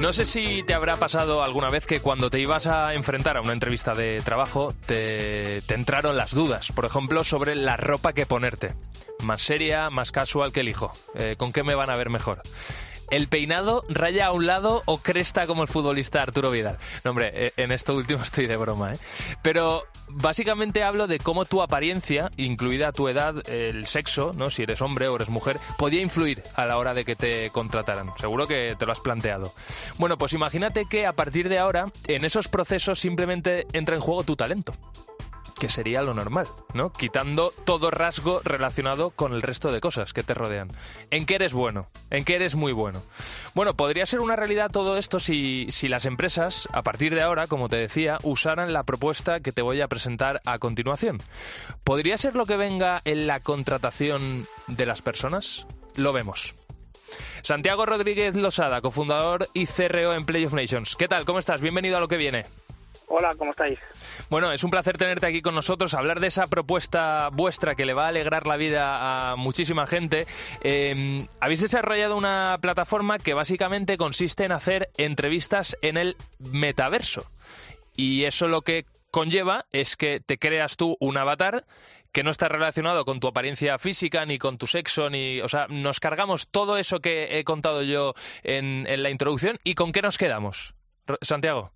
No 0.00 0.12
sé 0.12 0.26
si 0.26 0.62
te 0.62 0.74
habrá 0.74 0.96
pasado 0.96 1.42
alguna 1.42 1.70
vez 1.70 1.86
que 1.86 2.00
cuando 2.00 2.28
te 2.28 2.38
ibas 2.38 2.66
a 2.66 2.92
enfrentar 2.92 3.38
a 3.38 3.40
una 3.40 3.54
entrevista 3.54 3.94
de 3.94 4.20
trabajo 4.22 4.74
te, 4.84 5.62
entraron 5.68 6.18
las 6.18 6.32
dudas, 6.32 6.70
por 6.72 6.84
ejemplo, 6.84 7.24
sobre 7.24 7.54
la 7.54 7.78
ropa 7.78 8.12
que 8.12 8.26
ponerte. 8.26 8.74
Más 9.20 9.40
seria, 9.40 9.88
más 9.88 10.12
casual 10.12 10.52
que 10.52 10.60
el 10.60 10.68
hijo. 10.68 10.92
Eh, 11.14 11.36
¿Con 11.38 11.50
qué 11.50 11.62
me 11.62 11.74
van 11.74 11.88
a 11.88 11.96
ver 11.96 12.10
mejor? 12.10 12.42
¿El 13.10 13.28
peinado 13.28 13.84
raya 13.88 14.26
a 14.26 14.32
un 14.32 14.46
lado 14.46 14.82
o 14.86 14.98
cresta 14.98 15.46
como 15.46 15.62
el 15.62 15.68
futbolista 15.68 16.22
Arturo 16.22 16.50
Vidal? 16.50 16.78
No, 17.04 17.10
hombre, 17.10 17.30
eh, 17.32 17.52
en 17.56 17.70
esto 17.72 17.94
último 17.94 18.22
estoy 18.24 18.46
de 18.46 18.56
broma, 18.56 18.94
¿eh? 18.94 18.98
Pero 19.42 19.84
básicamente 20.08 20.82
hablo 20.82 21.06
de 21.06 21.18
cómo 21.18 21.44
tu 21.44 21.62
apariencia, 21.62 22.30
incluida 22.36 22.92
tu 22.92 23.08
edad, 23.08 23.48
el 23.48 23.86
sexo, 23.86 24.32
¿no? 24.34 24.50
Si 24.50 24.62
eres 24.62 24.82
hombre 24.82 25.08
o 25.08 25.16
eres 25.16 25.28
mujer, 25.28 25.58
podía 25.78 26.00
influir 26.00 26.42
a 26.54 26.66
la 26.66 26.78
hora 26.78 26.94
de 26.94 27.04
que 27.04 27.16
te 27.16 27.50
contrataran. 27.50 28.10
Seguro 28.18 28.46
que 28.46 28.74
te 28.78 28.86
lo 28.86 28.92
has 28.92 29.00
planteado. 29.00 29.54
Bueno, 29.98 30.18
pues 30.18 30.32
imagínate 30.32 30.86
que 30.88 31.06
a 31.06 31.12
partir 31.12 31.48
de 31.48 31.58
ahora, 31.58 31.92
en 32.08 32.24
esos 32.24 32.48
procesos 32.48 32.98
simplemente 32.98 33.66
entra 33.72 33.94
en 33.94 34.00
juego 34.00 34.24
tu 34.24 34.36
talento 34.36 34.72
que 35.58 35.68
sería 35.68 36.02
lo 36.02 36.14
normal, 36.14 36.46
¿no? 36.74 36.92
Quitando 36.92 37.52
todo 37.64 37.90
rasgo 37.90 38.40
relacionado 38.44 39.10
con 39.10 39.32
el 39.32 39.42
resto 39.42 39.72
de 39.72 39.80
cosas 39.80 40.12
que 40.12 40.22
te 40.22 40.34
rodean. 40.34 40.72
¿En 41.10 41.26
qué 41.26 41.36
eres 41.36 41.52
bueno? 41.52 41.88
¿En 42.10 42.24
qué 42.24 42.34
eres 42.34 42.54
muy 42.54 42.72
bueno? 42.72 43.02
Bueno, 43.54 43.74
podría 43.74 44.06
ser 44.06 44.20
una 44.20 44.36
realidad 44.36 44.70
todo 44.70 44.98
esto 44.98 45.18
si, 45.18 45.66
si 45.70 45.88
las 45.88 46.04
empresas, 46.04 46.68
a 46.72 46.82
partir 46.82 47.14
de 47.14 47.22
ahora, 47.22 47.46
como 47.46 47.68
te 47.68 47.76
decía, 47.76 48.18
usaran 48.22 48.72
la 48.72 48.84
propuesta 48.84 49.40
que 49.40 49.52
te 49.52 49.62
voy 49.62 49.80
a 49.80 49.88
presentar 49.88 50.42
a 50.44 50.58
continuación. 50.58 51.22
¿Podría 51.84 52.18
ser 52.18 52.36
lo 52.36 52.46
que 52.46 52.56
venga 52.56 53.00
en 53.04 53.26
la 53.26 53.40
contratación 53.40 54.46
de 54.66 54.86
las 54.86 55.02
personas? 55.02 55.66
Lo 55.96 56.12
vemos. 56.12 56.54
Santiago 57.42 57.86
Rodríguez 57.86 58.36
Losada, 58.36 58.80
cofundador 58.80 59.48
y 59.54 59.66
CRO 59.66 60.14
en 60.14 60.26
Play 60.26 60.44
of 60.44 60.52
Nations. 60.52 60.96
¿Qué 60.96 61.08
tal? 61.08 61.24
¿Cómo 61.24 61.38
estás? 61.38 61.60
Bienvenido 61.60 61.96
a 61.96 62.00
lo 62.00 62.08
que 62.08 62.16
viene. 62.16 62.44
Hola, 63.08 63.34
¿cómo 63.36 63.52
estáis? 63.52 63.78
Bueno, 64.28 64.52
es 64.52 64.64
un 64.64 64.70
placer 64.70 64.98
tenerte 64.98 65.26
aquí 65.26 65.40
con 65.40 65.54
nosotros, 65.54 65.94
hablar 65.94 66.18
de 66.18 66.26
esa 66.26 66.48
propuesta 66.48 67.28
vuestra 67.32 67.76
que 67.76 67.86
le 67.86 67.94
va 67.94 68.06
a 68.06 68.08
alegrar 68.08 68.46
la 68.46 68.56
vida 68.56 69.30
a 69.30 69.36
muchísima 69.36 69.86
gente. 69.86 70.26
Eh, 70.62 71.26
habéis 71.40 71.60
desarrollado 71.60 72.16
una 72.16 72.58
plataforma 72.60 73.18
que 73.18 73.34
básicamente 73.34 73.96
consiste 73.96 74.44
en 74.44 74.52
hacer 74.52 74.90
entrevistas 74.96 75.76
en 75.82 75.96
el 75.96 76.16
metaverso. 76.38 77.26
Y 77.94 78.24
eso 78.24 78.48
lo 78.48 78.62
que 78.62 78.86
conlleva 79.10 79.66
es 79.72 79.96
que 79.96 80.20
te 80.20 80.38
creas 80.38 80.76
tú 80.76 80.96
un 81.00 81.16
avatar 81.16 81.64
que 82.12 82.22
no 82.22 82.30
está 82.30 82.48
relacionado 82.48 83.04
con 83.04 83.20
tu 83.20 83.28
apariencia 83.28 83.78
física 83.78 84.26
ni 84.26 84.38
con 84.38 84.58
tu 84.58 84.66
sexo 84.66 85.10
ni 85.10 85.40
o 85.40 85.48
sea 85.48 85.66
nos 85.68 86.00
cargamos 86.00 86.48
todo 86.48 86.78
eso 86.78 87.00
que 87.00 87.38
he 87.38 87.44
contado 87.44 87.82
yo 87.82 88.14
en, 88.42 88.86
la 89.02 89.10
introducción 89.10 89.58
y 89.64 89.74
con 89.74 89.92
qué 89.92 90.02
nos 90.02 90.16
quedamos 90.18 90.74
Santiago 91.20 91.72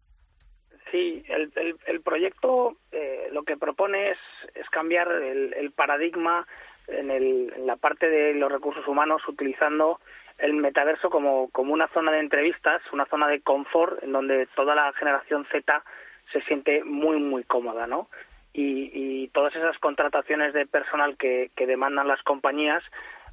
Sí, 0.91 1.23
el, 1.29 1.53
el, 1.57 1.77
el 1.87 2.01
proyecto 2.01 2.77
eh, 2.91 3.29
lo 3.33 3.45
que 3.45 3.57
propone 3.57 4.11
es, 4.11 4.19
es 4.55 4.69
cambiar 4.71 5.11
el, 5.13 5.55
el 5.55 5.71
paradigma 5.71 6.47
en, 6.89 7.11
en 7.11 7.67
la 7.67 7.77
parte 7.77 8.09
de 8.09 8.35
los 8.35 8.51
recursos 8.51 8.87
humanos 8.89 9.23
utilizando 9.29 10.01
el 10.39 10.55
metaverso 10.55 11.11
como, 11.11 11.51
como 11.51 11.73
una 11.73 11.89
zona 11.89 12.13
de 12.13 12.21
entrevistas, 12.21 12.83
una 12.93 13.07
zona 13.07 13.29
de 13.29 13.41
confort 13.41 14.03
en 14.03 14.13
donde 14.13 14.47
toda 14.57 14.75
la 14.75 14.93
generación 14.95 15.47
Z 15.53 15.85
se 16.33 16.41
siente 16.43 16.83
muy, 16.83 17.19
muy 17.19 17.45
cómoda, 17.45 17.87
¿no? 17.87 18.09
Y, 18.53 18.91
y 18.93 19.29
todas 19.29 19.55
esas 19.55 19.79
contrataciones 19.79 20.53
de 20.55 20.67
personal 20.67 21.17
que, 21.17 21.51
demandan 21.57 22.09
las 22.09 22.23
compañías 22.23 22.83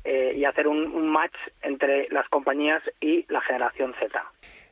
eh, 0.03 0.33
y 0.35 0.45
hacer 0.45 0.67
un 0.67 1.09
match 1.09 1.35
entre 1.61 2.07
las 2.09 2.27
compañías 2.29 2.83
y 2.99 3.25
la 3.29 3.41
generación 3.41 3.95
Z. 3.99 4.23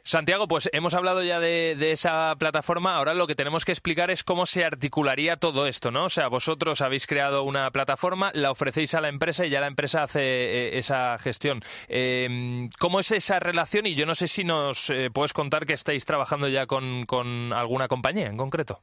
Santiago, 0.07 0.47
pues 0.47 0.69
hemos 0.71 0.93
hablado 0.93 1.23
ya 1.23 1.39
de, 1.39 1.91
esa 1.91 2.35
plataforma. 2.37 2.95
Ahora 2.95 3.15
lo 3.15 3.25
que 3.25 3.33
tenemos 3.33 3.65
que 3.65 3.71
explicar 3.71 4.11
es 4.11 4.23
cómo 4.23 4.45
se 4.45 4.63
articularía 4.63 5.37
todo 5.37 5.65
esto, 5.65 5.89
¿no? 5.89 6.05
O 6.05 6.09
sea, 6.09 6.27
vosotros 6.27 6.81
habéis 6.81 7.07
creado 7.07 7.41
una 7.41 7.71
plataforma, 7.71 8.29
la 8.35 8.51
ofrecéis 8.51 8.93
a 8.93 9.01
la 9.01 9.09
empresa 9.09 9.47
y 9.47 9.49
ya 9.49 9.61
la 9.61 9.67
empresa 9.67 10.03
hace 10.03 10.21
eh, 10.21 10.77
esa 10.77 11.17
gestión. 11.17 11.61
Eh, 11.89 12.69
¿Cómo 12.79 12.99
es 12.99 13.11
esa 13.13 13.39
relación? 13.39 13.87
Y 13.87 13.95
yo 13.95 14.05
no 14.05 14.13
sé 14.13 14.27
si 14.27 14.43
nos 14.43 14.91
eh, 14.91 15.09
puedes 15.11 15.33
contar 15.33 15.65
que 15.65 15.73
estáis 15.73 16.05
trabajando 16.05 16.47
ya 16.49 16.67
con, 16.67 17.51
alguna 17.51 17.87
compañía 17.87 18.27
en 18.27 18.37
concreto. 18.37 18.81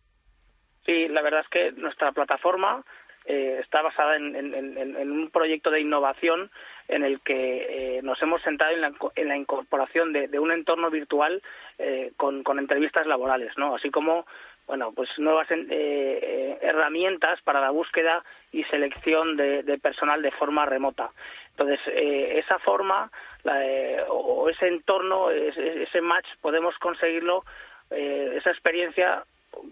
Sí, 0.85 1.07
la 1.07 1.23
verdad 1.23 1.43
es 1.43 1.49
que 1.51 1.71
nuestra 1.81 2.11
plataforma 2.11 2.85
está 3.25 3.81
basada 3.81 4.17
en, 4.17 5.13
un 5.13 5.31
proyecto 5.31 5.71
de 5.71 5.81
innovación 5.81 6.51
en 6.89 7.05
el 7.05 7.21
que 7.21 7.99
eh, 7.99 8.03
nos 8.03 8.21
hemos 8.23 8.43
centrado 8.43 8.75
en 8.75 8.81
la, 8.81 8.93
en 9.17 9.29
la 9.29 9.37
incorporación 9.37 10.13
de, 10.13 10.39
un 10.39 10.53
entorno 10.53 10.91
virtual 10.91 11.43
eh, 11.79 12.13
con, 12.17 12.43
entrevistas 12.59 13.07
laborales, 13.07 13.57
¿no? 13.57 13.75
Así 13.75 13.91
como, 13.91 14.27
bueno, 14.67 14.93
pues 14.93 15.09
nuevas 15.19 15.49
eh, 15.51 16.59
herramientas 16.61 17.41
para 17.43 17.61
la 17.61 17.71
búsqueda 17.71 18.25
y 18.53 18.65
selección 18.65 19.37
de, 19.37 19.63
de 19.63 19.79
personal 19.79 20.23
de 20.23 20.31
forma 20.33 20.67
remota. 20.67 21.11
Entonces, 21.53 21.81
eh, 21.87 22.39
esa 22.39 22.59
forma 22.59 23.11
la, 23.45 23.65
eh, 23.65 24.03
o 24.09 24.49
ese 24.49 24.69
entorno, 24.69 25.31
ese, 25.31 25.83
ese 25.83 26.01
match, 26.01 26.27
podemos 26.41 26.77
conseguirlo, 26.79 27.45
eh, 27.91 28.35
esa 28.37 28.51
experiencia, 28.51 29.25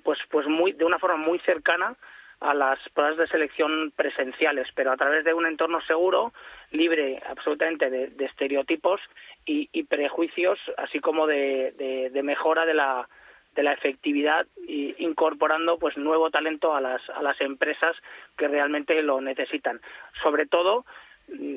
pues, 0.05 0.19
pues 0.31 0.47
muy, 0.47 0.73
de 0.73 0.85
una 0.85 0.99
forma 0.99 1.17
muy 1.17 1.39
cercana 1.41 1.97
a 2.41 2.55
las 2.55 2.79
pruebas 2.95 3.19
de 3.19 3.27
selección 3.29 3.93
presenciales, 3.95 4.67
pero 4.75 4.93
a 4.93 4.97
través 4.97 5.25
de 5.25 5.35
un 5.35 5.47
entorno 5.47 5.81
seguro, 5.83 6.33
libre 6.71 7.23
absolutamente 7.29 7.91
de, 7.91 8.09
de 8.09 8.25
estereotipos 8.25 9.01
y, 9.45 9.69
y, 9.73 9.85
prejuicios, 9.85 10.59
así 10.79 11.01
como 11.01 11.27
de, 11.27 11.73
de, 11.77 12.11
de, 12.11 12.23
mejora 12.23 12.65
de 12.67 12.75
la 12.75 13.09
de 13.55 13.65
la 13.65 13.73
efectividad 13.73 14.47
y 14.67 14.95
incorporando 15.05 15.77
pues 15.77 15.97
nuevo 15.97 16.31
talento 16.31 16.73
a 16.73 16.81
las 16.81 17.03
a 17.11 17.21
las 17.21 17.41
empresas 17.41 17.97
que 18.39 18.47
realmente 18.47 19.03
lo 19.03 19.21
necesitan. 19.21 19.81
Sobre 20.23 20.47
todo 20.47 20.85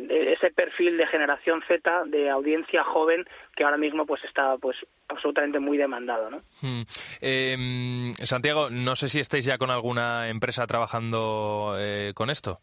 ese 0.10 0.52
perfil 0.52 0.98
de 0.98 1.08
generación 1.08 1.62
Z 1.68 2.04
de 2.06 2.30
audiencia 2.30 2.84
joven 2.84 3.26
que 3.56 3.64
ahora 3.64 3.78
mismo 3.78 4.06
pues 4.06 4.24
está 4.24 4.58
pues 4.58 4.78
absolutamente 5.08 5.60
muy 5.60 5.78
demandado 5.78 6.30
¿no? 6.30 6.42
Hmm. 6.62 6.84
Eh, 7.22 8.14
Santiago 8.24 8.70
no 8.70 8.96
sé 8.96 9.10
si 9.10 9.20
estáis 9.20 9.46
ya 9.46 9.58
con 9.58 9.72
alguna 9.72 10.30
empresa 10.30 10.68
trabajando 10.68 11.76
eh, 11.78 12.12
con 12.14 12.30
esto 12.30 12.60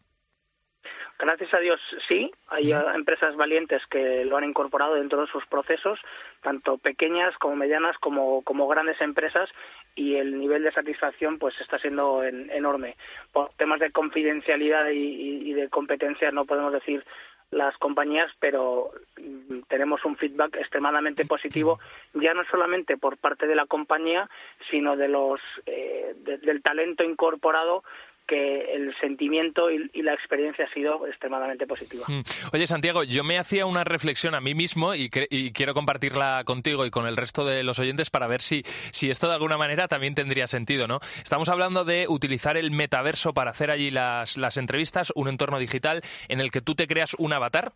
Gracias 1.21 1.53
a 1.53 1.59
Dios 1.59 1.79
sí, 2.07 2.31
hay 2.47 2.73
mm. 2.73 2.95
empresas 2.95 3.35
valientes 3.35 3.79
que 3.91 4.25
lo 4.25 4.37
han 4.37 4.43
incorporado 4.43 4.95
dentro 4.95 5.21
de 5.21 5.27
sus 5.27 5.45
procesos, 5.45 5.99
tanto 6.41 6.79
pequeñas 6.79 7.37
como 7.37 7.55
medianas 7.55 7.95
como, 7.99 8.41
como 8.41 8.67
grandes 8.67 8.99
empresas, 9.01 9.47
y 9.93 10.15
el 10.15 10.39
nivel 10.39 10.63
de 10.63 10.71
satisfacción 10.71 11.37
pues 11.37 11.53
está 11.61 11.77
siendo 11.77 12.23
enorme. 12.23 12.95
Por 13.31 13.51
temas 13.53 13.79
de 13.79 13.91
confidencialidad 13.91 14.89
y, 14.89 15.53
de 15.53 15.69
competencia 15.69 16.31
no 16.31 16.45
podemos 16.45 16.73
decir 16.73 17.05
las 17.51 17.77
compañías, 17.77 18.31
pero 18.39 18.89
mm, 19.17 19.59
tenemos 19.67 20.03
un 20.05 20.17
feedback 20.17 20.55
extremadamente 20.55 21.25
positivo, 21.25 21.79
ya 22.15 22.33
no 22.33 22.45
solamente 22.45 22.97
por 22.97 23.17
parte 23.17 23.45
de 23.45 23.55
la 23.55 23.67
compañía, 23.67 24.27
sino 24.71 24.97
de 24.97 25.07
los 25.07 25.39
eh, 25.67 26.15
del 26.15 26.63
talento 26.63 27.03
incorporado 27.03 27.83
que 28.31 28.75
el 28.75 28.95
sentimiento 29.01 29.69
y, 29.69 30.01
la 30.01 30.13
experiencia 30.13 30.63
ha 30.63 30.73
sido 30.73 31.05
extremadamente 31.05 31.67
positiva. 31.67 32.05
Mm. 32.07 32.21
Oye, 32.53 32.65
Santiago, 32.65 33.03
yo 33.03 33.25
me 33.25 33.37
hacía 33.37 33.65
una 33.65 33.83
reflexión 33.83 34.35
a 34.35 34.39
mí 34.39 34.55
mismo 34.55 34.95
y, 34.95 35.09
quiero 35.09 35.73
compartirla 35.73 36.43
contigo 36.45 36.85
y 36.85 36.91
con 36.91 37.05
el 37.07 37.17
resto 37.17 37.43
de 37.43 37.63
los 37.63 37.77
oyentes 37.79 38.09
para 38.09 38.27
ver 38.27 38.41
si, 38.41 38.63
esto 39.01 39.27
de 39.27 39.33
alguna 39.33 39.57
manera 39.57 39.89
también 39.89 40.15
tendría 40.15 40.47
sentido, 40.47 40.87
¿no? 40.87 41.01
Estamos 41.21 41.49
hablando 41.49 41.83
de 41.83 42.05
utilizar 42.07 42.55
el 42.55 42.71
metaverso 42.71 43.33
para 43.33 43.51
hacer 43.51 43.69
allí 43.69 43.91
las, 43.91 44.37
las 44.37 44.55
entrevistas, 44.55 45.11
un 45.13 45.27
entorno 45.27 45.59
digital 45.59 46.01
en 46.29 46.39
el 46.39 46.51
que 46.51 46.61
tú 46.61 46.73
te 46.73 46.87
creas 46.87 47.15
un 47.15 47.33
avatar 47.33 47.73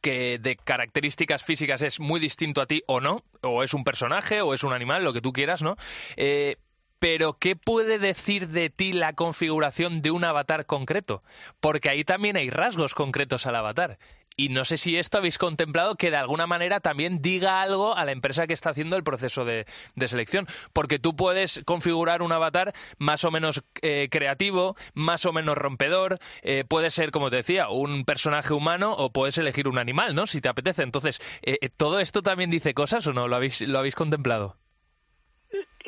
que 0.00 0.38
de 0.38 0.54
características 0.54 1.42
físicas 1.42 1.82
es 1.82 1.98
muy 1.98 2.20
distinto 2.20 2.60
a 2.60 2.66
ti 2.66 2.84
o 2.86 3.00
no, 3.00 3.24
o 3.42 3.64
es 3.64 3.74
un 3.74 3.82
personaje 3.82 4.40
o 4.40 4.54
es 4.54 4.62
un 4.62 4.72
animal, 4.72 5.02
lo 5.02 5.12
que 5.12 5.20
tú 5.20 5.32
quieras, 5.32 5.62
¿no? 5.62 5.76
Eh, 6.16 6.56
pero 7.00 7.38
¿qué 7.38 7.56
puede 7.56 7.98
decir 7.98 8.48
de 8.48 8.70
ti 8.70 8.92
la 8.92 9.14
configuración 9.14 10.02
de 10.02 10.12
un 10.12 10.22
avatar 10.22 10.66
concreto? 10.66 11.24
Porque 11.58 11.88
ahí 11.88 12.04
también 12.04 12.36
hay 12.36 12.50
rasgos 12.50 12.94
concretos 12.94 13.46
al 13.46 13.56
avatar. 13.56 13.98
Y 14.36 14.48
no 14.48 14.64
sé 14.64 14.76
si 14.78 14.96
esto 14.96 15.18
habéis 15.18 15.38
contemplado 15.38 15.96
que 15.96 16.10
de 16.10 16.16
alguna 16.16 16.46
manera 16.46 16.80
también 16.80 17.20
diga 17.20 17.60
algo 17.60 17.96
a 17.96 18.04
la 18.04 18.12
empresa 18.12 18.46
que 18.46 18.54
está 18.54 18.70
haciendo 18.70 18.96
el 18.96 19.02
proceso 19.02 19.44
de, 19.44 19.66
selección. 20.06 20.46
Porque 20.72 20.98
tú 20.98 21.16
puedes 21.16 21.62
configurar 21.64 22.22
un 22.22 22.32
avatar 22.32 22.72
más 22.98 23.24
o 23.24 23.30
menos 23.30 23.62
eh, 23.82 24.08
creativo, 24.10 24.76
más 24.94 25.26
o 25.26 25.32
menos 25.32 25.58
rompedor. 25.58 26.18
Eh, 26.42 26.64
puede 26.66 26.90
ser, 26.90 27.10
como 27.10 27.30
te 27.30 27.36
decía, 27.36 27.68
un 27.70 28.04
personaje 28.04 28.54
humano 28.54 28.92
o 28.92 29.10
puedes 29.10 29.36
elegir 29.38 29.68
un 29.68 29.78
animal, 29.78 30.14
¿no? 30.14 30.26
Si 30.26 30.40
te 30.40 30.48
apetece. 30.48 30.82
Entonces, 30.82 31.20
eh, 31.42 31.68
¿todo 31.76 32.00
esto 32.00 32.22
también 32.22 32.50
dice 32.50 32.72
cosas 32.72 33.06
o 33.06 33.12
no? 33.12 33.28
¿Lo 33.28 33.36
habéis, 33.36 33.60
lo 33.62 33.78
habéis 33.78 33.94
contemplado? 33.94 34.56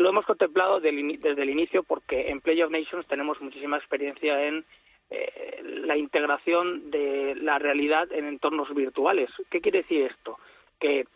Lo 0.03 0.09
hemos 0.09 0.27
contemplado 0.27 0.81
desde 0.81 1.43
el 1.43 1.51
inicio 1.51 1.85
porque 1.85 2.29
en 2.29 2.41
Play 2.41 2.61
of 2.61 2.73
Nations 2.73 3.07
tenemos 3.07 3.41
muchísima 3.41 3.77
experiencia 3.77 4.49
en 4.49 4.65
eh, 5.11 5.63
la 5.63 5.97
integración 5.97 6.91
de 6.91 7.37
la 7.37 7.61
realidad 7.61 8.11
en 8.11 8.27
entornos 8.27 8.75
virtuales. 8.75 9.31
¿Qué 9.49 9.61
quiere 9.61 9.83
decir 9.83 10.11
esto? 10.11 10.41
Que 10.81 11.07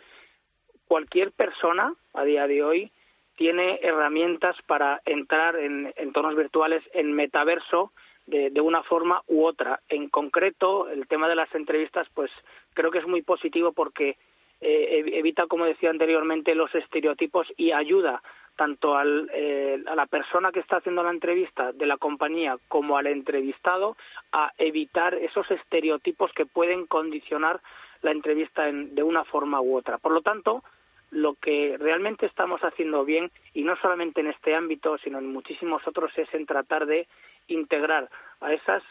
cualquier 0.87 1.33
persona 1.33 1.95
a 2.15 2.23
día 2.23 2.47
de 2.47 2.63
hoy 2.63 2.93
tiene 3.35 3.81
herramientas 3.83 4.55
para 4.69 5.03
entrar 5.05 5.57
en 5.57 5.93
entornos 5.97 6.37
virtuales 6.37 6.85
en 6.95 7.13
metaverso 7.13 7.91
de, 8.27 8.61
una 8.61 8.85
forma 8.85 9.21
u 9.27 9.47
otra. 9.47 9.81
En 9.89 10.09
concreto, 10.09 10.89
el 10.89 11.09
tema 11.09 11.29
de 11.29 11.35
las 11.35 11.53
entrevistas, 11.57 12.07
pues 12.15 12.31
creo 12.73 12.93
que 12.93 12.99
es 12.99 13.07
muy 13.09 13.23
positivo 13.23 13.73
porque 13.73 14.17
eh, 14.61 15.03
evita, 15.13 15.49
como 15.49 15.65
decía 15.65 15.91
anteriormente, 15.91 16.55
los 16.55 16.73
estereotipos 16.73 17.49
y 17.57 17.73
ayuda 17.73 18.23
tanto 18.57 18.97
al, 18.97 19.31
eh, 19.33 19.83
a 19.87 19.95
la 19.95 20.07
persona 20.07 20.51
que 20.51 20.61
está 20.61 20.79
haciendo 20.79 21.03
la 21.03 21.11
entrevista 21.11 21.73
de 21.73 21.87
la 21.87 21.97
compañía 21.97 22.57
como 22.69 22.97
al 22.97 23.07
entrevistado 23.07 23.97
a 24.33 24.53
evitar 24.59 25.15
esos 25.15 25.51
estereotipos 25.51 26.33
que 26.33 26.47
pueden 26.47 26.87
condicionar 26.87 27.61
la 28.03 28.11
entrevista 28.11 28.65
de 28.71 29.03
una 29.03 29.25
forma 29.25 29.61
u 29.61 29.77
otra. 29.77 29.99
Por 29.99 30.13
lo 30.13 30.23
tanto, 30.23 30.63
lo 31.11 31.35
que 31.35 31.77
realmente 31.79 32.27
estamos 32.27 32.61
haciendo 32.63 33.05
bien, 33.05 33.31
y 33.55 33.63
no 33.63 33.77
solamente 33.77 34.21
en 34.21 34.29
este 34.29 34.55
ámbito, 34.55 34.99
sino 34.99 35.19
en 35.19 35.33
muchísimos 35.33 35.87
otros, 35.87 36.11
es 36.17 36.33
en 36.35 36.47
tratar 36.47 36.87
de 36.87 37.07
integrar 37.49 38.09
a 38.41 38.53
esas 38.53 38.83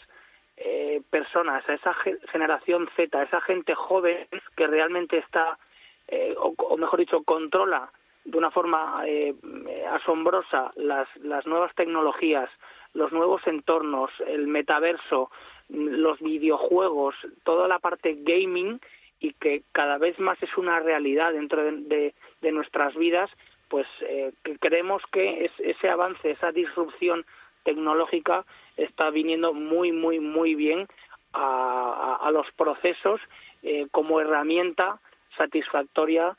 eh, 0.58 1.02
personas, 1.10 1.68
a 1.68 1.74
esa 1.74 1.94
generación 2.32 2.90
Z, 2.96 3.18
a 3.18 3.24
esa 3.24 3.42
gente 3.42 3.76
joven 3.76 4.28
que 4.56 4.68
realmente 4.68 5.18
está, 5.18 5.58
eh, 6.08 6.34
o, 6.38 6.78
mejor 6.78 7.00
dicho, 7.00 7.24
controla 7.24 7.92
de 8.26 8.38
una 8.38 8.52
forma 8.52 9.04
eh, 9.06 9.34
asombrosa 9.92 10.72
las, 10.76 11.08
las 11.18 11.46
nuevas 11.46 11.74
tecnologías, 11.76 12.50
los 12.94 13.12
nuevos 13.12 13.46
entornos, 13.46 14.10
el 14.28 14.48
metaverso, 14.48 15.30
los 15.70 16.20
videojuegos, 16.20 17.16
toda 17.44 17.68
la 17.68 17.80
parte 17.80 18.18
gaming 18.20 18.80
y 19.20 19.34
que 19.34 19.64
cada 19.72 19.98
vez 19.98 20.20
más 20.20 20.42
es 20.42 20.58
una 20.58 20.80
realidad 20.80 21.34
dentro 21.34 21.64
de, 21.64 22.14
nuestras 22.52 22.96
vidas, 22.96 23.30
pues 23.70 23.88
eh, 24.02 24.32
creemos 24.60 25.02
que 25.12 25.46
es, 25.46 25.52
ese 25.58 25.90
avance, 25.90 26.30
esa 26.30 26.52
disrupción 26.52 27.26
tecnológica 27.64 28.46
está 28.78 29.10
viniendo 29.10 29.54
muy, 29.54 29.92
muy, 29.92 30.20
muy 30.20 30.54
bien 30.54 30.88
a, 31.34 32.20
a, 32.22 32.32
los 32.32 32.46
procesos 32.52 33.20
eh, 33.64 33.88
como 33.92 34.22
herramienta 34.22 35.00
satisfactoria 35.38 36.38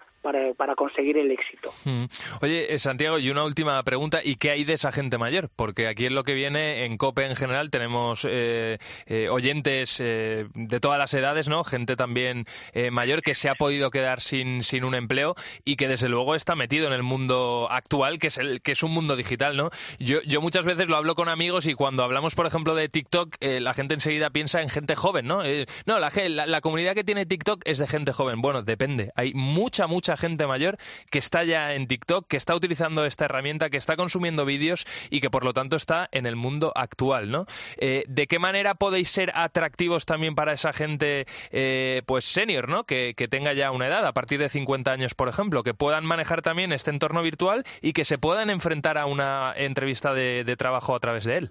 para, 0.57 0.75
conseguir 0.75 1.17
el 1.19 1.31
éxito. 1.31 1.73
Mm. 1.85 2.05
Oye, 2.43 2.75
eh, 2.75 2.79
Santiago, 2.79 3.19
y 3.19 3.31
una 3.31 3.45
última 3.45 3.83
pregunta, 3.85 4.21
¿y 4.25 4.37
qué 4.37 4.51
hay 4.51 4.65
de 4.65 4.75
esa 4.75 4.93
gente 4.93 5.19
mayor? 5.19 5.49
Porque 5.55 5.87
aquí 5.87 6.07
en 6.07 6.15
lo 6.15 6.25
que 6.25 6.35
viene, 6.35 6.85
en 6.85 6.97
COPE 6.97 7.27
en 7.27 7.37
general, 7.37 7.71
tenemos 7.71 8.27
eh, 8.29 8.79
eh, 9.07 9.29
oyentes 9.31 9.99
de 9.99 10.81
todas 10.81 10.99
las 10.99 11.15
edades, 11.15 11.49
¿no? 11.49 11.65
Gente 11.65 11.97
también 11.97 12.47
mayor 12.91 13.23
que 13.23 13.35
se 13.35 13.49
ha 13.49 13.55
podido 13.55 13.91
quedar 13.91 14.21
sin, 14.21 14.63
sin 14.63 14.85
un 14.85 14.95
empleo 14.95 15.35
y 15.65 15.77
que 15.77 15.89
desde 15.89 16.09
luego 16.09 16.35
está 16.35 16.55
metido 16.55 16.87
en 16.87 16.93
el 16.93 17.03
mundo 17.03 17.69
actual, 17.71 18.19
que 18.19 18.29
es, 18.29 18.39
el, 18.39 18.61
que 18.63 18.73
es 18.73 18.83
un 18.83 18.93
mundo 18.93 19.17
digital, 19.17 19.57
¿no? 19.57 19.71
Yo, 19.99 20.21
yo 20.23 20.41
muchas 20.41 20.65
veces 20.65 20.89
lo 20.89 20.97
hablo 20.97 21.15
con 21.15 21.29
amigos 21.29 21.67
y 21.67 21.75
cuando 21.75 22.03
hablamos, 22.03 22.35
por 22.35 22.47
ejemplo, 22.47 22.75
de 22.75 22.89
TikTok, 22.89 23.37
la 23.41 23.75
gente 23.75 23.95
enseguida 23.95 24.31
piensa 24.31 24.61
en 24.61 24.69
gente 24.69 24.95
joven, 24.95 25.27
¿no? 25.27 25.43
no, 25.87 25.99
la, 25.99 26.11
la, 26.29 26.47
la 26.47 26.61
comunidad 26.61 26.95
que 26.95 27.05
tiene 27.05 27.27
TikTok 27.27 27.63
es 27.65 27.79
de 27.79 27.87
gente 27.87 28.13
joven. 28.13 28.41
Bueno, 28.43 28.63
depende. 28.63 29.13
Hay 29.15 29.33
mucha, 29.35 29.87
mucha 29.87 30.16
gente 30.17 30.47
mayor 30.47 30.79
que 31.11 31.19
está 31.19 31.45
ya 31.45 31.75
en 31.75 31.87
TikTok, 31.87 32.27
que 32.27 32.37
está 32.37 32.55
utilizando 32.55 33.05
esta 33.05 33.27
herramienta, 33.27 33.71
que 33.71 33.77
está 33.77 33.97
consumiendo 33.97 34.45
vídeos 34.45 34.87
y 35.11 35.21
que 35.21 35.31
por 35.31 35.45
lo 35.45 35.53
tanto 35.53 35.77
está 35.77 36.09
en 36.13 36.27
el 36.27 36.37
mundo 36.37 36.73
actual, 36.75 37.31
¿no? 37.31 37.47
Eh, 37.79 38.05
¿De 38.09 38.27
qué 38.27 38.39
manera 38.39 38.75
podéis 38.75 39.09
ser 39.11 39.33
atractivos 39.35 40.07
también 40.07 40.35
para 40.35 40.53
esa 40.53 40.73
gente, 40.73 41.27
eh, 41.51 42.03
pues 42.07 42.25
senior, 42.25 42.69
¿no? 42.69 42.85
Que, 42.85 43.15
tenga 43.29 43.53
ya 43.55 43.73
una 43.73 43.89
edad, 43.89 44.07
a 44.07 44.13
partir 44.13 44.39
de 44.39 44.49
50 44.49 44.93
años, 44.93 45.15
por 45.15 45.29
ejemplo, 45.29 45.63
que 45.63 45.75
puedan 45.75 46.07
manejar 46.07 46.43
también 46.43 46.73
este 46.73 46.91
entorno 46.91 47.23
virtual 47.23 47.65
y 47.83 47.93
que 47.93 48.05
se 48.05 48.19
puedan 48.19 48.51
enfrentar 48.51 48.99
a 48.99 49.07
una 49.07 49.53
entrevista 49.57 50.15
de, 50.15 50.57
trabajo 50.57 50.95
a 50.95 51.01
través 51.01 51.25
de 51.25 51.39
él? 51.39 51.51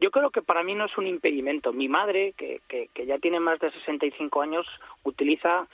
Yo 0.00 0.10
creo 0.10 0.30
que 0.30 0.42
para 0.42 0.62
mí 0.62 0.74
no 0.74 0.86
es 0.86 0.98
un 0.98 1.06
impedimento. 1.06 1.72
Mi 1.72 1.88
madre, 1.88 2.34
que, 2.36 2.60
ya 3.06 3.18
tiene 3.18 3.40
más 3.40 3.58
de 3.60 3.70
65 3.70 4.42
años, 4.42 4.66
utiliza 5.04 5.66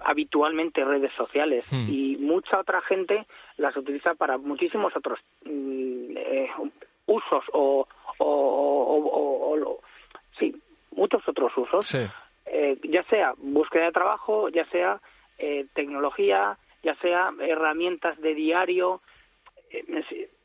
habitualmente 0.00 0.84
redes 0.84 1.12
sociales 1.16 1.64
hmm. 1.70 1.88
y 1.88 2.16
mucha 2.18 2.58
otra 2.58 2.80
gente 2.82 3.26
las 3.56 3.76
utiliza 3.76 4.14
para 4.14 4.36
muchísimos 4.36 4.94
otros 4.94 5.18
mm, 5.44 6.16
eh, 6.16 6.50
usos 7.06 7.44
o, 7.52 7.86
o, 8.18 9.80
sí 10.38 10.54
muchos 10.94 11.26
otros 11.26 11.52
usos 11.56 11.94
eh, 11.94 12.78
ya 12.84 13.02
sea 13.04 13.34
búsqueda 13.38 13.86
de 13.86 13.92
trabajo 13.92 14.48
ya 14.50 14.66
sea 14.66 15.00
eh, 15.38 15.66
tecnología 15.74 16.58
ya 16.82 16.94
sea 16.96 17.32
herramientas 17.40 18.20
de 18.20 18.34
diario 18.34 19.00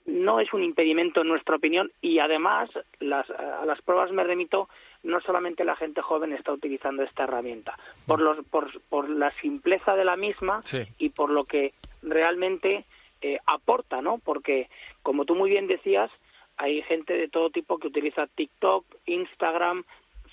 no 0.06 0.40
es 0.40 0.54
un 0.54 0.64
impedimento 0.64 1.22
en 1.22 1.28
nuestra 1.28 1.58
opinión 1.58 1.92
y 2.02 2.20
además 2.20 2.70
las, 3.00 3.30
a 3.30 3.66
las 3.66 3.82
pruebas 3.82 4.12
me 4.12 4.24
remito 4.24 4.70
no 5.08 5.22
solamente 5.22 5.64
la 5.64 5.76
gente 5.76 6.02
joven 6.02 6.34
está 6.34 6.52
utilizando 6.52 7.04
esta 7.04 7.24
herramienta 7.24 7.78
por 8.06 8.22
los 8.22 8.46
por, 8.48 8.82
por 8.90 9.10
la 9.10 9.32
simpleza 9.42 9.96
de 9.96 10.06
la 10.06 10.16
misma 10.16 10.62
y 10.98 11.10
por 11.10 11.30
lo 11.30 11.46
que 11.46 11.74
realmente 12.02 12.86
eh, 13.22 13.40
aporta 13.46 14.02
no 14.02 14.20
porque 14.20 14.70
como 15.02 15.26
tú 15.26 15.36
muy 15.36 15.50
bien 15.50 15.68
decías 15.68 16.12
hay 16.58 16.82
gente 16.84 17.14
de 17.14 17.28
todo 17.28 17.50
tipo 17.50 17.78
que 17.78 17.88
utiliza 17.88 18.28
TikTok 18.28 18.86
Instagram 19.06 19.84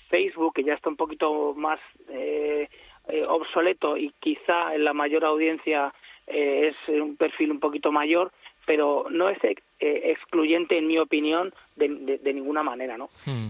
Facebook 0.09 0.53
que 0.53 0.63
ya 0.63 0.73
está 0.73 0.89
un 0.89 0.97
poquito 0.97 1.53
más 1.55 1.79
eh, 2.09 2.69
eh, 3.07 3.25
obsoleto 3.27 3.97
y 3.97 4.13
quizá 4.19 4.75
en 4.75 4.83
la 4.83 4.93
mayor 4.93 5.25
audiencia 5.25 5.93
es 6.27 6.75
un 6.87 7.17
perfil 7.17 7.51
un 7.51 7.59
poquito 7.59 7.91
mayor 7.91 8.31
pero 8.65 9.05
no 9.09 9.29
es 9.29 9.37
eh, 9.43 9.55
excluyente, 9.79 10.77
en 10.77 10.87
mi 10.87 10.97
opinión, 10.97 11.53
de, 11.75 12.19
de, 12.21 12.33
ninguna 12.33 12.63
manera, 12.63 12.97
¿no? 12.97 13.09
Hmm. 13.25 13.49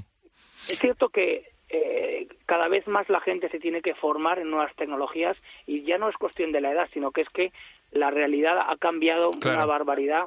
Es 0.69 0.79
cierto 0.79 1.09
que 1.09 1.49
eh, 1.69 2.27
cada 2.45 2.67
vez 2.67 2.87
más 2.87 3.09
la 3.09 3.19
gente 3.21 3.49
se 3.49 3.59
tiene 3.59 3.81
que 3.81 3.95
formar 3.95 4.39
en 4.39 4.51
nuevas 4.51 4.75
tecnologías 4.75 5.35
y 5.65 5.83
ya 5.83 5.97
no 5.97 6.09
es 6.09 6.15
cuestión 6.15 6.51
de 6.51 6.61
la 6.61 6.71
edad, 6.71 6.87
sino 6.93 7.11
que 7.11 7.21
es 7.21 7.29
que 7.29 7.51
la 7.91 8.11
realidad 8.11 8.59
ha 8.67 8.77
cambiado 8.77 9.31
una 9.43 9.65
barbaridad 9.65 10.25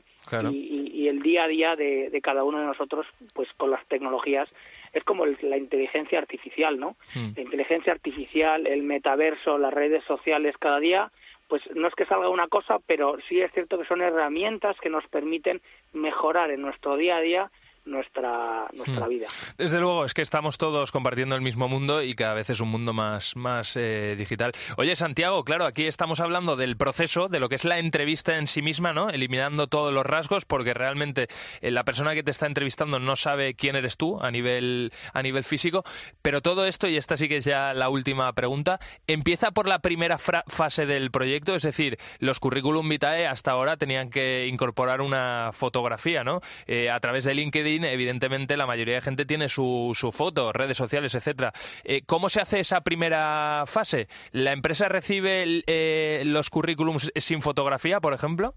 y, 0.51 0.91
y, 0.95 1.09
el 1.09 1.23
día 1.23 1.45
a 1.45 1.49
día 1.49 1.77
de, 1.77 2.11
de, 2.11 2.21
cada 2.21 2.45
uno 2.45 2.61
de 2.61 2.67
nosotros, 2.67 3.07
pues 3.35 3.49
con 3.57 3.71
las 3.71 3.85
tecnologías, 3.87 4.49
es 4.93 5.05
como 5.05 5.27
la 5.27 5.57
inteligencia 5.57 6.19
artificial, 6.19 6.79
¿no? 6.79 6.97
Hmm. 7.15 7.31
La 7.37 7.43
inteligencia 7.43 7.93
artificial, 7.93 8.67
el 8.67 8.83
metaverso, 8.83 9.59
las 9.59 9.73
redes 9.73 10.03
sociales, 10.05 10.57
cada 10.59 10.81
día 10.81 11.11
pues 11.49 11.63
no 11.75 11.89
es 11.89 11.95
que 11.95 12.05
salga 12.05 12.29
una 12.29 12.47
cosa, 12.47 12.79
pero 12.87 13.17
sí 13.29 13.41
es 13.41 13.51
cierto 13.53 13.79
que 13.79 13.87
son 13.87 14.03
herramientas 14.03 14.77
que 14.81 14.91
nos 14.91 15.07
permiten 15.09 15.63
mejorar 15.95 16.51
en 16.51 16.61
nuestro 16.61 16.97
día 16.97 17.17
a 17.17 17.21
día 17.21 17.51
nuestra, 17.89 18.67
nuestra 18.73 19.07
Hmm. 19.07 19.09
vida. 19.09 19.27
Desde 19.57 19.81
luego, 19.81 20.05
es 20.05 20.15
que 20.15 20.23
estamos 20.23 20.59
todos 20.59 20.93
compartiendo 20.93 21.35
el 21.35 21.43
mismo 21.43 21.69
mundo 21.69 22.03
y 22.03 22.15
cada 22.15 22.35
vez 22.35 22.51
es 22.51 22.61
un 22.61 22.69
mundo 22.69 22.93
más, 22.93 23.37
más 23.37 23.77
eh, 23.77 24.15
digital. 24.17 24.53
Oye, 24.77 24.95
Santiago, 24.97 25.45
claro, 25.45 25.65
aquí 25.65 25.87
estamos 25.87 26.21
hablando 26.21 26.57
del 26.57 26.77
proceso, 26.77 27.29
de 27.29 27.41
lo 27.41 27.49
que 27.49 27.57
es 27.57 27.65
la 27.65 27.79
entrevista 27.79 28.37
en 28.37 28.47
sí 28.47 28.63
misma, 28.63 28.93
¿no? 28.93 29.11
Eliminando 29.11 29.67
todos 29.67 29.93
los 29.93 30.05
rasgos, 30.05 30.45
porque 30.45 30.75
realmente 30.75 31.29
eh, 31.61 31.71
la 31.71 31.85
persona 31.85 32.15
que 32.15 32.23
te 32.23 32.31
está 32.31 32.47
entrevistando 32.47 32.99
no 32.99 33.17
sabe 33.17 33.55
quién 33.55 33.77
eres 33.77 33.97
tú 33.97 34.21
a 34.21 34.31
nivel, 34.31 34.93
a 35.13 35.23
nivel 35.23 35.45
físico. 35.45 35.85
Pero 36.23 36.41
todo 36.43 36.67
esto, 36.67 36.89
y 36.89 36.97
esta 36.97 37.17
sí 37.17 37.29
que 37.29 37.39
es 37.39 37.45
ya 37.45 37.73
la 37.75 37.89
última 37.89 38.33
pregunta, 38.33 38.79
empieza 39.07 39.51
por 39.51 39.67
la 39.67 39.79
primera 39.81 40.19
fase 40.19 40.87
del 40.87 41.11
proyecto, 41.11 41.55
es 41.55 41.63
decir, 41.63 41.99
los 42.19 42.41
currículum 42.41 42.89
vitae 42.89 43.27
hasta 43.27 43.53
ahora 43.53 43.77
tenían 43.77 44.11
que 44.11 44.47
incorporar 44.47 45.01
una 45.01 45.51
fotografía, 45.53 46.25
¿no? 46.25 46.41
Eh, 46.67 46.91
a 46.91 47.01
través 47.01 47.25
de 47.25 47.35
LinkedIn, 47.35 47.78
evidentemente, 47.85 48.57
la 48.57 48.67
mayoría 48.67 48.95
de 48.97 49.01
gente 49.01 49.25
tiene 49.25 49.49
su, 49.49 49.93
su 49.95 50.13
foto, 50.13 50.53
redes 50.53 50.77
sociales, 50.77 51.15
etcétera. 51.15 51.53
Eh, 51.85 52.03
¿Cómo 52.07 52.29
se 52.29 52.41
hace 52.41 52.61
esa 52.61 52.81
primera 52.83 53.65
fase? 53.67 54.09
¿La 54.33 54.53
empresa 54.53 54.89
recibe 54.89 55.63
eh, 55.67 56.23
los 56.27 56.51
currículums 56.51 57.11
sin 57.17 57.43
fotografía, 57.43 58.01
por 58.01 58.15
ejemplo? 58.15 58.53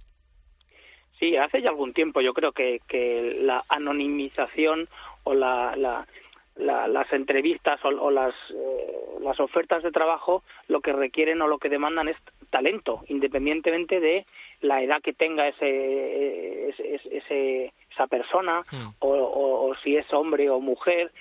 Sí, 1.20 1.36
hace 1.38 1.62
ya 1.62 1.70
algún 1.70 1.94
tiempo 1.94 2.22
yo 2.22 2.34
creo 2.34 2.52
que, 2.52 2.80
que 2.88 3.38
la 3.42 3.64
anonimización 3.70 4.90
o 5.24 5.34
la, 5.36 5.76
la- 5.76 6.08
la- 6.56 6.88
las 6.88 7.12
entrevistas 7.14 7.80
o, 7.86 7.90
o 7.90 8.12
las, 8.12 8.34
eh, 8.50 8.88
las 9.22 9.40
ofertas 9.40 9.84
de 9.84 9.92
trabajo 9.92 10.44
lo 10.68 10.82
que 10.82 10.92
requieren 10.94 11.42
o 11.42 11.48
lo 11.48 11.60
que 11.60 11.70
demandan 11.70 12.08
es 12.08 12.18
talento, 12.50 13.04
independientemente 13.08 14.00
de 14.00 14.26
la 14.62 14.82
edad 14.82 15.02
que 15.02 15.14
tenga 15.14 15.48
ese, 15.48 16.70
ese- 16.70 16.96
ese- 16.96 17.18
ese- 17.18 17.74
esa 17.92 18.08
persona 18.08 18.64
Mm. 18.72 18.90
o, 19.00 19.08
o- 19.10 19.70
o 19.70 19.76
si 19.84 19.96
es 19.98 20.12
hombre 20.14 20.50
o 20.50 20.60
mujer. 20.60 21.12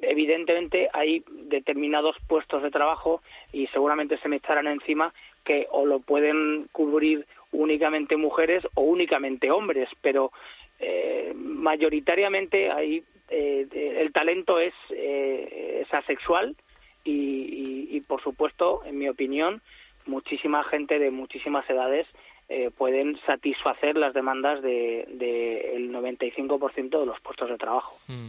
Evidentemente 0.00 0.88
hay 0.92 1.22
determinados 1.28 2.16
puestos 2.26 2.62
de 2.62 2.70
trabajo 2.70 3.22
y 3.52 3.66
seguramente 3.68 4.18
se 4.18 4.28
me 4.28 4.36
echarán 4.36 4.66
encima 4.66 5.12
que 5.44 5.66
o 5.70 5.86
lo 5.86 6.00
pueden 6.00 6.68
cubrir 6.72 7.26
únicamente 7.52 8.16
mujeres 8.16 8.66
o 8.74 8.82
únicamente 8.82 9.50
hombres, 9.50 9.88
pero 10.00 10.32
eh, 10.80 11.32
mayoritariamente 11.36 12.70
hay, 12.72 13.04
eh, 13.28 13.66
el 14.00 14.12
talento 14.12 14.58
es, 14.58 14.74
eh, 14.90 15.82
es 15.86 15.94
asexual 15.94 16.56
y, 17.04 17.10
y- 17.12 17.96
y, 17.96 18.00
por 18.00 18.22
supuesto, 18.22 18.82
en 18.84 18.98
mi 18.98 19.08
opinión, 19.08 19.60
muchísima 20.06 20.64
gente 20.64 20.98
de 20.98 21.10
muchísimas 21.12 21.68
edades 21.70 22.06
eh, 22.52 22.70
pueden 22.70 23.18
satisfacer 23.26 23.96
las 23.96 24.12
demandas 24.12 24.62
del 24.62 25.18
de, 25.18 25.74
el 25.74 25.90
95% 25.90 27.00
de 27.00 27.06
los 27.06 27.18
puestos 27.20 27.48
de 27.48 27.56
trabajo. 27.56 27.96
Mm. 28.08 28.28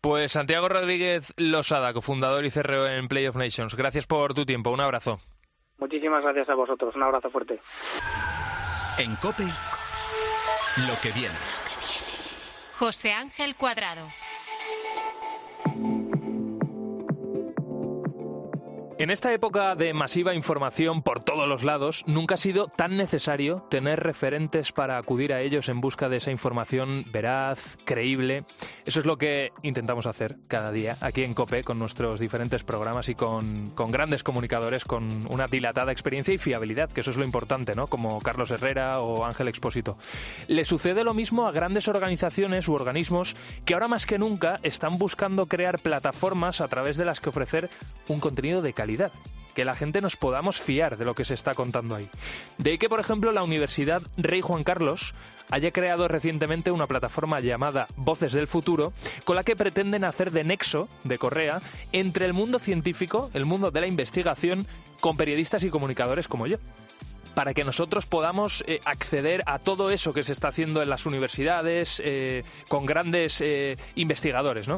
Pues 0.00 0.32
Santiago 0.32 0.68
Rodríguez 0.68 1.32
Losada, 1.36 1.92
cofundador 1.92 2.44
y 2.44 2.50
CRO 2.50 2.88
en 2.88 3.06
Play 3.06 3.28
of 3.28 3.36
Nations. 3.36 3.76
Gracias 3.76 4.06
por 4.06 4.34
tu 4.34 4.44
tiempo. 4.44 4.70
Un 4.70 4.80
abrazo. 4.80 5.20
Muchísimas 5.78 6.22
gracias 6.22 6.48
a 6.48 6.54
vosotros. 6.54 6.96
Un 6.96 7.04
abrazo 7.04 7.30
fuerte. 7.30 7.60
En 8.98 9.14
Cope, 9.16 9.44
lo 10.88 10.94
que 11.02 11.12
viene. 11.12 11.36
José 12.74 13.12
Ángel 13.12 13.54
Cuadrado. 13.54 14.08
En 18.98 19.10
esta 19.10 19.30
época 19.34 19.74
de 19.74 19.92
masiva 19.92 20.34
información 20.34 21.02
por 21.02 21.20
todos 21.20 21.46
los 21.46 21.64
lados, 21.64 22.02
nunca 22.06 22.36
ha 22.36 22.38
sido 22.38 22.68
tan 22.68 22.96
necesario 22.96 23.62
tener 23.68 24.00
referentes 24.00 24.72
para 24.72 24.96
acudir 24.96 25.34
a 25.34 25.42
ellos 25.42 25.68
en 25.68 25.82
busca 25.82 26.08
de 26.08 26.16
esa 26.16 26.30
información 26.30 27.04
veraz, 27.12 27.76
creíble. 27.84 28.46
Eso 28.86 29.00
es 29.00 29.04
lo 29.04 29.18
que 29.18 29.52
intentamos 29.62 30.06
hacer 30.06 30.38
cada 30.48 30.72
día 30.72 30.96
aquí 31.02 31.24
en 31.24 31.34
COPE 31.34 31.62
con 31.62 31.78
nuestros 31.78 32.20
diferentes 32.20 32.64
programas 32.64 33.10
y 33.10 33.14
con, 33.14 33.68
con 33.72 33.90
grandes 33.90 34.22
comunicadores 34.22 34.86
con 34.86 35.30
una 35.30 35.46
dilatada 35.46 35.92
experiencia 35.92 36.32
y 36.32 36.38
fiabilidad, 36.38 36.90
que 36.90 37.02
eso 37.02 37.10
es 37.10 37.18
lo 37.18 37.24
importante, 37.26 37.74
¿no? 37.74 37.88
Como 37.88 38.22
Carlos 38.22 38.50
Herrera 38.50 39.02
o 39.02 39.26
Ángel 39.26 39.48
Expósito. 39.48 39.98
Le 40.48 40.64
sucede 40.64 41.04
lo 41.04 41.12
mismo 41.12 41.46
a 41.46 41.52
grandes 41.52 41.88
organizaciones 41.88 42.66
u 42.66 42.72
organismos 42.72 43.36
que 43.66 43.74
ahora 43.74 43.88
más 43.88 44.06
que 44.06 44.18
nunca 44.18 44.58
están 44.62 44.96
buscando 44.96 45.44
crear 45.44 45.80
plataformas 45.80 46.62
a 46.62 46.68
través 46.68 46.96
de 46.96 47.04
las 47.04 47.20
que 47.20 47.28
ofrecer 47.28 47.68
un 48.08 48.20
contenido 48.20 48.62
de 48.62 48.72
calidad 48.72 48.85
que 49.54 49.64
la 49.64 49.74
gente 49.74 50.02
nos 50.02 50.16
podamos 50.16 50.60
fiar 50.60 50.98
de 50.98 51.06
lo 51.06 51.14
que 51.14 51.24
se 51.24 51.32
está 51.32 51.54
contando 51.54 51.94
ahí. 51.94 52.10
De 52.58 52.72
ahí 52.72 52.78
que, 52.78 52.90
por 52.90 53.00
ejemplo, 53.00 53.32
la 53.32 53.42
Universidad 53.42 54.02
Rey 54.18 54.42
Juan 54.42 54.64
Carlos 54.64 55.14
haya 55.50 55.70
creado 55.70 56.08
recientemente 56.08 56.70
una 56.72 56.86
plataforma 56.86 57.40
llamada 57.40 57.86
Voces 57.96 58.34
del 58.34 58.48
Futuro, 58.48 58.92
con 59.24 59.34
la 59.34 59.44
que 59.44 59.56
pretenden 59.56 60.04
hacer 60.04 60.30
de 60.30 60.44
nexo, 60.44 60.88
de 61.04 61.16
correa, 61.16 61.62
entre 61.92 62.26
el 62.26 62.34
mundo 62.34 62.58
científico, 62.58 63.30
el 63.32 63.46
mundo 63.46 63.70
de 63.70 63.80
la 63.80 63.86
investigación, 63.86 64.66
con 65.00 65.16
periodistas 65.16 65.64
y 65.64 65.70
comunicadores 65.70 66.28
como 66.28 66.46
yo 66.46 66.58
para 67.36 67.52
que 67.52 67.64
nosotros 67.64 68.06
podamos 68.06 68.64
eh, 68.66 68.80
acceder 68.86 69.42
a 69.44 69.58
todo 69.58 69.90
eso 69.90 70.14
que 70.14 70.22
se 70.22 70.32
está 70.32 70.48
haciendo 70.48 70.82
en 70.82 70.88
las 70.88 71.04
universidades 71.04 72.00
eh, 72.02 72.44
con 72.66 72.86
grandes 72.86 73.42
eh, 73.42 73.76
investigadores. 73.94 74.68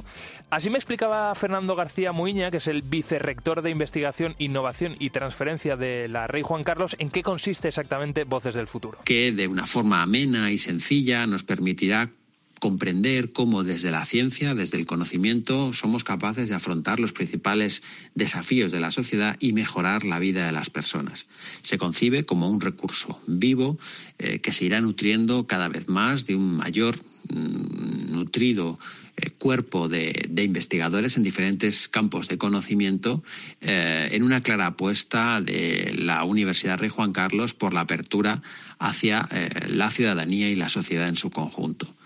Así 0.50 0.68
me 0.68 0.76
explicaba 0.76 1.32
Fernando 1.36 1.76
García 1.76 2.10
Muiña, 2.10 2.50
que 2.50 2.56
es 2.56 2.66
el 2.66 2.82
vicerrector 2.82 3.62
de 3.62 3.70
Investigación, 3.70 4.34
Innovación 4.38 4.96
y 4.98 5.10
Transferencia 5.10 5.76
de 5.76 6.08
la 6.08 6.26
Rey 6.26 6.42
Juan 6.42 6.64
Carlos, 6.64 6.96
en 6.98 7.10
qué 7.10 7.22
consiste 7.22 7.68
exactamente 7.68 8.24
Voces 8.24 8.56
del 8.56 8.66
Futuro. 8.66 8.98
Que 9.04 9.30
de 9.30 9.46
una 9.46 9.68
forma 9.68 10.02
amena 10.02 10.50
y 10.50 10.58
sencilla 10.58 11.28
nos 11.28 11.44
permitirá 11.44 12.10
comprender 12.58 13.32
cómo 13.32 13.64
desde 13.64 13.90
la 13.90 14.04
ciencia, 14.04 14.54
desde 14.54 14.78
el 14.78 14.86
conocimiento, 14.86 15.72
somos 15.72 16.04
capaces 16.04 16.48
de 16.48 16.54
afrontar 16.54 17.00
los 17.00 17.12
principales 17.12 17.82
desafíos 18.14 18.72
de 18.72 18.80
la 18.80 18.90
sociedad 18.90 19.36
y 19.40 19.52
mejorar 19.52 20.04
la 20.04 20.18
vida 20.18 20.46
de 20.46 20.52
las 20.52 20.70
personas. 20.70 21.26
Se 21.62 21.78
concibe 21.78 22.24
como 22.24 22.50
un 22.50 22.60
recurso 22.60 23.20
vivo 23.26 23.78
eh, 24.18 24.40
que 24.40 24.52
se 24.52 24.64
irá 24.64 24.80
nutriendo 24.80 25.46
cada 25.46 25.68
vez 25.68 25.88
más 25.88 26.26
de 26.26 26.36
un 26.36 26.56
mayor 26.56 26.96
mm, 27.30 28.12
nutrido 28.12 28.78
eh, 29.16 29.30
cuerpo 29.30 29.88
de, 29.88 30.30
investigadores 30.36 31.16
en 31.16 31.22
diferentes 31.22 31.88
campos 31.88 32.28
de 32.28 32.38
conocimiento 32.38 33.22
eh, 33.60 34.08
en 34.12 34.22
una 34.22 34.42
clara 34.42 34.66
apuesta 34.66 35.40
de 35.40 35.94
la 35.98 36.24
Universidad 36.24 36.78
Rey 36.78 36.88
Juan 36.88 37.12
Carlos 37.12 37.54
por 37.54 37.74
la 37.74 37.80
apertura 37.80 38.42
hacia 38.78 39.28
la 39.66 39.90
ciudadanía 39.90 40.48
y 40.48 40.54
la 40.54 40.68
sociedad 40.68 41.08
en 41.08 41.16
su 41.16 41.30
conjunto. 41.30 41.97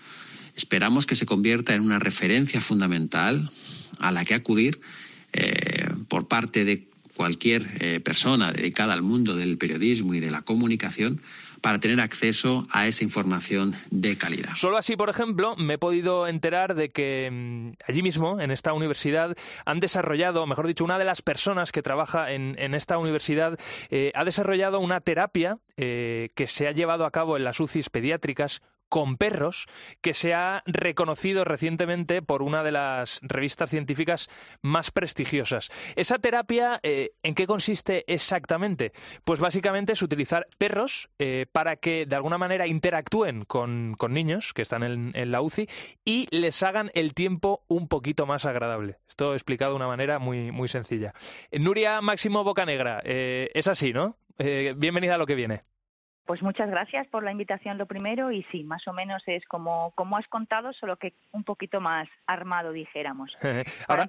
Esperamos 0.55 1.05
que 1.05 1.15
se 1.15 1.25
convierta 1.25 1.73
en 1.73 1.81
una 1.81 1.99
referencia 1.99 2.61
fundamental 2.61 3.51
a 3.99 4.11
la 4.11 4.25
que 4.25 4.33
acudir 4.33 4.79
eh, 5.33 5.87
por 6.07 6.27
parte 6.27 6.63
de 6.65 6.87
cualquier 7.15 7.77
eh, 7.79 7.99
persona 7.99 8.51
dedicada 8.51 8.93
al 8.93 9.01
mundo 9.01 9.35
del 9.35 9.57
periodismo 9.57 10.13
y 10.13 10.19
de 10.19 10.31
la 10.31 10.41
comunicación 10.41 11.21
para 11.61 11.79
tener 11.79 12.01
acceso 12.01 12.67
a 12.71 12.87
esa 12.87 13.03
información 13.03 13.75
de 13.89 14.17
calidad. 14.17 14.53
Solo 14.55 14.77
así, 14.77 14.97
por 14.97 15.09
ejemplo, 15.09 15.55
me 15.55 15.75
he 15.75 15.77
podido 15.77 16.27
enterar 16.27 16.75
de 16.75 16.89
que 16.89 17.29
mmm, 17.31 17.71
allí 17.87 18.01
mismo, 18.01 18.41
en 18.41 18.51
esta 18.51 18.73
universidad, 18.73 19.35
han 19.65 19.79
desarrollado, 19.79 20.45
mejor 20.45 20.67
dicho, 20.67 20.83
una 20.83 20.99
de 20.99 21.05
las 21.05 21.21
personas 21.21 21.71
que 21.71 21.81
trabaja 21.81 22.31
en, 22.31 22.55
en 22.59 22.73
esta 22.73 22.97
universidad 22.97 23.57
eh, 23.89 24.11
ha 24.13 24.25
desarrollado 24.25 24.79
una 24.79 24.99
terapia 24.99 25.59
que 25.75 26.45
se 26.45 26.67
ha 26.67 26.71
llevado 26.71 27.03
a 27.03 27.09
cabo 27.09 27.35
en 27.35 27.43
las 27.43 27.59
UCIs 27.59 27.89
pediátricas 27.89 28.61
con 28.93 29.17
perros 29.17 29.65
que 30.01 30.13
se 30.13 30.35
ha 30.35 30.61
reconocido 30.67 31.43
recientemente 31.45 32.21
por 32.21 32.43
una 32.43 32.61
de 32.61 32.71
las 32.71 33.21
revistas 33.23 33.71
científicas 33.71 34.29
más 34.61 34.91
prestigiosas. 34.91 35.71
Esa 35.95 36.19
terapia, 36.19 36.79
eh, 36.83 37.13
¿en 37.23 37.33
qué 37.33 37.47
consiste 37.47 38.03
exactamente? 38.05 38.91
Pues 39.23 39.39
básicamente 39.39 39.93
es 39.93 40.03
utilizar 40.03 40.45
perros 40.59 41.09
eh, 41.17 41.47
para 41.51 41.77
que 41.77 42.05
de 42.05 42.15
alguna 42.15 42.37
manera 42.37 42.67
interactúen 42.67 43.45
con, 43.45 43.95
con 43.97 44.13
niños 44.13 44.53
que 44.53 44.61
están 44.61 44.83
en, 44.83 45.11
en, 45.15 45.31
la 45.31 45.41
UCI 45.41 45.67
y 46.05 46.27
les 46.29 46.61
hagan 46.61 46.91
el 46.93 47.15
tiempo 47.15 47.63
un 47.67 47.87
poquito 47.87 48.27
más 48.27 48.45
agradable. 48.45 48.99
Esto 49.09 49.33
explicado 49.33 49.71
de 49.71 49.77
una 49.77 49.87
manera 49.87 50.19
muy, 50.19 50.51
muy 50.51 50.67
sencilla. 50.67 51.15
Nuria 51.51 51.99
Máximo 52.01 52.43
Bocanegra, 52.43 53.01
eh, 53.03 53.49
es 53.55 53.67
así, 53.67 53.91
¿no? 53.91 54.17
bienvenida 54.37 55.15
a 55.15 55.17
lo 55.17 55.25
que 55.25 55.35
viene. 55.35 55.63
Pues 56.25 56.41
muchas 56.41 56.69
gracias 56.69 57.05
por 57.07 57.23
la 57.23 57.31
invitación, 57.31 57.77
lo 57.77 57.85
primero, 57.85 58.31
y 58.31 58.43
sí, 58.43 58.63
más 58.63 58.87
o 58.87 58.93
menos 58.93 59.21
es 59.27 59.45
como, 59.45 59.91
como 59.91 60.15
has 60.15 60.27
contado, 60.29 60.71
solo 60.71 60.95
que 60.95 61.13
un 61.31 61.43
poquito 61.43 61.81
más 61.81 62.07
armado, 62.25 62.71
dijéramos. 62.71 63.37
ahora, 63.89 64.07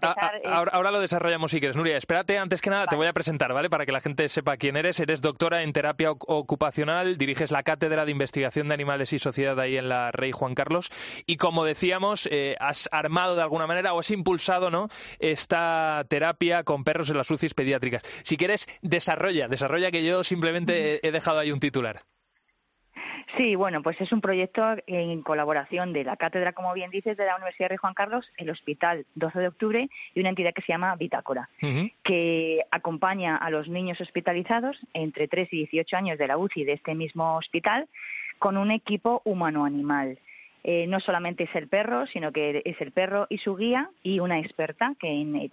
ahora, 0.72 0.90
lo 0.92 1.00
desarrollamos 1.00 1.50
si 1.50 1.58
quieres. 1.58 1.76
Nuria, 1.76 1.96
espérate, 1.96 2.38
antes 2.38 2.60
que 2.60 2.70
nada 2.70 2.86
te 2.86 2.94
voy 2.94 3.08
a 3.08 3.12
presentar, 3.12 3.52
¿vale? 3.52 3.68
Para 3.68 3.84
que 3.84 3.90
la 3.90 4.00
gente 4.00 4.28
sepa 4.28 4.56
quién 4.56 4.76
eres. 4.76 5.00
Eres 5.00 5.22
doctora 5.22 5.64
en 5.64 5.72
terapia 5.72 6.12
ocupacional, 6.12 7.18
diriges 7.18 7.50
la 7.50 7.64
Cátedra 7.64 8.04
de 8.04 8.12
Investigación 8.12 8.68
de 8.68 8.74
Animales 8.74 9.12
y 9.12 9.18
Sociedad 9.18 9.58
ahí 9.58 9.76
en 9.76 9.88
la 9.88 10.12
Rey 10.12 10.30
Juan 10.30 10.54
Carlos, 10.54 10.92
y 11.26 11.36
como 11.36 11.64
decíamos, 11.64 12.28
eh, 12.30 12.54
has 12.60 12.88
armado 12.92 13.34
de 13.34 13.42
alguna 13.42 13.66
manera 13.66 13.92
o 13.92 13.98
has 13.98 14.10
impulsado, 14.12 14.70
¿no? 14.70 14.88
Esta 15.18 16.04
terapia 16.08 16.62
con 16.62 16.84
perros 16.84 17.10
en 17.10 17.16
las 17.16 17.30
UCIs 17.30 17.54
pediátricas. 17.54 18.02
Si 18.22 18.36
quieres, 18.36 18.68
desarrolla, 18.82 19.48
desarrolla 19.48 19.90
que 19.90 20.04
yo 20.04 20.22
simplemente 20.22 21.04
he 21.04 21.10
dejado 21.10 21.40
ahí 21.40 21.50
un 21.50 21.58
titular. 21.58 22.04
Sí, 23.36 23.56
bueno, 23.56 23.82
pues 23.82 24.00
es 24.00 24.12
un 24.12 24.20
proyecto 24.20 24.76
en 24.86 25.22
colaboración 25.22 25.92
de 25.92 26.04
la 26.04 26.16
cátedra, 26.16 26.52
como 26.52 26.72
bien 26.72 26.90
dices, 26.90 27.16
de 27.16 27.26
la 27.26 27.34
Universidad 27.34 27.68
de 27.68 27.78
Juan 27.78 27.94
Carlos, 27.94 28.30
el 28.36 28.48
Hospital 28.50 29.06
12 29.16 29.38
de 29.40 29.48
Octubre 29.48 29.88
y 30.14 30.20
una 30.20 30.28
entidad 30.28 30.54
que 30.54 30.62
se 30.62 30.72
llama 30.72 30.94
Bitácora, 30.94 31.48
que 32.04 32.62
acompaña 32.70 33.36
a 33.36 33.50
los 33.50 33.68
niños 33.68 34.00
hospitalizados 34.00 34.78
entre 34.92 35.26
3 35.26 35.52
y 35.52 35.66
18 35.66 35.96
años 35.96 36.18
de 36.18 36.28
la 36.28 36.38
UCI 36.38 36.64
de 36.64 36.74
este 36.74 36.94
mismo 36.94 37.36
hospital 37.36 37.88
con 38.38 38.56
un 38.56 38.70
equipo 38.70 39.20
humano-animal. 39.24 40.18
Eh, 40.62 40.86
no 40.86 40.98
solamente 41.00 41.44
es 41.44 41.54
el 41.54 41.68
perro, 41.68 42.06
sino 42.06 42.32
que 42.32 42.62
es 42.64 42.80
el 42.80 42.92
perro 42.92 43.26
y 43.28 43.38
su 43.38 43.54
guía 43.54 43.90
y 44.02 44.20
una 44.20 44.38
experta 44.38 44.94
que 44.98 45.08
en 45.08 45.50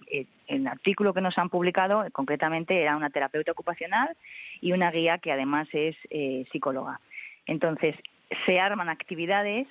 el, 0.48 0.66
artículo 0.66 1.12
que 1.12 1.20
nos 1.20 1.36
han 1.36 1.50
publicado 1.50 2.04
concretamente 2.12 2.80
era 2.80 2.96
una 2.96 3.10
terapeuta 3.10 3.52
ocupacional 3.52 4.16
y 4.60 4.72
una 4.72 4.90
guía 4.90 5.18
que 5.18 5.32
además 5.32 5.68
es 5.72 5.96
eh, 6.10 6.44
psicóloga. 6.50 7.00
Entonces, 7.46 7.96
se 8.46 8.60
arman 8.60 8.88
actividades 8.88 9.66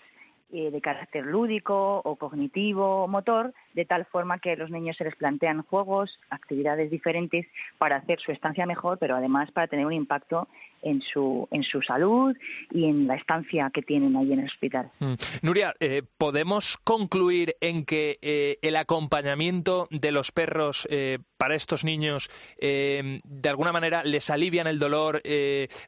eh, 0.52 0.70
de 0.72 0.82
carácter 0.82 1.26
lúdico 1.26 2.02
o 2.04 2.16
cognitivo 2.16 3.04
o 3.04 3.08
motor, 3.08 3.54
de 3.74 3.86
tal 3.86 4.06
forma 4.06 4.40
que 4.40 4.52
a 4.52 4.56
los 4.56 4.70
niños 4.70 4.98
se 4.98 5.04
les 5.04 5.16
plantean 5.16 5.64
juegos, 5.64 6.20
actividades 6.30 6.92
diferentes 6.92 7.46
para 7.78 7.98
hacer 7.98 8.20
su 8.20 8.32
estancia 8.32 8.66
mejor, 8.66 8.98
pero 8.98 9.16
además 9.16 9.52
para 9.52 9.68
tener 9.68 9.86
un 9.86 9.94
impacto 9.94 10.48
en 10.82 11.02
su, 11.02 11.48
en 11.52 11.64
su 11.64 11.82
salud 11.82 12.36
y 12.72 12.86
en 12.86 13.08
la 13.08 13.16
estancia 13.16 13.70
que 13.74 13.82
tienen 13.82 14.16
ahí 14.16 14.34
en 14.34 14.40
el 14.40 14.46
hospital. 14.46 14.92
Mm. 15.00 15.14
Nuria, 15.42 15.76
eh, 15.80 16.04
¿podemos 16.18 16.78
concluir 16.84 17.56
en 17.62 17.86
que 17.86 18.18
eh, 18.22 18.58
el 18.62 18.76
acompañamiento 18.76 19.88
de 19.92 20.12
los 20.12 20.32
perros 20.32 20.88
eh, 20.90 21.20
para 21.38 21.56
estos 21.56 21.84
niños 21.84 22.30
de 22.60 23.50
alguna 23.50 23.72
manera 23.72 24.04
les 24.04 24.30
alivian 24.30 24.68
el 24.68 24.78
dolor, 24.78 25.24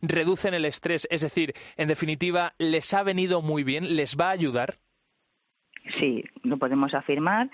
reducen 0.02 0.56
el 0.56 0.66
estrés? 0.66 1.08
Es 1.12 1.22
decir, 1.22 1.54
en 1.78 1.88
definitiva, 1.88 2.56
¿les 2.58 2.92
ha 2.94 3.04
venido 3.04 3.44
muy 3.44 3.64
bien? 3.64 3.96
¿Les 3.96 4.18
va 4.18 4.30
a 4.30 4.32
ayudar? 4.32 4.80
Sí, 6.00 6.24
lo 6.44 6.58
podemos 6.58 6.94
afirmar 6.94 7.50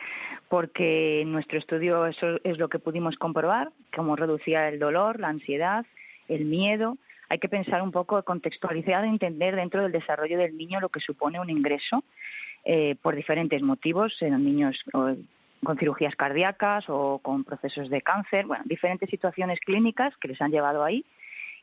porque 0.50 1.22
en 1.22 1.32
nuestro 1.32 1.58
estudio 1.58 2.06
eso 2.06 2.40
es 2.44 2.58
lo 2.58 2.70
que 2.70 2.80
pudimos 2.80 3.18
comprobar, 3.18 3.72
cómo 3.96 4.16
reducía 4.16 4.70
el 4.70 4.80
dolor, 4.80 5.20
la 5.20 5.30
ansiedad, 5.30 5.86
el 6.28 6.46
miedo. 6.46 6.98
Hay 7.30 7.40
que 7.40 7.50
pensar 7.50 7.82
un 7.82 7.92
poco, 7.92 8.22
contextualizar, 8.24 9.04
entender 9.04 9.56
dentro 9.56 9.82
del 9.82 9.92
desarrollo 9.92 10.38
del 10.38 10.58
niño 10.58 10.80
lo 10.80 10.90
que 10.90 11.00
supone 11.00 11.40
un 11.40 11.50
ingreso 11.50 12.04
eh, 12.66 12.96
por 13.02 13.16
diferentes 13.16 13.62
motivos, 13.62 14.22
en 14.22 14.44
niños 14.44 14.84
con 14.92 15.78
cirugías 15.78 16.16
cardíacas 16.16 16.86
o 16.88 17.20
con 17.20 17.44
procesos 17.44 17.90
de 17.90 18.02
cáncer, 18.02 18.46
bueno, 18.46 18.64
diferentes 18.66 19.10
situaciones 19.10 19.60
clínicas 19.60 20.16
que 20.18 20.30
les 20.30 20.42
han 20.42 20.52
llevado 20.52 20.84
ahí 20.84 21.04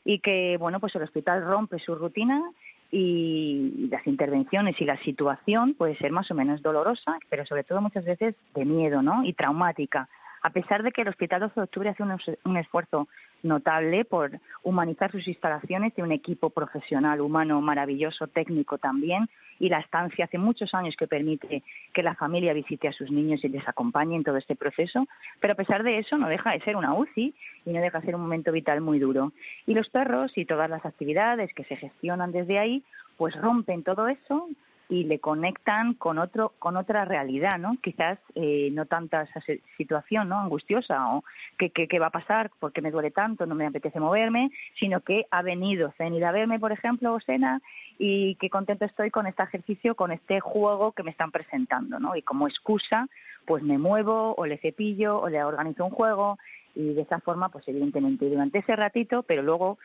y 0.04 0.20
que, 0.20 0.56
bueno, 0.58 0.80
pues 0.80 0.94
el 0.94 1.02
hospital 1.02 1.44
rompe 1.44 1.78
su 1.78 1.94
rutina 1.94 2.42
y 2.90 3.88
las 3.90 4.06
intervenciones 4.06 4.80
y 4.80 4.84
la 4.84 4.96
situación 4.98 5.74
puede 5.74 5.96
ser 5.96 6.12
más 6.12 6.30
o 6.30 6.34
menos 6.34 6.62
dolorosa, 6.62 7.18
pero 7.28 7.44
sobre 7.46 7.64
todo 7.64 7.80
muchas 7.80 8.04
veces 8.04 8.34
de 8.54 8.64
miedo, 8.64 9.02
¿no? 9.02 9.24
Y 9.24 9.32
traumática 9.32 10.08
a 10.46 10.50
pesar 10.50 10.84
de 10.84 10.92
que 10.92 11.02
el 11.02 11.08
Hospital 11.08 11.40
12 11.40 11.54
de 11.56 11.64
Octubre 11.64 11.88
hace 11.88 12.04
un, 12.44 12.56
esfuerzo 12.56 13.08
notable 13.46 14.04
por 14.04 14.38
humanizar 14.62 15.10
sus 15.12 15.26
instalaciones, 15.26 15.94
tiene 15.94 16.08
un 16.08 16.12
equipo 16.12 16.50
profesional, 16.50 17.20
humano, 17.20 17.60
maravilloso, 17.60 18.26
técnico 18.26 18.78
también, 18.78 19.28
y 19.58 19.68
la 19.68 19.78
estancia 19.78 20.26
hace 20.26 20.38
muchos 20.38 20.74
años 20.74 20.96
que 20.96 21.06
permite 21.06 21.62
que 21.92 22.02
la 22.02 22.14
familia 22.14 22.52
visite 22.52 22.88
a 22.88 22.92
sus 22.92 23.10
niños 23.10 23.42
y 23.44 23.48
les 23.48 23.66
acompañe 23.66 24.16
en 24.16 24.24
todo 24.24 24.36
este 24.36 24.54
proceso, 24.54 25.06
pero 25.40 25.54
a 25.54 25.56
pesar 25.56 25.82
de 25.82 25.98
eso 25.98 26.18
no 26.18 26.28
deja 26.28 26.52
de 26.52 26.60
ser 26.60 26.76
una 26.76 26.94
UCI 26.94 27.34
y 27.64 27.72
no 27.72 27.80
deja 27.80 28.00
de 28.00 28.06
ser 28.06 28.14
un 28.14 28.22
momento 28.22 28.52
vital 28.52 28.80
muy 28.80 28.98
duro. 28.98 29.32
Y 29.66 29.74
los 29.74 29.88
perros 29.88 30.36
y 30.36 30.44
todas 30.44 30.68
las 30.68 30.84
actividades 30.84 31.52
que 31.54 31.64
se 31.64 31.76
gestionan 31.76 32.32
desde 32.32 32.58
ahí, 32.58 32.82
pues 33.16 33.34
rompen 33.40 33.82
todo 33.82 34.08
eso, 34.08 34.48
y 34.88 35.04
le 35.04 35.18
conectan 35.18 35.94
con 35.94 36.18
otro 36.18 36.52
con 36.58 36.76
otra 36.76 37.04
realidad 37.04 37.58
no 37.58 37.76
quizás 37.82 38.18
eh, 38.34 38.70
no 38.72 38.86
tanta 38.86 39.22
esa 39.22 39.40
situación 39.76 40.28
no 40.28 40.38
angustiosa 40.38 41.14
o 41.14 41.24
que 41.58 41.70
qué 41.70 41.98
va 41.98 42.06
a 42.06 42.10
pasar 42.10 42.50
porque 42.60 42.82
me 42.82 42.90
duele 42.90 43.10
tanto 43.10 43.46
no 43.46 43.54
me 43.54 43.66
apetece 43.66 43.98
moverme 43.98 44.50
sino 44.78 45.00
que 45.00 45.26
ha 45.30 45.42
venido 45.42 45.92
Zenid 45.98 46.22
a 46.22 46.32
verme 46.32 46.60
por 46.60 46.70
ejemplo 46.70 47.14
o 47.14 47.20
Sena 47.20 47.60
y 47.98 48.36
qué 48.36 48.48
contento 48.48 48.84
estoy 48.84 49.10
con 49.10 49.26
este 49.26 49.42
ejercicio 49.42 49.96
con 49.96 50.12
este 50.12 50.40
juego 50.40 50.92
que 50.92 51.02
me 51.02 51.10
están 51.10 51.32
presentando 51.32 51.98
no 51.98 52.14
y 52.14 52.22
como 52.22 52.46
excusa 52.46 53.08
pues 53.44 53.62
me 53.62 53.78
muevo 53.78 54.34
o 54.36 54.46
le 54.46 54.58
cepillo 54.58 55.18
o 55.18 55.28
le 55.28 55.42
organizo 55.42 55.84
un 55.84 55.90
juego 55.90 56.38
y 56.76 56.94
de 56.94 57.02
esa 57.02 57.18
forma 57.20 57.48
pues 57.48 57.66
evidentemente 57.66 58.28
durante 58.28 58.58
ese 58.58 58.76
ratito 58.76 59.24
pero 59.24 59.42
luego 59.42 59.78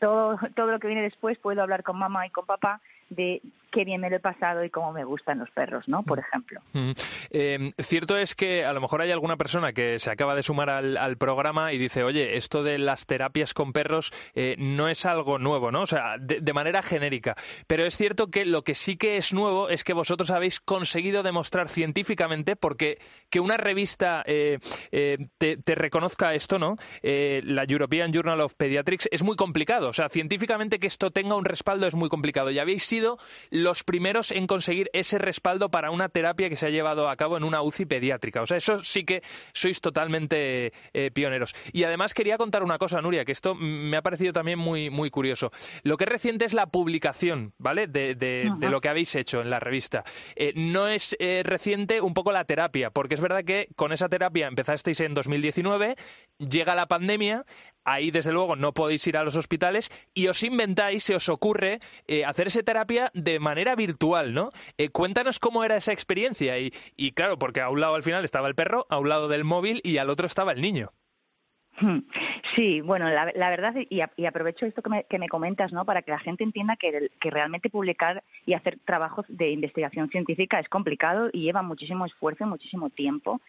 todo 0.00 0.38
todo 0.56 0.72
lo 0.72 0.80
que 0.80 0.88
viene 0.88 1.02
después 1.02 1.38
puedo 1.38 1.62
hablar 1.62 1.84
con 1.84 1.98
mamá 1.98 2.26
y 2.26 2.30
con 2.30 2.46
papá 2.46 2.80
de 3.10 3.42
qué 3.70 3.84
bien 3.84 4.00
me 4.00 4.10
lo 4.10 4.16
he 4.16 4.20
pasado 4.20 4.64
y 4.64 4.70
cómo 4.70 4.92
me 4.92 5.04
gustan 5.04 5.38
los 5.38 5.50
perros, 5.50 5.88
¿no? 5.88 6.02
Por 6.02 6.18
ejemplo. 6.18 6.60
Em, 7.30 7.72
cierto 7.78 8.16
es 8.16 8.34
que 8.34 8.64
a 8.64 8.72
lo 8.72 8.80
mejor 8.80 9.00
hay 9.00 9.10
alguna 9.10 9.36
persona 9.36 9.72
que 9.72 9.98
se 9.98 10.10
acaba 10.10 10.34
de 10.34 10.42
sumar 10.42 10.70
al, 10.70 11.16
programa 11.16 11.72
y 11.72 11.78
dice, 11.78 12.02
oye, 12.02 12.36
esto 12.36 12.62
de 12.62 12.78
las 12.78 13.06
terapias 13.06 13.52
con 13.52 13.72
perros 13.72 14.12
eh, 14.34 14.56
no 14.58 14.88
es 14.88 15.04
algo 15.06 15.38
nuevo, 15.38 15.70
¿no? 15.70 15.82
O 15.82 15.86
sea, 15.86 16.16
de, 16.18 16.52
manera 16.52 16.82
genérica. 16.82 17.36
Pero 17.66 17.84
es 17.84 17.96
cierto 17.96 18.30
que 18.30 18.44
lo 18.44 18.62
que 18.62 18.74
sí 18.74 18.96
que 18.96 19.16
es 19.16 19.32
nuevo 19.32 19.68
es 19.68 19.84
que 19.84 19.92
vosotros 19.92 20.30
habéis 20.30 20.58
conseguido 20.58 21.22
demostrar 21.22 21.68
científicamente, 21.68 22.56
porque 22.56 22.98
que 23.28 23.38
una 23.38 23.56
revista 23.56 24.22
eh, 24.26 24.58
eh, 24.90 25.18
te, 25.38 25.56
te, 25.58 25.74
reconozca 25.74 26.34
esto, 26.34 26.58
¿no? 26.58 26.76
la 27.02 27.64
European 27.68 28.12
Journal 28.12 28.40
of 28.40 28.54
Pediatrics 28.54 29.08
es 29.12 29.22
muy 29.22 29.36
complicado. 29.36 29.88
O 29.88 29.92
sea, 29.92 30.08
científicamente 30.08 30.78
que 30.78 30.86
esto 30.86 31.10
tenga 31.10 31.36
un 31.36 31.44
respaldo 31.44 31.86
es 31.86 31.94
muy 31.94 32.08
complicado. 32.08 32.50
Y 32.50 32.58
habéis 32.58 32.84
sido 32.84 33.18
los 33.62 33.84
primeros 33.84 34.30
en 34.30 34.46
conseguir 34.46 34.90
ese 34.92 35.18
respaldo 35.18 35.70
para 35.70 35.90
una 35.90 36.08
terapia 36.08 36.48
que 36.48 36.56
se 36.56 36.66
ha 36.66 36.70
llevado 36.70 37.08
a 37.08 37.16
cabo 37.16 37.36
en 37.36 37.44
una 37.44 37.62
UCI 37.62 37.86
pediátrica. 37.86 38.42
O 38.42 38.46
sea, 38.46 38.56
eso 38.56 38.82
sí 38.84 39.04
que 39.04 39.22
sois 39.52 39.80
totalmente 39.80 40.72
eh, 40.92 41.10
pioneros. 41.12 41.54
Y 41.72 41.84
además 41.84 42.14
quería 42.14 42.38
contar 42.38 42.62
una 42.62 42.78
cosa, 42.78 43.00
Nuria, 43.00 43.24
que 43.24 43.32
esto 43.32 43.54
me 43.54 43.96
ha 43.96 44.02
parecido 44.02 44.32
también 44.32 44.58
muy, 44.58 44.90
muy 44.90 45.10
curioso. 45.10 45.52
Lo 45.82 45.96
que 45.96 46.04
es 46.04 46.10
reciente 46.10 46.44
es 46.44 46.54
la 46.54 46.66
publicación, 46.66 47.52
¿vale? 47.58 47.86
De, 47.86 48.50
lo 48.60 48.80
que 48.80 48.88
habéis 48.88 49.14
hecho 49.14 49.40
en 49.40 49.50
la 49.50 49.60
revista. 49.60 50.04
Eh, 50.36 50.52
no 50.54 50.88
es 50.88 51.16
eh, 51.18 51.42
reciente 51.44 52.00
un 52.00 52.14
poco 52.14 52.32
la 52.32 52.44
terapia, 52.44 52.90
porque 52.90 53.14
es 53.14 53.20
verdad 53.20 53.44
que 53.44 53.68
con 53.76 53.92
esa 53.92 54.08
terapia 54.08 54.46
empezasteis 54.46 55.00
en 55.00 55.14
2019, 55.14 55.96
llega 56.38 56.74
la 56.74 56.86
pandemia, 56.86 57.44
ahí 57.92 58.10
desde 58.10 58.32
luego 58.32 58.56
no 58.56 58.72
podéis 58.72 59.06
ir 59.06 59.16
a 59.16 59.24
los 59.24 59.36
hospitales 59.36 59.90
y 60.14 60.28
os 60.28 60.42
inventáis, 60.42 61.04
se 61.04 61.14
os 61.14 61.28
ocurre 61.28 61.80
hacer 62.26 62.48
esa 62.48 62.62
terapia 62.62 63.10
de 63.14 63.38
manera 63.38 63.74
virtual, 63.74 64.34
¿no? 64.34 64.50
Eh, 64.78 64.88
cuéntanos 64.90 65.38
cómo 65.38 65.64
era 65.64 65.76
esa 65.76 65.92
experiencia 65.92 66.58
y, 66.58 66.72
y 66.96 67.12
claro, 67.12 67.38
porque 67.38 67.60
a 67.60 67.70
un 67.70 67.80
lado 67.80 67.94
al 67.94 68.02
final 68.02 68.24
estaba 68.24 68.48
el 68.48 68.54
perro, 68.54 68.86
a 68.90 68.98
un 68.98 69.08
lado 69.08 69.28
del 69.28 69.44
móvil 69.44 69.80
y 69.84 69.98
al 69.98 70.10
otro 70.10 70.26
estaba 70.26 70.52
el 70.52 70.60
niño. 70.60 70.92
Hmm. 71.80 72.00
Sí, 72.54 72.82
bueno, 72.82 73.08
la, 73.08 73.24
verdad, 73.24 73.74
y, 73.88 74.26
aprovecho 74.26 74.66
esto 74.66 74.82
que 74.82 74.90
me, 74.90 75.04
que 75.04 75.18
me, 75.18 75.28
comentas, 75.28 75.72
¿no? 75.72 75.84
Para 75.86 76.02
que 76.02 76.10
la 76.10 76.18
gente 76.18 76.44
entienda 76.44 76.76
que 76.76 77.30
realmente 77.30 77.70
publicar 77.70 78.22
y 78.44 78.52
hacer 78.52 78.78
trabajos 78.84 79.24
de 79.28 79.50
investigación 79.50 80.10
científica 80.10 80.58
es 80.60 80.68
complicado 80.68 81.30
y 81.32 81.42
lleva 81.42 81.62
muchísimo 81.62 82.04
esfuerzo 82.04 82.44
y 82.44 82.48
muchísimo 82.48 82.90
tiempo. 82.90 83.40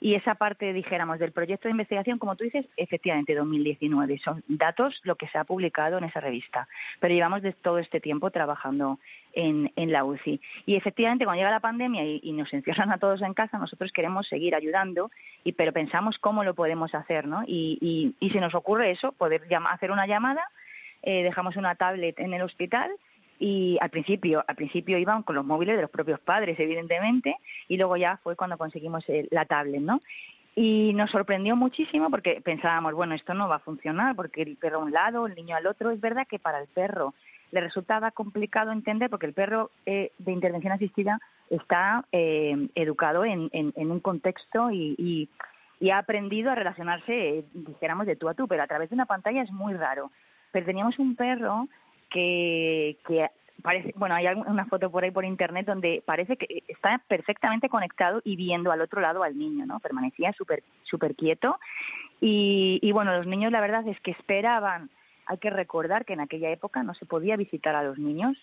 Y 0.00 0.14
esa 0.14 0.34
parte, 0.34 0.72
dijéramos, 0.72 1.18
del 1.18 1.32
proyecto 1.32 1.68
de 1.68 1.72
investigación, 1.72 2.18
como 2.18 2.36
tú 2.36 2.44
dices, 2.44 2.66
efectivamente 2.76 3.34
2019. 3.34 4.18
Son 4.18 4.42
datos 4.48 5.00
lo 5.04 5.16
que 5.16 5.28
se 5.28 5.38
ha 5.38 5.44
publicado 5.44 5.98
en 5.98 6.04
esa 6.04 6.20
revista. 6.20 6.68
Pero 7.00 7.14
llevamos 7.14 7.42
de 7.42 7.52
todo 7.52 7.78
este 7.78 8.00
tiempo 8.00 8.30
trabajando 8.30 8.98
en, 9.32 9.72
en 9.76 9.92
la 9.92 10.04
UCI. 10.04 10.40
Y 10.66 10.76
efectivamente, 10.76 11.24
cuando 11.24 11.40
llega 11.40 11.50
la 11.50 11.60
pandemia 11.60 12.04
y, 12.04 12.32
nos 12.32 12.52
encierran 12.52 12.90
a 12.90 12.98
todos 12.98 13.22
en 13.22 13.34
casa, 13.34 13.58
nosotros 13.58 13.92
queremos 13.92 14.26
seguir 14.26 14.54
ayudando, 14.54 15.10
y, 15.44 15.52
pero 15.52 15.72
pensamos 15.72 16.18
cómo 16.18 16.42
lo 16.42 16.54
podemos 16.54 16.94
hacer, 16.94 17.26
¿no? 17.26 17.42
Y, 17.46 17.78
y, 17.80 18.14
y 18.18 18.30
se 18.30 18.40
nos 18.40 18.54
ocurre 18.54 18.90
eso, 18.90 19.12
poder 19.12 19.42
hacer 19.70 19.90
una 19.92 20.06
llamada, 20.06 20.42
eh, 21.02 21.22
dejamos 21.22 21.56
una 21.56 21.74
tablet 21.74 22.18
en 22.18 22.32
el 22.34 22.42
hospital 22.42 22.90
y 23.38 23.78
al 23.80 23.90
principio 23.90 24.44
al 24.46 24.56
principio 24.56 24.98
iban 24.98 25.22
con 25.22 25.34
los 25.34 25.44
móviles 25.44 25.76
de 25.76 25.82
los 25.82 25.90
propios 25.90 26.20
padres 26.20 26.58
evidentemente 26.58 27.36
y 27.68 27.76
luego 27.76 27.96
ya 27.96 28.18
fue 28.18 28.36
cuando 28.36 28.58
conseguimos 28.58 29.04
la 29.30 29.44
tablet 29.44 29.80
no 29.80 30.00
y 30.56 30.92
nos 30.94 31.10
sorprendió 31.10 31.56
muchísimo 31.56 32.10
porque 32.10 32.40
pensábamos 32.40 32.94
bueno 32.94 33.14
esto 33.14 33.34
no 33.34 33.48
va 33.48 33.56
a 33.56 33.60
funcionar 33.60 34.14
porque 34.14 34.42
el 34.42 34.56
perro 34.56 34.78
a 34.78 34.84
un 34.84 34.92
lado 34.92 35.26
el 35.26 35.34
niño 35.34 35.56
al 35.56 35.66
otro 35.66 35.90
es 35.90 36.00
verdad 36.00 36.26
que 36.28 36.38
para 36.38 36.60
el 36.60 36.68
perro 36.68 37.14
le 37.54 37.60
resultaba 37.60 38.10
complicado 38.10 38.72
entender 38.72 39.08
porque 39.08 39.26
el 39.26 39.32
perro 39.32 39.70
eh, 39.86 40.10
de 40.18 40.32
intervención 40.32 40.72
asistida 40.72 41.20
está 41.50 42.04
eh, 42.12 42.68
educado 42.74 43.24
en, 43.24 43.48
en, 43.52 43.90
un 43.90 44.00
contexto 44.00 44.70
y, 44.70 44.94
y, 44.98 45.28
y, 45.78 45.90
ha 45.90 45.98
aprendido 45.98 46.50
a 46.50 46.54
relacionarse, 46.54 47.44
dijéramos, 47.52 48.06
de 48.06 48.16
tú 48.16 48.28
a 48.28 48.34
tú, 48.34 48.48
pero 48.48 48.62
a 48.62 48.66
través 48.66 48.90
de 48.90 48.94
una 48.94 49.06
pantalla 49.06 49.42
es 49.42 49.52
muy 49.52 49.74
raro. 49.74 50.10
Pero 50.52 50.66
teníamos 50.66 50.98
un 50.98 51.16
perro 51.16 51.68
que, 52.14 52.96
que 53.08 53.28
parece, 53.60 53.92
bueno, 53.96 54.14
hay 54.14 54.26
una 54.28 54.66
foto 54.66 54.88
por 54.88 55.02
ahí 55.02 55.10
por 55.10 55.24
internet 55.24 55.66
donde 55.66 56.00
parece 56.06 56.36
que 56.36 56.62
está 56.68 57.02
perfectamente 57.08 57.68
conectado 57.68 58.22
y 58.24 58.36
viendo 58.36 58.70
al 58.70 58.80
otro 58.80 59.00
lado 59.00 59.24
al 59.24 59.36
niño, 59.36 59.66
¿no? 59.66 59.80
Permanecía 59.80 60.32
súper 60.32 60.62
super 60.84 61.16
quieto. 61.16 61.58
Y, 62.20 62.78
y 62.82 62.92
bueno, 62.92 63.16
los 63.16 63.26
niños 63.26 63.50
la 63.50 63.60
verdad 63.60 63.86
es 63.88 63.98
que 64.00 64.12
esperaban, 64.12 64.90
hay 65.26 65.38
que 65.38 65.50
recordar 65.50 66.04
que 66.04 66.12
en 66.12 66.20
aquella 66.20 66.50
época 66.50 66.84
no 66.84 66.94
se 66.94 67.04
podía 67.04 67.36
visitar 67.36 67.74
a 67.74 67.82
los 67.82 67.98
niños 67.98 68.38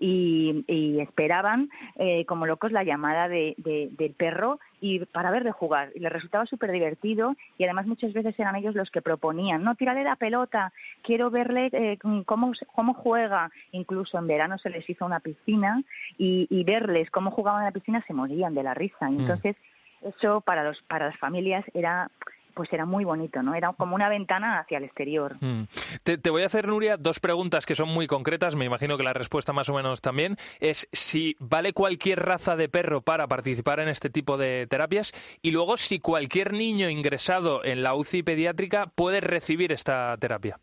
y, 0.00 0.98
esperaban 1.00 1.68
eh, 1.96 2.24
como 2.24 2.46
locos 2.46 2.72
la 2.72 2.82
llamada 2.82 3.28
de, 3.28 3.54
del 3.58 4.12
perro 4.14 4.58
y 4.80 5.00
para 5.00 5.30
ver 5.30 5.44
de 5.44 5.52
jugar. 5.52 5.90
Y 5.94 6.00
les 6.00 6.12
resultaba 6.12 6.46
súper 6.46 6.72
divertido 6.72 7.36
y 7.58 7.64
además 7.64 7.86
muchas 7.86 8.12
veces 8.12 8.38
eran 8.38 8.56
ellos 8.56 8.74
los 8.74 8.90
que 8.90 9.02
proponían, 9.02 9.62
no, 9.62 9.74
tírale 9.74 10.02
la 10.02 10.16
pelota, 10.16 10.72
quiero 11.02 11.30
verle 11.30 11.68
eh, 11.72 11.98
cómo, 12.24 12.52
cómo 12.74 12.94
juega. 12.94 13.50
Incluso 13.72 14.18
en 14.18 14.26
verano 14.26 14.58
se 14.58 14.70
les 14.70 14.88
hizo 14.88 15.04
una 15.04 15.20
piscina 15.20 15.82
y, 16.18 16.46
y 16.50 16.64
verles 16.64 17.10
cómo 17.10 17.30
jugaban 17.30 17.60
en 17.60 17.66
la 17.66 17.72
piscina 17.72 18.02
se 18.06 18.14
morían 18.14 18.54
de 18.54 18.62
la 18.62 18.74
risa. 18.74 19.10
Mm. 19.10 19.20
Entonces, 19.20 19.56
eso 20.02 20.40
para, 20.40 20.64
los, 20.64 20.80
para 20.82 21.06
las 21.06 21.18
familias 21.18 21.64
era 21.74 22.10
pues 22.60 22.74
era 22.74 22.84
muy 22.84 23.06
bonito, 23.06 23.42
¿no? 23.42 23.54
Era 23.54 23.72
como 23.72 23.94
una 23.94 24.10
ventana 24.10 24.58
hacia 24.58 24.76
el 24.76 24.84
exterior. 24.84 25.38
Mm. 25.40 25.62
Te, 26.02 26.28
voy 26.28 26.42
a 26.42 26.46
hacer, 26.46 26.68
Nuria, 26.68 26.98
dos 26.98 27.18
preguntas 27.18 27.64
que 27.64 27.74
son 27.74 27.88
muy 27.88 28.06
concretas, 28.06 28.54
me 28.54 28.66
imagino 28.66 28.98
que 28.98 29.02
la 29.02 29.14
respuesta 29.14 29.54
más 29.54 29.70
o 29.70 29.74
menos 29.74 30.02
también, 30.02 30.36
es 30.58 30.86
si 30.92 31.36
vale 31.38 31.72
cualquier 31.72 32.20
raza 32.20 32.56
de 32.56 32.68
perro 32.68 33.00
para 33.00 33.28
participar 33.28 33.80
en 33.80 33.88
este 33.88 34.10
tipo 34.10 34.36
de 34.36 34.66
terapias 34.68 35.12
y 35.40 35.52
luego 35.52 35.78
si 35.78 36.00
cualquier 36.00 36.52
niño 36.52 36.90
ingresado 36.90 37.64
en 37.64 37.82
la 37.82 37.94
UCI 37.94 38.24
pediátrica 38.24 38.92
puede 38.94 39.22
recibir 39.22 39.72
esta 39.72 40.14
terapia. 40.18 40.58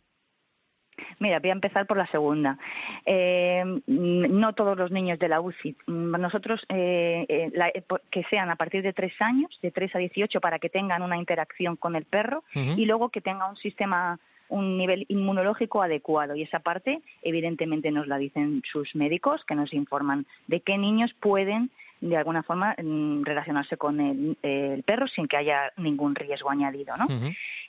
Mira, 1.20 1.40
voy 1.40 1.50
a 1.50 1.54
empezar 1.54 1.86
por 1.88 1.98
la 1.98 2.08
segunda. 2.08 2.58
Eh, 3.06 3.64
no 3.88 4.54
todos 4.54 4.78
los 4.78 4.92
niños 4.92 5.20
de 5.20 5.30
la 5.30 5.42
UCI. 5.42 5.76
Nosotros, 5.88 6.66
eh, 6.70 7.26
eh, 7.28 7.52
eh 7.54 7.84
que 8.12 8.24
sean 8.26 8.50
a 8.50 8.56
partir 8.56 8.84
de 8.84 8.94
tres 8.94 9.14
años, 9.20 9.58
de 9.62 9.72
tres 9.72 9.96
a 9.96 10.00
dieciocho, 10.00 10.42
para 10.42 10.60
que 10.60 10.70
tengan 10.70 11.02
una 11.02 11.18
interacción 11.18 11.76
con 11.76 11.96
el 11.96 12.06
perro 12.06 12.44
y 12.54 12.86
luego 12.86 13.10
que 13.10 13.22
tenga 13.22 13.50
un 13.50 13.58
sistema 13.58 14.20
un 14.50 14.78
nivel 14.78 15.06
inmunológico 15.10 15.82
adecuado 15.82 16.34
y 16.36 16.44
esa 16.44 16.60
parte 16.60 17.02
evidentemente 17.22 17.92
nos 17.92 18.08
la 18.08 18.18
dicen 18.18 18.62
sus 18.72 18.96
médicos 18.96 19.44
que 19.44 19.56
nos 19.56 19.74
informan 19.74 20.26
de 20.48 20.62
qué 20.62 20.78
niños 20.78 21.14
pueden 21.20 21.70
de 22.02 22.18
alguna 22.18 22.44
forma 22.44 22.76
mm, 22.78 23.24
relacionarse 23.24 23.78
con 23.78 24.00
el, 24.00 24.84
perro 24.84 25.08
sin 25.08 25.28
que 25.28 25.38
haya 25.38 25.72
ningún 25.78 26.16
riesgo 26.16 26.50
añadido, 26.50 26.96
¿no? 26.98 27.08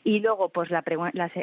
Y 0.04 0.20
luego, 0.20 0.48
pues 0.50 0.70
la, 0.70 0.82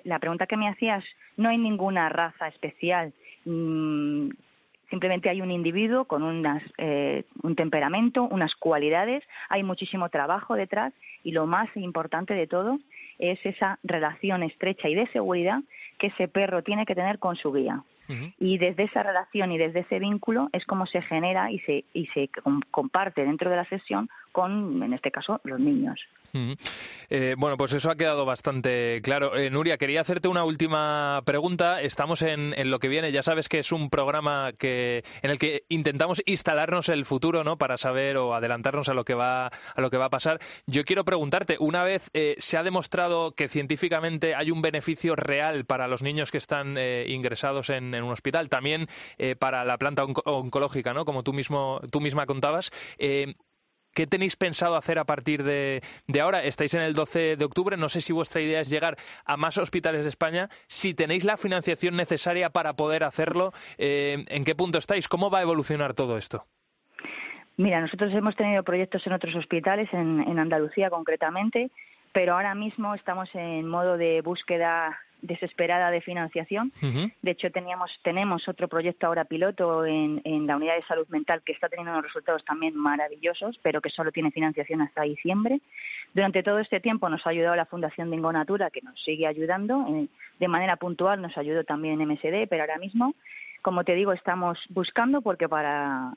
la, 0.04 0.20
pregunta 0.20 0.48
que 0.48 0.58
me 0.58 0.70
hacías, 0.70 1.04
no 1.38 1.50
hay 1.50 1.58
ninguna 1.58 2.10
raza 2.10 2.48
especial. 2.48 3.14
Mm, 3.46 4.30
simplemente 4.90 5.30
hay 5.30 5.42
un 5.42 5.52
individuo 5.52 6.06
con 6.06 6.24
unas, 6.24 6.64
eh, 6.78 7.24
un 7.44 7.56
temperamento, 7.56 8.24
unas 8.24 8.56
cualidades, 8.56 9.24
hay 9.50 9.64
muchísimo 9.64 10.10
trabajo 10.10 10.56
detrás 10.56 10.94
y 11.24 11.32
lo 11.32 11.48
más 11.48 11.70
importante 11.76 12.34
de 12.34 12.48
todo 12.48 12.80
es 13.20 13.44
esa 13.46 13.80
relación 13.84 14.44
estrecha 14.44 14.88
y 14.90 14.96
de 14.96 15.08
seguridad 15.08 15.62
que 15.98 16.08
ese 16.08 16.28
perro 16.28 16.64
tiene 16.64 16.86
que 16.86 16.96
tener 16.96 17.20
con 17.20 17.36
su 17.36 17.52
guía. 17.52 17.84
Y 18.40 18.58
desde 18.58 18.84
esa 18.84 19.04
relación 19.04 19.52
y 19.52 19.58
desde 19.58 19.80
ese 19.80 20.00
vínculo 20.00 20.50
es 20.52 20.66
como 20.66 20.86
se 20.86 21.02
genera 21.02 21.52
y 21.52 21.60
se, 21.60 21.86
y 21.94 22.08
se 22.08 22.30
comparte 22.72 23.26
dentro 23.26 23.50
de 23.50 23.56
la 23.56 23.66
sesión 23.66 24.10
con, 24.36 24.84
en 24.84 24.92
este 24.92 25.12
caso, 25.12 25.40
los 25.46 25.62
niños. 25.62 25.98
Eh, 27.10 27.36
bueno, 27.38 27.56
pues 27.56 27.72
eso 27.72 27.90
ha 27.90 27.96
quedado 27.96 28.26
bastante 28.26 29.00
claro. 29.02 29.38
Eh, 29.38 29.50
Nuria, 29.50 29.78
quería 29.78 30.02
hacerte 30.02 30.28
una 30.28 30.44
última 30.44 31.22
pregunta. 31.24 31.82
Estamos 31.82 32.22
en, 32.22 32.54
lo 32.70 32.80
que 32.80 32.90
viene. 32.90 33.14
Ya 33.14 33.24
sabes 33.24 33.48
que 33.48 33.60
es 33.60 33.72
un 33.72 33.90
programa 33.90 34.52
que 34.52 35.06
en 35.22 35.32
el 35.32 35.40
que 35.40 35.64
intentamos 35.70 36.22
instalarnos 36.26 36.90
el 36.90 37.06
futuro, 37.06 37.46
¿no? 37.46 37.58
Para 37.58 37.78
saber 37.78 38.18
o 38.18 38.34
adelantarnos 38.34 38.90
a 38.90 38.94
lo 38.94 39.06
que 39.06 39.14
va 39.14 39.48
a 39.48 39.82
lo 39.82 39.90
que 39.90 39.96
va 39.96 40.06
a 40.06 40.10
pasar. 40.10 40.42
Yo 40.68 40.84
quiero 40.84 41.06
preguntarte. 41.06 41.56
Una 41.58 41.84
vez 41.84 42.10
eh, 42.14 42.36
se 42.40 42.58
ha 42.58 42.64
demostrado 42.64 43.32
que 43.32 43.48
científicamente 43.48 44.36
hay 44.36 44.52
un 44.52 44.62
beneficio 44.62 45.16
real 45.16 45.64
para 45.64 45.88
los 45.88 46.02
niños 46.02 46.30
que 46.30 46.40
están 46.40 46.76
ingresados 47.08 47.70
en, 47.70 47.96
un 47.96 48.12
hospital, 48.12 48.50
también 48.50 48.88
para 49.40 49.64
la 49.64 49.78
planta 49.78 50.04
oncológica, 50.04 50.94
¿no? 50.94 51.06
Como 51.06 51.24
tú 51.24 51.32
mismo 51.32 51.80
tú 51.90 52.02
misma 52.02 52.26
contabas. 52.26 52.72
¿Qué 53.96 54.08
tenéis 54.08 54.36
pensado 54.36 54.76
hacer 54.76 55.00
a 55.00 55.06
partir 55.06 55.44
de, 55.44 55.82
ahora? 56.22 56.44
Estáis 56.44 56.74
en 56.74 56.82
el 56.82 56.94
12 56.94 57.38
de 57.38 57.46
octubre, 57.46 57.78
no 57.78 57.88
sé 57.88 58.02
si 58.02 58.12
vuestra 58.12 58.42
idea 58.42 58.60
es 58.60 58.70
llegar 58.70 58.98
a 59.24 59.38
más 59.38 59.58
hospitales 59.58 60.04
de 60.04 60.10
España. 60.10 60.50
Si 60.68 60.94
tenéis 60.94 61.24
la 61.24 61.38
financiación 61.38 61.96
necesaria 61.96 62.50
para 62.50 62.74
poder 62.74 63.06
hacerlo, 63.06 63.54
eh, 63.78 64.26
¿en 64.28 64.44
qué 64.44 64.54
punto 64.54 64.80
estáis? 64.80 65.08
¿Cómo 65.08 65.30
va 65.30 65.40
a 65.40 65.44
evolucionar 65.44 65.94
todo 65.94 66.18
esto? 66.18 66.46
Mira, 67.56 67.80
nosotros 67.80 68.14
hemos 68.14 68.36
tenido 68.36 68.64
proyectos 68.64 69.08
en 69.08 69.14
otros 69.14 69.34
hospitales, 69.34 69.88
en 69.94 70.40
Andalucía 70.40 70.90
concretamente, 70.90 71.72
pero 72.12 72.34
ahora 72.34 72.54
mismo 72.54 72.96
estamos 72.96 73.30
en 73.34 73.66
modo 73.66 73.96
de 73.96 74.20
búsqueda 74.20 75.00
desesperada 75.26 75.92
de 75.92 76.02
financiación. 76.02 76.72
De 77.22 77.32
hecho, 77.32 77.52
teníamos, 77.52 77.92
tenemos 78.04 78.48
otro 78.48 78.68
proyecto 78.68 79.08
ahora 79.08 79.26
piloto 79.26 79.86
en, 79.86 80.22
en, 80.24 80.48
la 80.48 80.56
unidad 80.56 80.76
de 80.76 80.84
salud 80.84 81.08
mental 81.10 81.42
que 81.44 81.52
está 81.52 81.70
teniendo 81.70 81.92
unos 81.92 82.06
resultados 82.06 82.44
también 82.46 82.76
maravillosos, 82.76 83.60
pero 83.62 83.82
que 83.82 83.90
solo 83.90 84.12
tiene 84.12 84.32
financiación 84.32 84.82
hasta 84.82 85.04
diciembre. 85.04 85.62
Durante 86.14 86.44
todo 86.44 86.60
este 86.60 86.80
tiempo 86.80 87.10
nos 87.10 87.26
ha 87.26 87.32
ayudado 87.32 87.56
la 87.56 87.66
Fundación 87.66 88.10
de 88.10 88.18
Ingonatura, 88.18 88.70
que 88.70 88.82
nos 88.82 89.02
sigue 89.04 89.28
ayudando. 89.28 89.86
Eh, 89.90 90.08
de 90.40 90.48
manera 90.48 90.76
puntual 90.78 91.22
nos 91.22 91.38
ayudó 91.38 91.64
también 91.64 92.00
MSD, 92.00 92.48
pero 92.50 92.64
ahora 92.64 92.78
mismo, 92.78 93.16
como 93.62 93.84
te 93.84 93.96
digo, 93.96 94.14
estamos 94.14 94.60
buscando 94.70 95.22
porque 95.22 95.50
para 95.50 96.14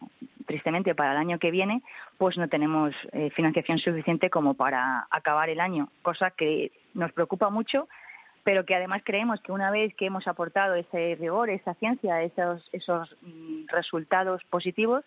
tristemente 0.47 0.95
para 0.95 1.13
el 1.13 1.19
año 1.19 1.39
que 1.39 1.51
viene, 1.51 1.83
pues 2.17 2.39
no 2.39 2.49
tenemos 2.49 2.95
eh, 3.13 3.31
financiación 3.31 3.79
suficiente 3.79 4.31
como 4.31 4.55
para 4.55 5.07
acabar 5.11 5.51
el 5.51 5.61
año, 5.61 5.91
cosa 6.03 6.31
que 6.31 6.73
nos 6.95 7.13
preocupa 7.13 7.51
mucho 7.51 7.87
pero 8.49 8.65
que 8.65 8.75
además 8.75 9.03
creemos 9.05 9.43
que 9.43 9.53
una 9.53 9.71
vez 9.71 9.95
que 9.95 10.07
hemos 10.07 10.27
aportado 10.27 10.75
ese 10.75 11.19
rigor, 11.21 11.51
esa 11.51 11.75
ciencia, 11.75 12.23
esos, 12.23 12.67
esos 12.73 13.15
mm, 13.21 13.67
resultados 13.67 14.43
positivos, 14.45 15.05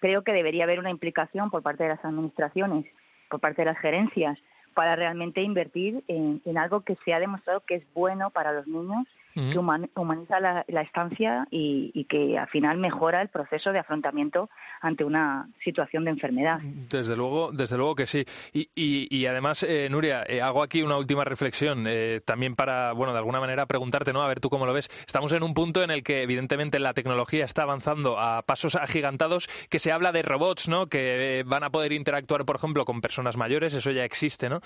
creo 0.00 0.20
que 0.24 0.34
debería 0.34 0.64
haber 0.64 0.78
una 0.78 0.90
implicación 0.90 1.50
por 1.50 1.62
parte 1.62 1.84
de 1.84 1.88
las 1.88 2.04
administraciones, 2.04 2.84
por 3.30 3.40
parte 3.40 3.62
de 3.62 3.72
las 3.72 3.78
gerencias, 3.78 4.38
para 4.74 4.94
realmente 4.94 5.40
invertir 5.40 6.04
en, 6.06 6.42
en 6.44 6.58
algo 6.58 6.82
que 6.82 6.96
se 7.02 7.14
ha 7.14 7.18
demostrado 7.18 7.60
que 7.60 7.76
es 7.76 7.94
bueno 7.94 8.28
para 8.28 8.52
los 8.52 8.66
niños 8.66 9.08
que 9.34 9.58
humaniza 9.94 10.40
la, 10.40 10.82
estancia 10.82 11.46
y, 11.50 12.04
que 12.08 12.38
al 12.38 12.48
final 12.48 12.78
mejora 12.78 13.22
el 13.22 13.28
proceso 13.28 13.72
de 13.72 13.78
afrontamiento 13.78 14.50
ante 14.80 15.04
una 15.04 15.48
situación 15.64 16.04
de 16.04 16.10
enfermedad. 16.10 16.60
Desde 16.62 17.16
luego, 17.16 17.50
desde 17.52 17.76
luego 17.76 17.94
que 17.94 18.06
sí. 18.06 18.24
Y, 18.52 18.68
y, 18.74 19.26
además, 19.26 19.62
eh, 19.62 19.88
Nuria, 19.90 20.24
eh, 20.26 20.42
hago 20.42 20.62
aquí 20.62 20.82
una 20.82 20.96
última 20.96 21.24
reflexión 21.24 21.86
eh, 21.88 22.20
también 22.24 22.56
para, 22.56 22.92
bueno, 22.92 23.12
de 23.12 23.18
alguna 23.18 23.40
manera 23.40 23.66
preguntarte, 23.66 24.12
¿no? 24.12 24.22
A 24.22 24.28
ver 24.28 24.40
tú 24.40 24.50
cómo 24.50 24.66
lo 24.66 24.72
ves. 24.72 24.90
Estamos 25.06 25.32
en 25.32 25.42
un 25.42 25.54
punto 25.54 25.82
en 25.82 25.90
el 25.90 26.02
que 26.02 26.22
evidentemente 26.22 26.78
la 26.78 26.92
tecnología 26.92 27.44
está 27.44 27.62
avanzando 27.62 28.18
a 28.18 28.42
pasos 28.42 28.76
agigantados, 28.76 29.48
que 29.70 29.78
se 29.78 29.92
habla 29.92 30.12
de 30.12 30.22
robots, 30.22 30.68
¿no? 30.68 30.88
Que 30.88 31.42
van 31.46 31.64
a 31.64 31.70
poder 31.70 31.92
interactuar, 31.92 32.44
por 32.44 32.56
ejemplo, 32.56 32.84
con 32.84 33.00
personas 33.00 33.36
mayores, 33.36 33.74
eso 33.74 33.90
ya 33.90 34.04
existe, 34.04 34.48
¿no? 34.48 34.60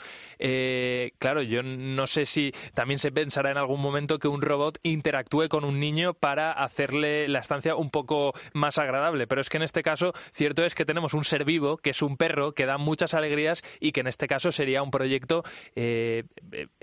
claro, 1.18 1.42
yo 1.42 1.62
no 1.62 2.06
sé 2.06 2.24
si 2.24 2.52
también 2.74 2.98
se 2.98 3.12
pensará 3.12 3.50
en 3.50 3.58
algún 3.58 3.80
momento 3.80 4.18
que 4.18 4.28
un 4.28 4.40
robot 4.40 4.55
robot 4.56 4.78
interactúe 4.82 5.48
con 5.48 5.64
un 5.64 5.78
niño 5.78 6.14
para 6.14 6.52
hacerle 6.52 7.28
la 7.28 7.40
estancia 7.40 7.76
un 7.76 7.90
poco 7.90 8.32
más 8.54 8.78
agradable. 8.78 9.26
Pero 9.26 9.40
es 9.40 9.50
que 9.50 9.58
en 9.58 9.62
este 9.62 9.82
caso, 9.82 10.12
cierto 10.32 10.64
es 10.64 10.74
que 10.74 10.86
tenemos 10.86 11.12
un 11.12 11.24
ser 11.24 11.44
vivo, 11.44 11.76
que 11.76 11.90
es 11.90 12.00
un 12.00 12.16
perro, 12.16 12.52
que 12.52 12.64
da 12.64 12.78
muchas 12.78 13.12
alegrías 13.12 13.62
y 13.80 13.92
que 13.92 14.00
en 14.00 14.06
este 14.06 14.26
caso 14.26 14.52
sería 14.52 14.82
un 14.82 14.90
proyecto, 14.90 15.42
eh, 15.74 16.24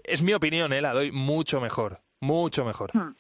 es 0.03 0.21
mi 0.21 0.33
opinión, 0.33 0.71
eh, 0.71 0.81
la 0.81 0.93
doy 0.93 1.11
mucho 1.11 1.59
mejor, 1.59 1.99
mucho 2.19 2.63
mejor. 2.63 2.91
Hmm. 2.93 3.15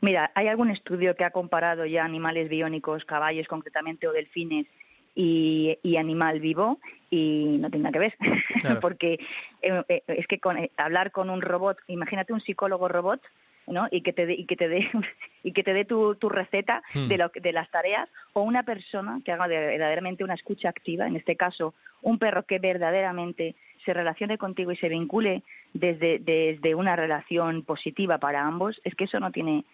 Mira, 0.00 0.32
hay 0.34 0.48
algún 0.48 0.70
estudio 0.70 1.14
que 1.14 1.24
ha 1.24 1.30
comparado 1.30 1.84
ya 1.86 2.04
animales 2.04 2.48
biónicos, 2.48 3.04
caballos 3.04 3.46
concretamente 3.46 4.08
o 4.08 4.12
delfines 4.12 4.66
y, 5.14 5.96
animal 5.98 6.40
vivo 6.40 6.78
y 7.10 7.58
no 7.60 7.70
tiene 7.70 7.84
nada 7.84 7.92
que 7.92 7.98
ver, 7.98 8.16
porque 8.80 9.18
eh, 9.62 10.02
es 10.06 10.26
que 10.26 10.40
hablar 10.76 11.10
con 11.12 11.28
un 11.28 11.42
robot, 11.42 11.78
imagínate 11.88 12.32
un 12.32 12.40
psicólogo 12.40 12.88
robot 12.88 13.20
¿no? 13.70 13.88
y 13.90 14.02
que 14.02 14.12
te 14.12 14.26
dé 14.26 14.34
y 14.34 14.46
que 14.46 14.56
te 14.56 14.68
dé 14.68 14.88
y 15.42 15.52
que 15.52 15.62
te 15.62 15.72
dé 15.72 15.84
tu, 15.84 16.14
tu 16.16 16.28
receta 16.28 16.82
hmm. 16.94 17.08
de, 17.08 17.18
lo, 17.18 17.30
de 17.34 17.52
las 17.52 17.70
tareas 17.70 18.08
o 18.32 18.42
una 18.42 18.62
persona 18.62 19.20
que 19.24 19.32
haga 19.32 19.46
verdaderamente 19.46 20.24
una 20.24 20.34
escucha 20.34 20.68
activa 20.68 21.06
en 21.06 21.16
este 21.16 21.36
caso 21.36 21.74
un 22.02 22.18
perro 22.18 22.44
que 22.44 22.58
verdaderamente 22.58 23.56
se 23.84 23.92
relacione 23.92 24.38
contigo 24.38 24.72
y 24.72 24.76
se 24.76 24.88
vincule 24.88 25.42
desde, 25.72 26.18
desde 26.18 26.74
una 26.74 26.96
relación 26.96 27.62
positiva 27.62 28.18
para 28.18 28.46
ambos 28.46 28.80
es 28.84 28.94
que 28.94 29.04
eso 29.04 29.20
no 29.20 29.30
tiene 29.32 29.64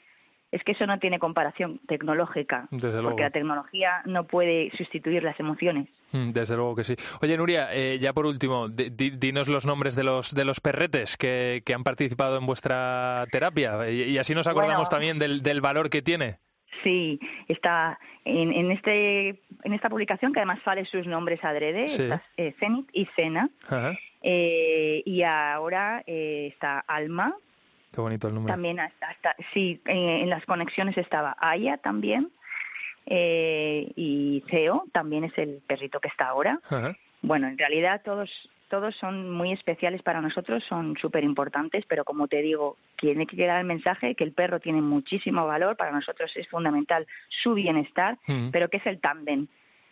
es 0.55 0.63
que 0.65 0.73
eso 0.73 0.87
no 0.87 0.99
tiene 0.99 1.19
comparación 1.19 1.81
tecnológica, 1.87 2.69
Desde 2.71 2.93
luego. 2.93 3.09
porque 3.11 3.23
la 3.25 3.31
tecnología 3.31 4.03
no 4.05 4.25
puede 4.25 4.71
sustituir 4.77 5.23
las 5.23 5.39
emociones. 5.41 5.89
Mm, 6.13 6.31
Desde 6.31 6.55
luego 6.57 6.77
que 6.77 6.85
sí. 6.85 6.95
Oye, 7.23 7.37
Nuria, 7.37 7.69
eh, 7.75 7.99
ya 8.01 8.13
por 8.13 8.25
último, 8.27 8.69
di- 8.69 8.91
di- 8.91 9.11
dinos 9.11 9.49
los 9.49 9.67
nombres 9.67 9.97
de 9.97 10.05
los, 10.05 10.35
de 10.35 10.45
los 10.45 10.61
perretes 10.61 11.17
que, 11.17 11.63
que 11.67 11.75
han 11.75 11.83
participado 11.83 12.39
en 12.39 12.47
vuestra 12.47 13.27
terapia 13.33 13.91
y, 13.91 14.03
y 14.03 14.19
así 14.19 14.35
nos 14.35 14.47
acordamos 14.47 14.77
Bueno. 14.77 14.91
también 14.91 15.19
del, 15.19 15.43
del 15.43 15.61
valor 15.61 15.91
que 15.91 16.03
tiene. 16.03 16.39
Sí, 16.85 17.19
está 17.49 17.99
en, 18.25 18.53
en 18.53 18.71
este 18.71 19.41
en 19.65 19.73
esta 19.73 19.89
publicación 19.89 20.33
que 20.33 20.41
además 20.41 20.61
sale 20.65 20.85
sus 20.85 21.07
nombres 21.07 21.43
adrede, 21.43 21.89
Sí. 21.89 22.03
está 22.03 22.23
eh, 22.37 22.55
Zenit 22.61 22.89
y 22.93 23.07
Sena, 23.17 23.49
Ajá. 23.67 23.93
eh, 24.23 25.03
y 25.07 25.23
ahora 25.23 26.03
eh, 26.07 26.49
está 26.53 26.81
Alma, 26.81 27.35
Qué 27.95 28.01
bonito 28.01 28.29
el 28.29 28.35
nombre. 28.35 28.53
también 28.53 28.81
hasta, 28.81 29.09
hasta- 29.09 29.37
sí, 29.53 29.81
eh, 29.87 30.21
en 30.23 30.29
las 30.31 30.45
conexiones 30.47 30.97
estaba 30.99 31.37
Aya 31.39 31.77
también, 31.79 32.31
eh, 33.07 33.93
y 33.97 34.43
Ceo 34.51 34.85
también 34.93 35.25
es 35.25 35.37
el 35.39 35.61
perrito 35.67 36.01
que 36.01 36.09
está 36.09 36.29
ahora. 36.29 36.59
Ajá. 36.69 36.97
Bueno, 37.23 37.49
en 37.49 37.59
realidad 37.59 38.03
todos 38.05 38.31
todos 38.71 38.97
son 38.97 39.31
muy 39.31 39.53
especiales 39.53 40.03
para 40.03 40.21
nosotros, 40.21 40.65
son 40.65 40.97
súper 40.97 41.23
importantes, 41.23 41.85
pero 41.87 42.05
como 42.05 42.27
te 42.27 42.43
digo, 42.43 42.77
tiene 42.97 43.25
que 43.27 43.37
quedar 43.37 43.61
el 43.61 43.67
mensaje 43.67 44.17
que 44.17 44.25
el 44.25 44.33
perro 44.33 44.59
tiene 44.59 44.81
muchísimo 44.81 45.47
valor, 45.47 45.77
para 45.77 45.93
nosotros 45.93 46.33
es 46.37 46.49
fundamental 46.49 47.07
su 47.29 47.55
bienestar, 47.55 48.19
Mm. 48.27 48.49
pero 48.51 48.69
que 48.69 48.79
es 48.79 48.87
el 48.87 49.01
tándem 49.01 49.47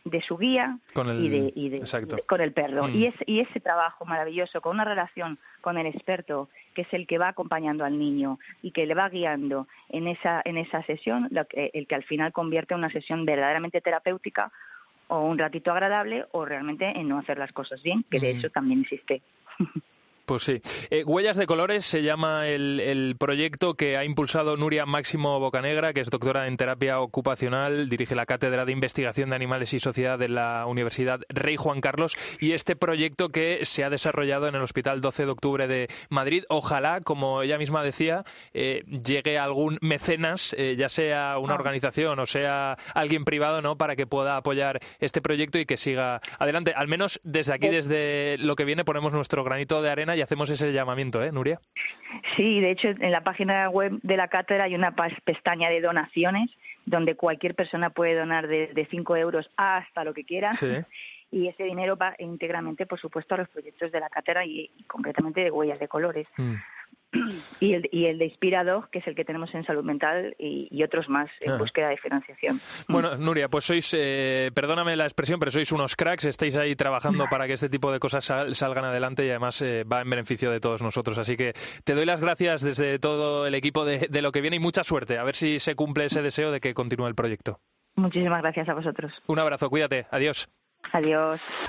de 0.04 0.20
su 0.22 0.36
guía 0.36 0.78
Con 0.94 1.08
el- 1.08 1.24
y, 1.24 1.28
de, 1.28 1.52
y 1.54 1.68
de- 1.68 2.22
con 2.26 2.40
el 2.40 2.52
perro. 2.52 2.88
Mm. 2.88 2.94
Y, 2.96 3.06
es, 3.06 3.14
y 3.26 3.40
ese 3.40 3.60
trabajo 3.60 4.04
maravilloso, 4.04 4.60
con 4.60 4.74
una 4.74 4.84
relación 4.84 5.38
con 5.60 5.78
el 5.78 5.86
experto, 5.86 6.48
que 6.74 6.82
es 6.82 6.92
el 6.92 7.06
que 7.06 7.18
va 7.18 7.28
acompañando 7.28 7.84
al 7.84 7.98
niño 7.98 8.38
y 8.62 8.72
que 8.72 8.84
le 8.86 8.94
va 8.94 9.08
guiando 9.08 9.68
en 9.90 10.08
esa, 10.08 10.42
en 10.44 10.58
esa 10.58 10.82
sesión, 10.84 11.28
lo 11.30 11.44
que- 11.46 11.70
el 11.72 11.86
que 11.86 11.94
al 11.94 12.02
final 12.04 12.32
convierte 12.32 12.74
en 12.74 12.78
una 12.78 12.90
sesión 12.90 13.24
verdaderamente 13.24 13.80
terapéutica 13.80 14.50
o 15.08 15.20
un 15.24 15.38
ratito 15.38 15.70
agradable 15.70 16.24
o 16.32 16.44
realmente 16.44 16.86
en 16.86 17.08
no 17.08 17.18
hacer 17.18 17.38
las 17.38 17.52
cosas 17.52 17.82
bien, 17.82 18.04
que 18.10 18.18
de 18.18 18.34
Mm. 18.34 18.38
eso 18.38 18.50
también 18.50 18.80
existe. 18.82 19.22
Pues 20.32 20.44
sí. 20.44 20.62
Eh, 20.88 21.04
Huellas 21.04 21.36
de 21.36 21.44
Colores 21.44 21.84
se 21.84 22.02
llama 22.02 22.48
el, 22.48 22.80
el 22.80 23.16
proyecto 23.18 23.74
que 23.74 23.98
ha 23.98 24.04
impulsado 24.06 24.56
Nuria 24.56 24.86
Máximo 24.86 25.38
Bocanegra, 25.38 25.92
que 25.92 26.00
es 26.00 26.08
doctora 26.08 26.46
en 26.46 26.56
terapia 26.56 27.00
ocupacional, 27.00 27.90
dirige 27.90 28.14
la 28.14 28.24
Cátedra 28.24 28.64
de 28.64 28.72
Investigación 28.72 29.28
de 29.28 29.36
Animales 29.36 29.74
y 29.74 29.78
Sociedad 29.78 30.18
de 30.18 30.30
la 30.30 30.64
Universidad 30.66 31.20
Rey 31.28 31.56
Juan 31.56 31.82
Carlos, 31.82 32.16
y 32.40 32.52
este 32.52 32.76
proyecto 32.76 33.28
que 33.28 33.66
se 33.66 33.84
ha 33.84 33.90
desarrollado 33.90 34.48
en 34.48 34.54
el 34.54 34.62
Hospital 34.62 35.02
12 35.02 35.26
de 35.26 35.30
Octubre 35.32 35.68
de 35.68 35.88
Madrid. 36.08 36.44
Ojalá, 36.48 37.02
como 37.02 37.42
ella 37.42 37.58
misma 37.58 37.84
decía, 37.84 38.24
eh, 38.54 38.84
llegue 38.86 39.38
algún 39.38 39.76
mecenas, 39.82 40.54
eh, 40.56 40.76
ya 40.78 40.88
sea 40.88 41.36
una 41.36 41.52
Ah. 41.52 41.56
organización 41.56 42.18
o 42.20 42.24
sea 42.24 42.78
alguien 42.94 43.24
privado, 43.24 43.60
¿no? 43.60 43.76
Para 43.76 43.96
que 43.96 44.06
pueda 44.06 44.38
apoyar 44.38 44.80
este 44.98 45.20
proyecto 45.20 45.58
y 45.58 45.66
que 45.66 45.76
siga 45.76 46.22
adelante. 46.38 46.72
Al 46.74 46.88
menos 46.88 47.20
desde 47.22 47.52
aquí, 47.52 47.68
desde 47.68 48.38
lo 48.38 48.56
que 48.56 48.64
viene, 48.64 48.82
ponemos 48.86 49.12
nuestro 49.12 49.44
granito 49.44 49.82
de 49.82 49.90
arena 49.90 50.16
y 50.16 50.21
hacemos 50.22 50.50
ese 50.50 50.72
llamamiento, 50.72 51.22
¿eh, 51.22 51.32
Nuria? 51.32 51.60
Sí, 52.36 52.60
de 52.60 52.70
hecho, 52.70 52.88
en 52.88 53.10
la 53.10 53.22
página 53.22 53.68
web 53.68 53.98
de 54.02 54.16
la 54.16 54.28
cátedra 54.28 54.64
hay 54.64 54.74
una 54.74 54.94
pestaña 55.24 55.70
de 55.70 55.80
donaciones 55.80 56.50
donde 56.84 57.14
cualquier 57.14 57.54
persona 57.54 57.90
puede 57.90 58.16
donar 58.16 58.48
desde 58.48 58.86
5 58.86 59.16
euros 59.16 59.50
hasta 59.56 60.04
lo 60.04 60.14
que 60.14 60.24
quiera. 60.24 60.52
Sí. 60.52 60.66
Y 61.30 61.48
ese 61.48 61.64
dinero 61.64 61.96
va 61.96 62.14
íntegramente, 62.18 62.84
por 62.86 63.00
supuesto, 63.00 63.34
a 63.34 63.38
los 63.38 63.48
proyectos 63.48 63.90
de 63.90 64.00
la 64.00 64.10
cátedra 64.10 64.44
y, 64.44 64.70
y 64.76 64.82
concretamente 64.84 65.42
de 65.42 65.50
huellas 65.50 65.78
de 65.78 65.88
colores. 65.88 66.26
Mm. 66.36 66.54
Y 67.60 67.74
el, 67.74 67.88
y 67.92 68.06
el 68.06 68.18
de 68.18 68.24
Inspiradog, 68.26 68.88
que 68.90 68.98
es 68.98 69.06
el 69.06 69.14
que 69.14 69.24
tenemos 69.24 69.54
en 69.54 69.64
salud 69.64 69.84
mental 69.84 70.34
y, 70.38 70.66
y 70.70 70.82
otros 70.82 71.08
más 71.08 71.30
en 71.40 71.52
Ah. 71.52 71.56
búsqueda 71.58 71.88
de 71.90 71.96
financiación. 71.98 72.58
Bueno, 72.88 73.16
Nuria, 73.16 73.48
pues 73.48 73.64
sois, 73.66 73.94
eh, 73.96 74.50
perdóname 74.54 74.96
la 74.96 75.04
expresión, 75.04 75.38
pero 75.38 75.50
sois 75.52 75.70
unos 75.72 75.94
cracks, 75.94 76.24
estáis 76.24 76.56
ahí 76.56 76.74
trabajando 76.74 77.26
para 77.30 77.46
que 77.46 77.52
este 77.52 77.68
tipo 77.68 77.92
de 77.92 77.98
cosas 78.00 78.24
sal- 78.24 78.54
salgan 78.54 78.84
adelante 78.86 79.24
y 79.24 79.30
además 79.30 79.60
eh, 79.62 79.84
va 79.84 80.00
en 80.00 80.10
beneficio 80.10 80.50
de 80.50 80.58
todos 80.58 80.82
nosotros. 80.82 81.18
Así 81.18 81.36
que 81.36 81.52
te 81.84 81.94
doy 81.94 82.04
las 82.06 82.20
gracias 82.20 82.62
desde 82.62 82.98
todo 82.98 83.46
el 83.46 83.54
equipo 83.54 83.84
de, 83.84 84.08
de 84.10 84.22
lo 84.22 84.32
que 84.32 84.40
viene 84.40 84.56
y 84.56 84.60
mucha 84.60 84.82
suerte. 84.82 85.18
A 85.18 85.24
ver 85.24 85.36
si 85.36 85.58
se 85.60 85.74
cumple 85.76 86.06
ese 86.06 86.22
deseo 86.22 86.50
de 86.50 86.60
que 86.60 86.74
continúe 86.74 87.06
el 87.06 87.14
proyecto. 87.14 87.60
Muchísimas 87.94 88.40
gracias 88.42 88.68
a 88.68 88.74
vosotros. 88.74 89.12
Un 89.26 89.38
abrazo, 89.38 89.68
cuídate, 89.70 90.06
adiós. 90.10 90.48
Adiós. 90.92 91.68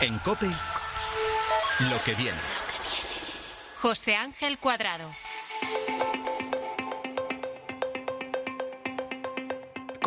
En 0.00 0.18
Cope, 0.18 0.46
lo 0.46 2.02
que 2.04 2.14
viene. 2.20 2.38
José 3.80 4.16
Ángel 4.16 4.58
Cuadrado. 4.58 5.08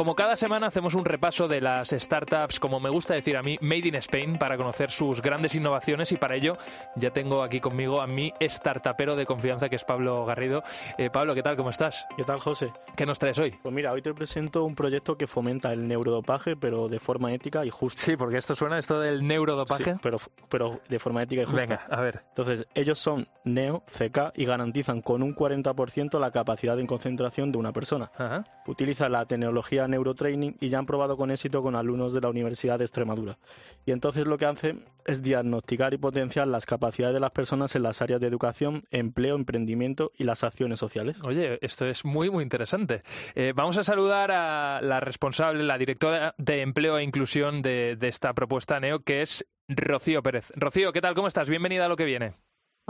Como 0.02 0.16
cada 0.16 0.36
semana 0.36 0.66
hacemos 0.66 0.96
un 0.96 1.06
repaso 1.06 1.48
de 1.48 1.62
las 1.62 1.90
startups, 1.90 2.60
como 2.60 2.80
me 2.80 2.90
gusta 2.90 3.14
decir 3.14 3.38
a 3.38 3.44
mí, 3.44 3.60
Made 3.62 3.88
in 3.88 3.94
Spain, 3.98 4.40
para 4.40 4.58
conocer 4.58 4.90
sus 4.90 5.22
grandes 5.22 5.54
innovaciones 5.54 6.12
y 6.12 6.18
para 6.18 6.36
ello 6.36 6.58
ya 6.96 7.12
tengo 7.12 7.44
aquí 7.44 7.60
conmigo 7.60 8.02
a 8.02 8.08
mi 8.08 8.34
startupero 8.42 9.16
de 9.16 9.28
confianza 9.28 9.70
que 9.70 9.76
es 9.76 9.84
Pablo 9.84 10.26
Garrido. 10.26 10.64
Eh, 10.98 11.12
Pablo, 11.12 11.36
¿qué 11.36 11.44
tal? 11.44 11.56
¿Cómo 11.56 11.70
estás? 11.70 12.08
¿Qué 12.18 12.24
tal, 12.24 12.40
José? 12.40 12.74
¿Qué 12.96 13.06
nos 13.06 13.20
traes 13.20 13.38
hoy? 13.38 13.52
Pues 13.62 13.76
mira, 13.76 13.92
hoy 13.92 14.02
te 14.02 14.12
presento 14.16 14.64
un 14.64 14.74
proyecto 14.74 15.16
que 15.16 15.28
fomenta 15.28 15.72
el 15.72 15.88
neurodopaje, 15.88 16.56
pero 16.56 16.88
de 16.90 17.00
forma 17.00 17.32
ética 17.32 17.64
y 17.64 17.70
justa. 17.70 18.02
Sí, 18.02 18.16
porque 18.16 18.40
esto 18.40 18.56
suena 18.56 18.80
esto 18.80 19.00
del 19.00 19.28
neurodopaje. 19.28 19.84
Sí, 19.84 19.92
pero, 20.02 20.18
pero 20.50 20.82
de 20.90 20.98
forma 20.98 21.22
ética 21.22 21.44
y 21.44 21.46
justa. 21.46 21.62
Venga, 21.62 21.86
a 21.92 22.02
ver. 22.02 22.24
Entonces, 22.30 22.66
ellos 22.74 22.98
son 22.98 23.28
Neo, 23.44 23.84
CK 23.86 24.34
y 24.34 24.46
garantizan 24.46 25.02
con 25.04 25.22
un 25.22 25.36
40% 25.36 26.20
la 26.20 26.32
capacidad 26.32 26.76
de 26.76 26.88
concentración 26.88 27.52
de 27.52 27.60
una 27.60 27.72
persona. 27.72 28.10
Ajá. 28.18 28.46
Utiliza 28.66 29.08
la 29.08 29.28
tecnología 29.28 29.88
neurotraining 29.92 30.58
y 30.60 30.70
ya 30.70 30.80
han 30.80 30.86
probado 30.86 31.18
con 31.18 31.32
éxito 31.32 31.62
con 31.62 31.76
alumnos 31.76 32.14
de 32.14 32.22
la 32.22 32.30
Universidad 32.30 32.80
de 32.80 32.86
Extremadura. 32.86 33.38
Y 33.86 33.92
entonces 33.92 34.26
lo 34.26 34.38
que 34.38 34.46
hacen 34.46 34.86
es 35.06 35.22
diagnosticar 35.22 35.94
y 35.94 35.98
potenciar 35.98 36.48
las 36.48 36.66
capacidades 36.66 37.14
de 37.14 37.20
las 37.20 37.32
personas 37.32 37.76
en 37.76 37.84
las 37.84 38.02
áreas 38.02 38.22
de 38.22 38.28
educación, 38.28 38.84
empleo, 38.92 39.36
emprendimiento 39.36 40.12
y 40.18 40.24
las 40.24 40.44
acciones 40.44 40.80
sociales. 40.80 41.22
Oye, 41.24 41.60
esto 41.62 41.86
es 41.86 42.06
muy, 42.06 42.30
muy 42.30 42.44
interesante. 42.44 43.04
Eh, 43.36 43.54
vamos 43.56 43.78
a 43.78 43.84
saludar 43.84 44.32
a 44.32 44.82
la 44.82 45.00
responsable, 45.00 45.64
la 45.64 45.78
directora 45.78 46.36
de 46.38 46.62
Empleo 46.62 46.98
e 46.98 47.04
Inclusión 47.04 47.62
de, 47.62 47.96
de 48.00 48.08
esta 48.08 48.34
propuesta 48.34 48.80
NEO, 48.80 49.00
que 49.00 49.22
es 49.22 49.46
Rocío 49.68 50.22
Pérez. 50.22 50.52
Rocío, 50.56 50.92
¿qué 50.92 51.02
tal? 51.02 51.14
¿Cómo 51.14 51.28
estás? 51.28 51.50
Bienvenida 51.50 51.86
a 51.86 51.90
lo 51.90 51.96
que 51.96 52.06
viene. 52.06 52.34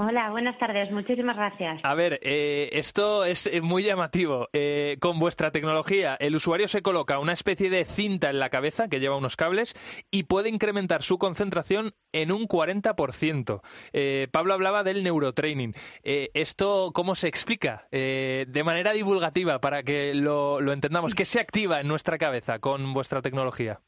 Hola, 0.03 0.31
buenas 0.31 0.57
tardes. 0.57 0.89
Muchísimas 0.89 1.37
gracias. 1.37 1.79
A 1.83 1.93
ver, 1.93 2.19
eh, 2.23 2.69
esto 2.71 3.23
es 3.23 3.45
eh, 3.45 3.61
muy 3.61 3.83
llamativo. 3.83 4.49
Eh, 4.51 4.97
con 4.99 5.19
vuestra 5.19 5.51
tecnología, 5.51 6.17
el 6.19 6.35
usuario 6.35 6.67
se 6.67 6.81
coloca 6.81 7.19
una 7.19 7.33
especie 7.33 7.69
de 7.69 7.85
cinta 7.85 8.31
en 8.31 8.39
la 8.39 8.49
cabeza 8.49 8.87
que 8.87 8.99
lleva 8.99 9.15
unos 9.15 9.35
cables 9.35 9.75
y 10.09 10.23
puede 10.23 10.49
incrementar 10.49 11.03
su 11.03 11.19
concentración 11.19 11.93
en 12.13 12.31
un 12.31 12.47
40%. 12.47 13.61
Eh, 13.93 14.27
Pablo 14.31 14.55
hablaba 14.55 14.83
del 14.83 15.03
neurotraining. 15.03 15.75
Eh, 16.01 16.31
¿Esto 16.33 16.89
cómo 16.95 17.13
se 17.13 17.27
explica? 17.27 17.87
Eh, 17.91 18.45
de 18.47 18.63
manera 18.63 18.93
divulgativa, 18.93 19.61
para 19.61 19.83
que 19.83 20.15
lo, 20.15 20.61
lo 20.61 20.73
entendamos. 20.73 21.13
¿Qué 21.13 21.25
se 21.25 21.39
activa 21.39 21.79
en 21.79 21.87
nuestra 21.87 22.17
cabeza 22.17 22.57
con 22.57 22.91
vuestra 22.93 23.21
tecnología? 23.21 23.81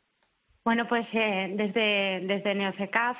Bueno, 0.66 0.88
pues 0.88 1.06
eh, 1.12 1.52
desde, 1.58 2.26
desde 2.26 2.56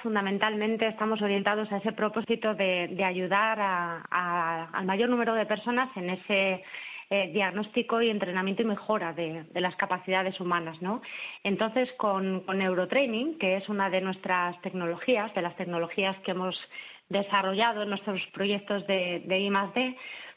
fundamentalmente 0.02 0.88
estamos 0.88 1.22
orientados 1.22 1.70
a 1.74 1.78
ese 1.78 1.92
propósito 1.92 2.56
de, 2.56 2.88
ayudar 3.04 3.60
a- 4.10 4.70
al 4.72 4.86
mayor 4.86 5.10
número 5.10 5.34
de 5.36 5.46
personas 5.46 5.90
en 5.98 6.10
ese 6.12 6.64
eh, 7.10 7.32
diagnóstico 7.34 8.02
y 8.02 8.10
entrenamiento 8.10 8.62
y 8.62 8.66
mejora 8.66 9.12
de, 9.12 9.44
las 9.60 9.76
capacidades 9.76 10.40
humanas, 10.40 10.82
¿no? 10.82 11.02
Entonces, 11.44 11.92
con, 11.98 12.42
con 12.46 12.60
Neurotraining, 12.60 13.38
que 13.38 13.58
es 13.58 13.68
una 13.68 13.90
de 13.90 14.00
nuestras 14.00 14.60
tecnologías, 14.62 15.34
de 15.36 15.42
las 15.42 15.56
tecnologías 15.58 16.16
que 16.20 16.32
hemos 16.32 16.58
desarrollado 17.10 17.84
en 17.84 17.90
nuestros 17.90 18.26
proyectos 18.28 18.88
de, 18.88 19.22
de 19.26 19.40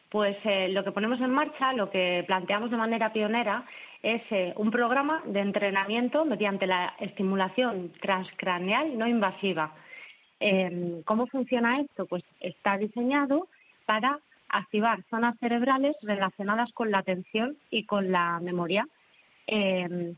pues 0.09 0.37
eh, 0.45 0.69
lo 0.71 0.83
que 0.85 0.93
ponemos 0.93 1.21
en 1.21 1.31
marcha, 1.31 1.73
lo 1.73 1.89
que 1.89 2.25
planteamos 2.27 2.71
de 2.71 2.77
manera 2.77 3.13
pionera, 3.13 3.65
es 4.03 4.23
eh, 4.31 4.53
un 4.57 4.71
programa 4.71 5.23
de 5.27 5.41
entrenamiento 5.41 6.25
mediante 6.25 6.67
la 6.67 6.95
estimulación 7.01 7.93
transcraneal 8.01 8.97
no 8.97 9.07
invasiva. 9.07 9.73
Eh, 10.41 11.03
¿Cómo 11.05 11.27
funciona 11.27 11.81
esto? 11.81 12.07
Pues 12.07 12.23
está 12.41 12.79
diseñado 12.79 13.49
para 13.87 14.19
activar 14.49 15.03
zonas 15.11 15.37
cerebrales 15.39 15.97
relacionadas 16.03 16.73
con 16.73 16.91
la 16.91 16.99
atención 16.99 17.57
y 17.71 17.85
con 17.85 18.13
la 18.13 18.39
memoria. 18.41 18.87
Eh, 19.47 20.15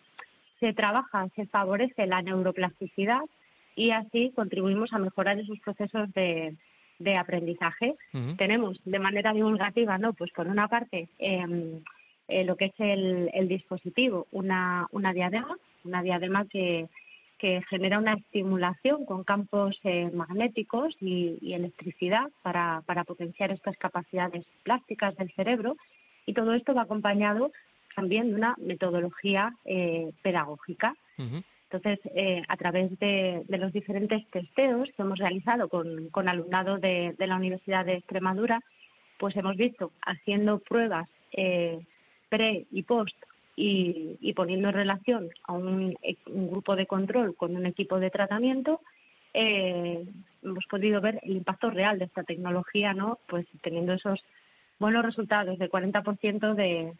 se 0.60 0.72
trabaja, 0.72 1.28
se 1.36 1.46
favorece 1.46 2.06
la 2.06 2.20
neuroplasticidad 2.22 3.22
y 3.76 3.90
así 3.90 4.32
contribuimos 4.34 4.92
a 4.92 4.98
mejorar 4.98 5.38
esos 5.38 5.60
procesos 5.60 6.12
de, 6.12 6.56
de 6.98 7.16
aprendizaje. 7.16 7.94
Tenemos 8.36 8.80
de 8.84 8.98
manera 8.98 9.32
divulgativa, 9.32 9.98
¿no? 9.98 10.12
Pues 10.14 10.32
por 10.32 10.48
una 10.48 10.66
parte 10.68 11.08
em, 11.18 11.80
eh, 12.28 12.44
lo 12.44 12.56
que 12.56 12.66
es 12.66 12.74
el, 12.78 13.30
el 13.34 13.48
dispositivo, 13.48 14.26
una, 14.32 14.86
una 14.92 15.12
diadema, 15.12 15.56
una 15.84 16.02
diadema 16.02 16.46
que, 16.46 16.88
que 17.38 17.62
genera 17.68 17.98
una 17.98 18.14
estimulación 18.14 19.04
con 19.06 19.24
campos 19.24 19.78
eh, 19.84 20.10
magnéticos 20.12 20.96
y, 21.00 21.38
y 21.40 21.54
electricidad 21.54 22.28
para, 22.42 22.82
para 22.86 23.04
potenciar 23.04 23.50
estas 23.50 23.76
capacidades 23.76 24.44
plásticas 24.62 25.16
del 25.16 25.32
cerebro 25.32 25.76
Y 26.26 26.34
todo 26.34 26.52
esto 26.52 26.74
va 26.74 26.82
acompañado 26.82 27.50
también 27.98 28.28
de 28.28 28.36
una 28.36 28.54
metodología 28.58 29.54
eh, 29.64 30.12
pedagógica. 30.22 30.94
Entonces, 31.16 31.98
eh, 32.14 32.42
a 32.46 32.56
través 32.56 32.96
de, 33.00 33.44
los 33.48 33.72
diferentes 33.72 34.24
testeos 34.30 34.88
que 34.92 35.02
hemos 35.02 35.18
realizado 35.18 35.68
con, 35.68 36.08
con 36.10 36.28
alumnado 36.28 36.78
de, 36.78 37.14
la 37.18 37.36
Universidad 37.36 37.84
de 37.84 37.94
Extremadura, 37.94 38.60
pues 39.18 39.34
hemos 39.36 39.56
visto 39.56 39.90
haciendo 40.02 40.60
pruebas 40.60 41.08
eh, 41.32 41.80
pre 42.28 42.66
y 42.70 42.82
post 42.82 43.16
y, 43.60 44.32
poniendo 44.34 44.68
en 44.68 44.74
relación 44.74 45.28
a 45.44 45.52
un, 45.52 45.96
grupo 46.26 46.76
de 46.76 46.86
control 46.86 47.34
con 47.34 47.56
un 47.56 47.66
equipo 47.66 47.98
de 47.98 48.10
tratamiento, 48.10 48.80
eh, 49.34 50.06
hemos 50.44 50.64
podido 50.66 51.00
ver 51.00 51.18
el 51.24 51.38
impacto 51.38 51.70
real 51.70 51.98
de 51.98 52.04
esta 52.04 52.22
tecnología, 52.22 52.94
¿no? 52.94 53.18
Pues 53.26 53.46
teniendo 53.60 53.94
esos 53.94 54.24
buenos 54.78 55.04
resultados 55.04 55.58
de 55.58 55.68
40% 55.68 56.54
de, 56.54 56.92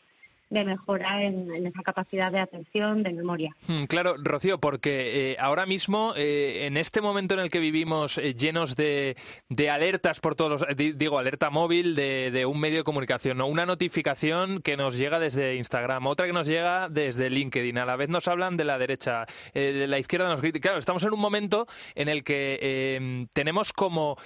de 0.51 0.65
mejora 0.65 1.23
en, 1.23 1.67
esa 1.67 1.83
capacidad 1.83 2.33
de 2.33 2.41
atención, 2.41 3.03
de 3.03 3.13
memoria. 3.13 3.55
Hmm, 3.67 3.85
claro, 3.85 4.17
Rocío, 4.19 4.59
porque 4.59 5.33
eh, 5.33 5.37
ahora 5.39 5.67
mismo, 5.67 6.15
eh, 6.17 6.67
en 6.67 6.77
este 6.77 7.01
momento 7.01 7.35
en 7.35 7.41
el 7.41 7.51
que 7.51 7.59
vivimos 7.59 8.19
eh, 8.19 8.35
llenos 8.35 8.75
de, 8.75 9.17
de, 9.49 9.71
alertas 9.71 10.21
por 10.21 10.35
todos 10.35 10.63
los, 10.63 10.77
digo, 10.77 11.19
alerta 11.19 11.51
móvil 11.51 11.95
de, 11.95 12.31
de, 12.31 12.47
un 12.47 12.59
medio 12.61 12.79
de 12.79 12.85
comunicación, 12.85 13.39
¿no? 13.39 13.47
una 13.47 13.67
notificación 13.67 14.63
que 14.63 14.77
nos 14.77 14.97
llega 14.97 15.19
desde 15.19 15.57
Instagram, 15.57 16.07
otra 16.07 16.27
que 16.27 16.33
nos 16.33 16.47
llega 16.47 16.89
desde 16.89 17.29
LinkedIn, 17.29 17.77
a 17.79 17.85
la 17.85 17.97
vez 17.97 18.09
nos 18.09 18.27
hablan 18.29 18.57
de 18.57 18.65
la 18.65 18.79
derecha, 18.79 19.27
de 19.53 19.87
la 19.87 19.99
izquierda 19.99 20.29
nos 20.29 20.39
Claro, 20.39 20.79
estamos 20.79 21.03
en 21.03 21.13
un 21.13 21.21
momento 21.21 21.67
en 21.95 22.09
el 22.09 22.25
que 22.25 23.27
tenemos 23.35 23.73
como 23.73 24.17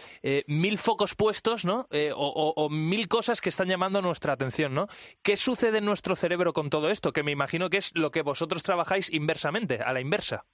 mil 0.47 0.79
focos 0.79 1.15
puestos, 1.15 1.65
¿no? 1.65 1.89
O, 2.15 2.53
o, 2.57 2.69
mil 2.69 3.09
cosas 3.09 3.41
que 3.41 3.49
están 3.49 3.69
llamando 3.69 4.01
nuestra 4.03 4.35
atención, 4.35 4.75
¿no? 4.75 4.87
¿Qué 5.23 5.37
sucede 5.37 5.79
en 5.79 5.85
nuestro 5.85 6.12
cerebro 6.17 6.53
con 6.53 6.71
todo 6.71 6.91
esto? 6.91 7.13
Que 7.13 7.23
me 7.23 7.33
imagino 7.33 7.71
que 7.71 7.79
es 7.79 7.93
lo 7.97 8.11
que 8.11 8.23
vosotros 8.23 8.63
trabajáis 8.63 9.13
inversamente, 9.13 9.81
a 9.83 9.93
la 9.93 10.01
inversa. 10.01 10.45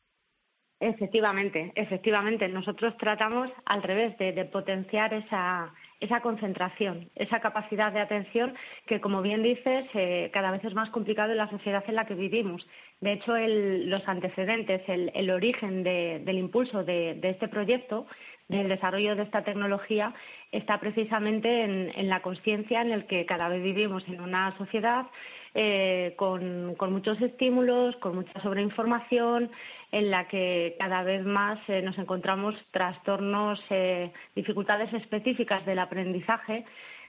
Efectivamente, 0.81 1.73
efectivamente. 1.75 2.47
Nosotros 2.49 2.97
tratamos 2.99 3.51
al 3.65 3.83
revés 3.83 4.17
de, 4.19 4.45
potenciar 4.45 5.13
esa, 5.13 5.75
esa 5.99 6.21
concentración, 6.21 7.11
esa 7.17 7.41
capacidad 7.41 7.93
de 7.93 8.01
atención 8.01 8.55
que, 8.87 9.01
como 9.01 9.21
bien 9.21 9.43
dices, 9.43 9.87
eh, 9.95 10.31
cada 10.33 10.53
vez 10.53 10.65
es 10.65 10.75
más 10.75 10.91
complicado 10.91 11.33
en 11.33 11.39
la 11.39 11.51
sociedad 11.51 11.83
en 11.89 11.97
la 11.97 12.07
que 12.07 12.15
vivimos. 12.15 12.65
De 13.01 13.13
hecho, 13.13 13.37
los 13.37 14.09
antecedentes, 14.09 14.83
el, 14.89 15.31
origen 15.31 15.85
del 15.85 16.39
impulso 16.39 16.83
de, 16.83 17.19
este 17.23 17.47
proyecto, 17.47 18.07
del 18.49 18.69
desarrollo 18.69 19.15
de 19.15 19.23
esta 19.23 19.45
tecnología, 19.45 20.15
está 20.51 20.81
precisamente 20.81 21.63
en, 21.63 22.09
la 22.09 22.23
conciencia 22.23 22.83
en 22.83 22.91
el 22.91 23.07
que 23.07 23.25
cada 23.25 23.49
vez 23.49 23.63
vivimos 23.63 24.07
en 24.09 24.21
una 24.21 24.57
sociedad 24.59 25.07
eh, 25.55 26.15
con, 26.17 26.77
muchos 26.91 27.21
estímulos, 27.21 27.95
con 27.97 28.17
mucha 28.17 28.41
sobreinformación, 28.41 29.51
en 29.93 30.11
la 30.11 30.27
que 30.27 30.75
cada 30.79 31.05
vez 31.05 31.25
más 31.25 31.59
eh, 31.69 31.83
nos 31.83 31.99
encontramos 31.99 32.57
trastornos, 32.73 33.63
eh, 33.71 34.11
dificultades 34.35 34.93
específicas 34.93 35.65
del 35.65 35.79
aprendizaje 35.79 36.65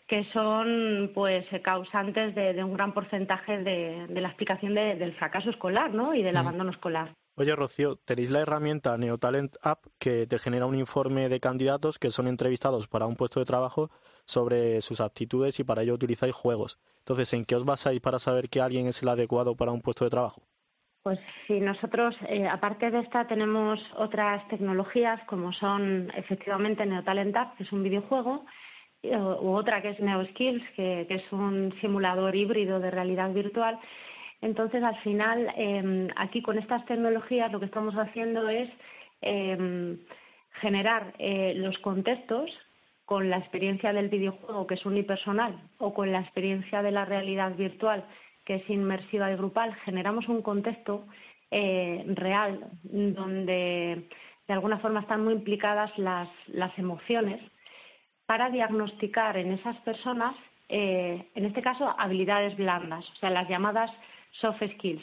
que 0.09 0.23
son 0.33 1.11
pues 1.13 1.45
causantes 1.63 2.33
de, 2.33 2.63
un 2.63 2.73
gran 2.73 2.93
porcentaje 2.93 3.59
de, 3.59 4.07
la 4.09 4.29
explicación 4.29 4.73
del 4.73 5.13
fracaso 5.13 5.51
escolar 5.51 5.93
¿no? 5.93 6.15
y 6.15 6.23
del 6.23 6.35
abandono 6.35 6.71
escolar. 6.71 7.13
Oye, 7.35 7.55
Rocío, 7.55 7.95
tenéis 7.95 8.31
la 8.31 8.41
herramienta 8.41 8.97
NeoTalent 8.97 9.55
App 9.61 9.85
que 9.99 10.25
te 10.27 10.39
genera 10.39 10.65
un 10.65 10.75
informe 10.75 11.29
de 11.29 11.39
candidatos 11.39 11.99
que 11.99 12.09
son 12.09 12.27
entrevistados 12.27 12.87
para 12.87 13.05
un 13.05 13.15
puesto 13.15 13.39
de 13.39 13.45
trabajo 13.45 13.91
sobre 14.25 14.81
sus 14.81 14.99
aptitudes 14.99 15.59
y 15.59 15.63
para 15.63 15.83
ello 15.83 15.93
utilizáis 15.93 16.35
juegos. 16.35 16.79
Entonces, 16.97 17.31
¿en 17.33 17.45
qué 17.45 17.55
os 17.55 17.63
basáis 17.63 18.01
para 18.01 18.19
saber 18.19 18.49
que 18.49 18.61
alguien 18.61 18.87
es 18.87 19.01
el 19.03 19.09
adecuado 19.09 19.55
para 19.55 19.71
un 19.71 19.81
puesto 19.81 20.03
de 20.03 20.09
trabajo? 20.09 20.41
Pues 21.03 21.19
sí, 21.47 21.61
nosotros, 21.61 22.15
eh, 22.27 22.45
aparte 22.47 22.91
de 22.91 22.99
esta, 22.99 23.25
tenemos 23.25 23.79
otras 23.95 24.45
tecnologías 24.49 25.23
como 25.27 25.53
son 25.53 26.11
efectivamente 26.15 26.85
NeoTalent 26.85 27.37
App, 27.37 27.55
que 27.55 27.63
es 27.63 27.71
un 27.71 27.83
videojuego, 27.83 28.45
u 29.03 29.49
otra 29.53 29.81
que 29.81 29.89
es 29.89 29.99
NeoSkills, 29.99 30.63
que, 30.75 31.05
que 31.07 31.15
es 31.15 31.31
un 31.31 31.73
simulador 31.81 32.35
híbrido 32.35 32.79
de 32.79 32.91
realidad 32.91 33.31
virtual. 33.31 33.79
Entonces, 34.41 34.83
al 34.83 34.95
final, 34.97 35.51
em, 35.55 36.07
aquí 36.15 36.41
con 36.41 36.57
estas 36.57 36.85
tecnologías 36.85 37.51
lo 37.51 37.59
que 37.59 37.65
estamos 37.65 37.95
haciendo 37.95 38.47
es 38.49 38.69
em, 39.21 39.99
generar 40.61 41.13
eh, 41.19 41.53
los 41.55 41.77
contextos 41.79 42.57
con 43.05 43.29
la 43.29 43.37
experiencia 43.37 43.91
del 43.91 44.09
videojuego, 44.09 44.67
que 44.67 44.75
es 44.75 44.85
unipersonal, 44.85 45.59
o 45.77 45.93
con 45.93 46.11
la 46.11 46.21
experiencia 46.21 46.81
de 46.81 46.91
la 46.91 47.05
realidad 47.05 47.55
virtual, 47.55 48.05
que 48.45 48.55
es 48.55 48.69
inmersiva 48.69 49.31
y 49.31 49.35
grupal, 49.35 49.75
generamos 49.85 50.27
un 50.27 50.41
contexto 50.41 51.05
eh, 51.51 52.03
real 52.07 52.67
donde 52.83 54.07
de 54.47 54.53
alguna 54.53 54.79
forma 54.79 55.01
están 55.01 55.23
muy 55.23 55.33
implicadas 55.33 55.95
las, 55.97 56.29
las 56.47 56.77
emociones 56.77 57.41
para 58.29 58.51
diagnosticar 58.51 59.37
en 59.37 59.53
esas 59.53 59.75
personas, 59.77 60.35
eh, 60.69 61.31
en 61.33 61.45
este 61.45 61.63
caso, 61.63 61.95
habilidades 61.97 62.55
blandas, 62.57 63.03
o 63.09 63.15
sea, 63.15 63.31
las 63.31 63.49
llamadas 63.49 63.89
soft 64.39 64.61
skills. 64.75 65.01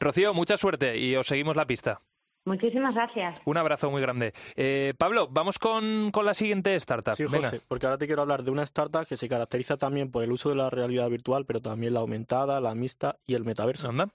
Rocío, 0.00 0.34
mucha 0.34 0.56
suerte 0.56 0.98
y 0.98 1.14
os 1.14 1.24
seguimos 1.24 1.54
la 1.54 1.66
pista. 1.66 2.00
Muchísimas 2.44 2.96
gracias. 2.96 3.40
Un 3.44 3.58
abrazo 3.58 3.92
muy 3.92 4.02
grande. 4.02 4.32
Eh, 4.56 4.92
Pablo, 4.98 5.28
vamos 5.30 5.60
con, 5.60 6.10
la 6.10 6.34
siguiente 6.34 6.74
startup. 6.74 7.14
Sí, 7.14 7.26
José, 7.28 7.60
porque 7.68 7.86
ahora 7.86 7.96
te 7.96 8.06
quiero 8.06 8.22
hablar 8.22 8.42
de 8.42 8.50
una 8.50 8.64
startup 8.64 9.06
que 9.06 9.16
se 9.16 9.28
caracteriza 9.28 9.76
también 9.76 10.10
por 10.10 10.24
el 10.24 10.32
uso 10.32 10.48
de 10.48 10.56
la 10.56 10.68
realidad 10.68 11.08
virtual, 11.08 11.44
pero 11.46 11.60
también 11.60 11.94
la 11.94 12.00
aumentada, 12.00 12.60
la 12.60 12.74
mixta 12.74 13.18
y 13.24 13.34
el 13.34 13.44
metaverso. 13.44 13.88
¿Anda? 13.90 14.08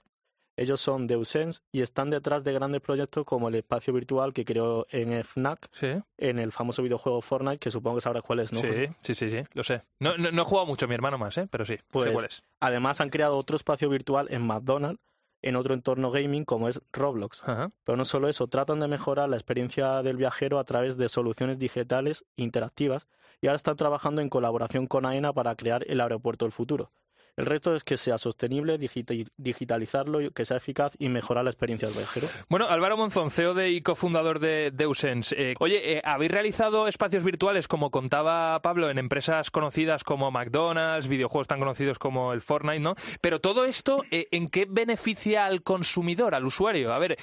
Ellos 0.60 0.78
son 0.78 1.06
Deusense 1.06 1.62
y 1.72 1.80
están 1.80 2.10
detrás 2.10 2.44
de 2.44 2.52
grandes 2.52 2.82
proyectos 2.82 3.24
como 3.24 3.48
el 3.48 3.54
espacio 3.54 3.94
virtual 3.94 4.34
que 4.34 4.44
creó 4.44 4.86
en 4.90 5.24
FNAC, 5.24 5.70
en 6.18 6.38
el 6.38 6.52
famoso 6.52 6.82
videojuego 6.82 7.22
Fortnite, 7.22 7.56
que 7.56 7.70
supongo 7.70 7.96
que 7.96 8.02
sabrás 8.02 8.22
cuál 8.22 8.40
es, 8.40 8.52
¿no? 8.52 8.60
Sí, 8.60 8.68
sí, 9.00 9.14
sí, 9.14 9.30
sí, 9.30 9.42
lo 9.54 9.64
sé. 9.64 9.84
No, 10.00 10.18
no, 10.18 10.28
he 10.28 10.44
jugado 10.44 10.66
mucho, 10.66 10.86
mi 10.86 10.94
hermano 10.94 11.16
más, 11.16 11.38
¿eh? 11.38 11.48
pero 11.50 11.64
sí, 11.64 11.78
pues, 11.90 12.08
sé 12.08 12.12
cuál 12.12 12.26
es. 12.26 12.42
Además 12.60 13.00
han 13.00 13.08
creado 13.08 13.38
otro 13.38 13.56
espacio 13.56 13.88
virtual 13.88 14.26
en 14.30 14.42
McDonald's 14.46 15.00
en 15.40 15.56
otro 15.56 15.72
entorno 15.72 16.10
gaming 16.10 16.44
como 16.44 16.68
es 16.68 16.82
Roblox. 16.92 17.42
Pero 17.84 17.96
no 17.96 18.04
solo 18.04 18.28
eso, 18.28 18.46
tratan 18.46 18.80
de 18.80 18.88
mejorar 18.88 19.30
la 19.30 19.36
experiencia 19.36 20.02
del 20.02 20.18
viajero 20.18 20.58
a 20.58 20.64
través 20.64 20.98
de 20.98 21.08
soluciones 21.08 21.58
digitales 21.58 22.26
interactivas 22.36 23.08
y 23.40 23.46
ahora 23.46 23.56
están 23.56 23.76
trabajando 23.76 24.20
en 24.20 24.28
colaboración 24.28 24.86
con 24.86 25.06
AENA 25.06 25.32
para 25.32 25.56
crear 25.56 25.86
el 25.88 26.02
aeropuerto 26.02 26.44
del 26.44 26.52
futuro. 26.52 26.90
El 27.36 27.46
reto 27.46 27.74
es 27.74 27.84
que 27.84 27.96
sea 27.96 28.18
sostenible, 28.18 28.78
digitalizarlo, 28.78 30.30
que 30.30 30.44
sea 30.44 30.56
eficaz 30.56 30.94
y 30.98 31.08
mejorar 31.08 31.44
la 31.44 31.50
experiencia 31.50 31.88
del 31.88 31.96
viajero. 31.96 32.26
Bueno, 32.48 32.66
Álvaro 32.68 32.96
Monzón, 32.96 33.30
CEO 33.30 33.54
de 33.54 33.70
y 33.70 33.80
cofundador 33.80 34.40
de 34.40 34.70
Deusens. 34.72 35.32
Eh, 35.32 35.54
oye, 35.58 35.96
eh, 35.96 36.02
¿habéis 36.04 36.30
realizado 36.30 36.88
espacios 36.88 37.24
virtuales, 37.24 37.68
como 37.68 37.90
contaba 37.90 38.60
Pablo, 38.62 38.90
en 38.90 38.98
empresas 38.98 39.50
conocidas 39.50 40.04
como 40.04 40.30
McDonald's, 40.30 41.08
videojuegos 41.08 41.48
tan 41.48 41.60
conocidos 41.60 41.98
como 41.98 42.32
el 42.32 42.40
Fortnite, 42.40 42.80
¿no? 42.80 42.94
Pero 43.20 43.40
todo 43.40 43.64
esto, 43.64 44.02
eh, 44.10 44.28
¿en 44.30 44.48
qué 44.48 44.66
beneficia 44.68 45.46
al 45.46 45.62
consumidor, 45.62 46.34
al 46.34 46.44
usuario? 46.44 46.92
A 46.92 46.98
ver, 46.98 47.16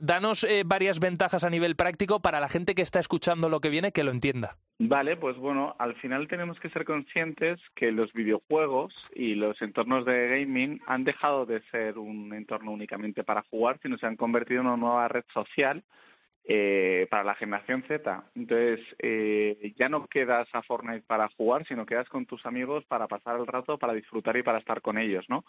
danos 0.00 0.46
varias 0.64 1.00
ventajas 1.00 1.44
a 1.44 1.50
nivel 1.50 1.76
práctico 1.76 2.20
para 2.20 2.40
la 2.40 2.48
gente 2.48 2.74
que 2.74 2.82
está 2.82 3.00
escuchando 3.00 3.48
lo 3.48 3.60
que 3.60 3.68
viene 3.68 3.92
que 3.92 4.04
lo 4.04 4.10
entienda. 4.10 4.56
Vale, 4.82 5.16
pues 5.16 5.36
bueno, 5.36 5.76
al 5.78 5.94
final 5.96 6.26
tenemos 6.26 6.58
que 6.58 6.70
ser 6.70 6.86
conscientes 6.86 7.60
que 7.74 7.92
los 7.92 8.10
videojuegos 8.14 8.94
y 9.20 9.34
los 9.34 9.60
entornos 9.60 10.06
de 10.06 10.28
gaming 10.28 10.80
han 10.86 11.04
dejado 11.04 11.44
de 11.44 11.60
ser 11.70 11.98
un 11.98 12.32
entorno 12.32 12.70
únicamente 12.70 13.22
para 13.22 13.42
jugar, 13.42 13.78
sino 13.82 13.98
se 13.98 14.06
han 14.06 14.16
convertido 14.16 14.62
en 14.62 14.68
una 14.68 14.78
nueva 14.78 15.08
red 15.08 15.24
social 15.34 15.84
eh, 16.44 17.06
para 17.10 17.24
la 17.24 17.34
generación 17.34 17.84
Z. 17.86 18.24
Entonces, 18.34 18.80
eh, 18.98 19.74
ya 19.76 19.90
no 19.90 20.06
quedas 20.06 20.48
a 20.54 20.62
Fortnite 20.62 21.02
para 21.06 21.28
jugar, 21.36 21.66
sino 21.66 21.84
quedas 21.84 22.08
con 22.08 22.24
tus 22.24 22.46
amigos 22.46 22.82
para 22.86 23.08
pasar 23.08 23.38
el 23.38 23.46
rato, 23.46 23.76
para 23.76 23.92
disfrutar 23.92 24.38
y 24.38 24.42
para 24.42 24.56
estar 24.56 24.80
con 24.80 24.96
ellos, 24.96 25.26
¿no? 25.28 25.44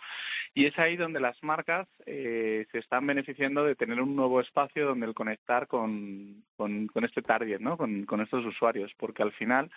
Y 0.53 0.65
es 0.65 0.77
ahí 0.77 0.97
donde 0.97 1.21
las 1.21 1.41
marcas 1.41 1.87
eh, 2.05 2.65
se 2.73 2.79
están 2.79 3.07
beneficiando 3.07 3.63
de 3.63 3.75
tener 3.75 4.01
un 4.01 4.17
nuevo 4.17 4.41
espacio 4.41 4.85
donde 4.85 5.05
el 5.05 5.13
conectar 5.13 5.67
con, 5.67 6.43
con, 6.57 6.89
este 7.05 7.21
target, 7.21 7.61
¿no? 7.61 7.77
Con, 7.77 8.05
con 8.05 8.19
estos 8.19 8.45
usuarios, 8.45 8.91
porque 8.97 9.23
al 9.23 9.31
final 9.31 9.71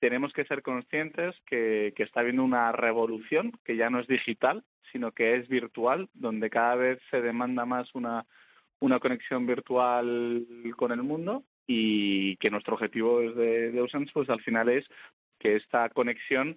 tenemos 0.00 0.32
que 0.32 0.44
ser 0.44 0.62
conscientes 0.62 1.36
que, 1.46 1.92
está 1.96 2.20
habiendo 2.20 2.42
una 2.42 2.72
revolución 2.72 3.52
que 3.64 3.76
ya 3.76 3.90
no 3.90 4.00
es 4.00 4.06
digital, 4.06 4.64
sino 4.90 5.12
que 5.12 5.36
es 5.36 5.48
virtual, 5.48 6.08
donde 6.14 6.50
cada 6.50 6.74
vez 6.74 6.98
se 7.10 7.20
demanda 7.20 7.64
más 7.64 7.94
una 7.94 8.26
una 8.82 8.98
conexión 8.98 9.46
virtual 9.46 10.46
con 10.74 10.90
el 10.90 11.02
mundo 11.02 11.44
y 11.66 12.36
que 12.36 12.50
nuestro 12.50 12.74
objetivo 12.74 13.20
desde 13.20 13.72
de 13.72 13.80
Oceans 13.82 14.10
pues 14.12 14.30
al 14.30 14.40
final 14.40 14.70
es 14.70 14.86
que 15.38 15.56
esta 15.56 15.90
conexión 15.90 16.56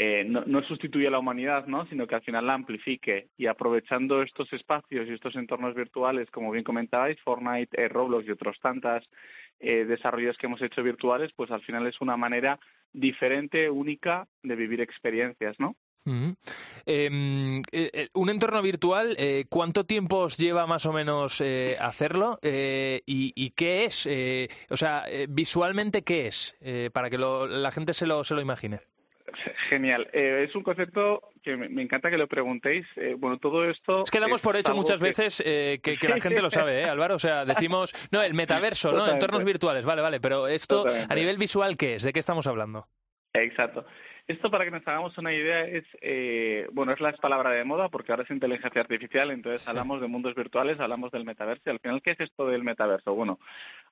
eh, 0.00 0.24
no, 0.24 0.44
no, 0.46 0.62
sustituya 0.62 1.08
a 1.08 1.10
la 1.10 1.18
humanidad, 1.18 1.66
¿no? 1.66 1.84
sino 1.86 2.06
que 2.06 2.14
al 2.14 2.22
final 2.22 2.46
la 2.46 2.54
amplifique 2.54 3.30
y 3.36 3.46
aprovechando 3.46 4.22
estos 4.22 4.52
espacios 4.52 5.08
y 5.08 5.12
estos 5.12 5.34
entornos 5.34 5.74
virtuales, 5.74 6.30
como 6.30 6.52
bien 6.52 6.62
comentabais, 6.62 7.20
Fortnite, 7.20 7.82
eh, 7.82 7.88
Roblox 7.88 8.24
y 8.26 8.30
otros 8.30 8.60
tantas 8.60 9.04
eh, 9.58 9.84
desarrollos 9.84 10.38
que 10.38 10.46
hemos 10.46 10.62
hecho 10.62 10.84
virtuales, 10.84 11.32
pues 11.34 11.50
al 11.50 11.62
final 11.62 11.84
es 11.88 12.00
una 12.00 12.16
manera 12.16 12.60
diferente, 12.92 13.68
única 13.70 14.26
de 14.42 14.56
vivir 14.56 14.80
experiencias, 14.80 15.58
¿no? 15.60 15.76
Em, 16.86 17.60
eh, 17.70 17.90
eh, 17.92 18.08
un 18.14 18.30
entorno 18.30 18.62
virtual, 18.62 19.14
eh, 19.18 19.44
¿cuánto 19.50 19.84
tiempo 19.84 20.18
os 20.20 20.38
lleva 20.38 20.66
más 20.66 20.86
o 20.86 20.92
menos 20.92 21.42
hacerlo? 21.80 22.38
Y, 22.42 23.32
y 23.34 23.50
qué 23.50 23.84
es? 23.84 24.08
O 24.70 24.76
sea, 24.76 25.04
visualmente, 25.28 26.02
¿qué 26.02 26.26
es? 26.28 26.56
Para 26.92 27.10
que 27.10 27.18
lo- 27.18 27.46
la 27.46 27.70
gente 27.70 27.92
se 27.92 28.06
lo, 28.06 28.24
se 28.24 28.34
lo 28.34 28.40
imagine. 28.40 28.80
Genial. 29.68 30.08
Es 30.12 30.54
un 30.54 30.62
concepto 30.62 31.20
que 31.50 31.56
me, 31.56 31.68
me 31.68 31.82
encanta 31.82 32.10
que 32.10 32.18
lo 32.18 32.26
preguntéis. 32.26 32.86
Eh, 32.96 33.14
bueno, 33.18 33.38
todo 33.38 33.68
esto... 33.68 34.04
Es 34.04 34.10
que 34.10 34.20
damos 34.20 34.40
por 34.42 34.56
hecho 34.56 34.74
muchas 34.74 34.98
que- 35.00 35.04
veces 35.04 35.42
eh, 35.44 35.80
que, 35.82 35.96
que 35.96 36.08
la 36.08 36.20
gente 36.20 36.42
lo 36.42 36.50
sabe, 36.50 36.80
¿eh, 36.82 36.84
Álvaro? 36.84 37.14
O 37.16 37.18
sea, 37.18 37.44
decimos, 37.44 37.94
no, 38.10 38.22
el 38.22 38.34
metaverso, 38.34 38.92
¿no? 38.92 39.08
Entornos 39.08 39.44
virtuales, 39.44 39.84
vale, 39.84 40.02
vale, 40.02 40.20
pero 40.20 40.46
esto 40.48 40.82
Totalmente. 40.82 41.12
a 41.12 41.16
nivel 41.16 41.38
visual, 41.38 41.76
¿qué 41.76 41.94
es? 41.96 42.02
¿De 42.02 42.12
qué 42.12 42.18
estamos 42.20 42.46
hablando? 42.46 42.86
Exacto. 43.32 43.84
Esto 44.26 44.50
para 44.50 44.66
que 44.66 44.70
nos 44.70 44.86
hagamos 44.86 45.16
una 45.16 45.32
idea 45.32 45.62
es, 45.62 45.84
eh, 46.02 46.66
bueno, 46.72 46.92
es 46.92 47.00
la 47.00 47.12
palabra 47.12 47.48
de 47.50 47.64
moda 47.64 47.88
porque 47.88 48.12
ahora 48.12 48.24
es 48.24 48.30
inteligencia 48.30 48.82
artificial, 48.82 49.30
entonces 49.30 49.66
hablamos 49.66 50.02
de 50.02 50.06
mundos 50.06 50.34
virtuales, 50.34 50.78
hablamos 50.80 51.10
del 51.12 51.24
metaverso 51.24 51.62
y 51.64 51.70
al 51.70 51.80
final, 51.80 52.02
¿qué 52.02 52.10
es 52.10 52.20
esto 52.20 52.46
del 52.46 52.62
metaverso? 52.62 53.14
Bueno, 53.14 53.38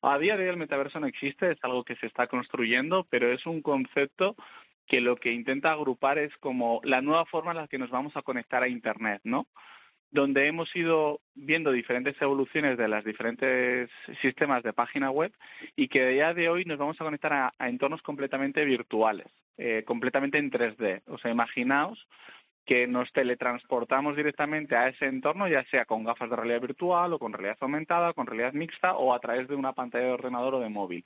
a 0.02 0.18
día 0.18 0.36
de 0.36 0.42
hoy 0.44 0.50
el 0.50 0.58
metaverso 0.58 1.00
no 1.00 1.06
existe, 1.06 1.52
es 1.52 1.58
algo 1.62 1.84
que 1.84 1.96
se 1.96 2.06
está 2.06 2.26
construyendo, 2.26 3.06
pero 3.08 3.32
es 3.32 3.46
un 3.46 3.62
concepto 3.62 4.36
que 4.86 5.00
lo 5.00 5.16
que 5.16 5.32
intenta 5.32 5.72
agrupar 5.72 6.18
es 6.18 6.36
como 6.38 6.80
la 6.84 7.02
nueva 7.02 7.26
forma 7.26 7.50
en 7.50 7.58
la 7.58 7.68
que 7.68 7.78
nos 7.78 7.90
vamos 7.90 8.16
a 8.16 8.22
conectar 8.22 8.62
a 8.62 8.68
Internet, 8.68 9.20
¿no? 9.24 9.46
donde 10.10 10.46
hemos 10.46 10.74
ido 10.74 11.20
viendo 11.34 11.72
diferentes 11.72 12.20
evoluciones 12.20 12.78
de 12.78 12.88
los 12.88 13.04
diferentes 13.04 13.90
sistemas 14.22 14.62
de 14.62 14.72
página 14.72 15.10
web 15.10 15.32
y 15.74 15.88
que 15.88 16.02
a 16.02 16.08
día 16.08 16.34
de 16.34 16.48
hoy 16.48 16.64
nos 16.64 16.78
vamos 16.78 17.00
a 17.00 17.04
conectar 17.04 17.32
a, 17.32 17.68
entornos 17.68 18.02
completamente 18.02 18.64
virtuales, 18.64 19.26
eh, 19.58 19.82
completamente 19.86 20.38
en 20.38 20.50
3D. 20.50 21.02
O 21.06 21.18
sea, 21.18 21.30
imaginaos 21.30 22.06
que 22.66 22.86
nos 22.88 23.12
teletransportamos 23.12 24.16
directamente 24.16 24.74
a 24.76 24.88
ese 24.88 25.06
entorno, 25.06 25.46
ya 25.46 25.64
sea 25.66 25.84
con 25.84 26.02
gafas 26.04 26.28
de 26.28 26.36
realidad 26.36 26.60
virtual 26.60 27.12
o 27.12 27.18
con 27.18 27.32
realidad 27.32 27.56
aumentada, 27.60 28.12
con 28.12 28.26
realidad 28.26 28.52
mixta 28.52 28.96
o 28.96 29.14
a 29.14 29.20
través 29.20 29.46
de 29.46 29.54
una 29.54 29.72
pantalla 29.72 30.06
de 30.06 30.12
ordenador 30.12 30.56
o 30.56 30.60
de 30.60 30.68
móvil. 30.68 31.04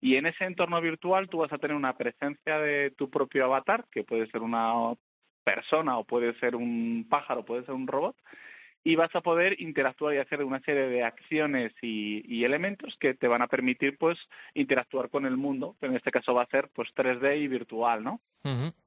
Y 0.00 0.14
en 0.16 0.26
ese 0.26 0.44
entorno 0.44 0.80
virtual 0.80 1.28
tú 1.28 1.38
vas 1.38 1.52
a 1.52 1.58
tener 1.58 1.76
una 1.76 1.96
presencia 1.96 2.58
de 2.58 2.92
tu 2.92 3.10
propio 3.10 3.44
avatar, 3.44 3.84
que 3.90 4.04
puede 4.04 4.28
ser 4.28 4.42
una 4.42 4.94
persona 5.42 5.98
o 5.98 6.04
puede 6.04 6.38
ser 6.38 6.54
un 6.54 7.04
pájaro, 7.10 7.44
puede 7.44 7.64
ser 7.64 7.74
un 7.74 7.88
robot, 7.88 8.16
y 8.84 8.96
vas 8.96 9.14
a 9.14 9.20
poder 9.20 9.60
interactuar 9.60 10.14
y 10.14 10.18
hacer 10.18 10.42
una 10.42 10.60
serie 10.60 10.88
de 10.88 11.04
acciones 11.04 11.72
y, 11.82 12.22
y 12.26 12.44
elementos 12.44 12.96
que 12.98 13.14
te 13.14 13.28
van 13.28 13.42
a 13.42 13.46
permitir 13.46 13.96
pues 13.98 14.18
interactuar 14.54 15.08
con 15.08 15.26
el 15.26 15.36
mundo, 15.36 15.76
que 15.80 15.86
en 15.86 15.96
este 15.96 16.10
caso 16.10 16.34
va 16.34 16.42
a 16.42 16.46
ser 16.46 16.68
pues 16.74 16.88
3D 16.94 17.38
y 17.40 17.48
virtual, 17.48 18.02
¿no? 18.02 18.20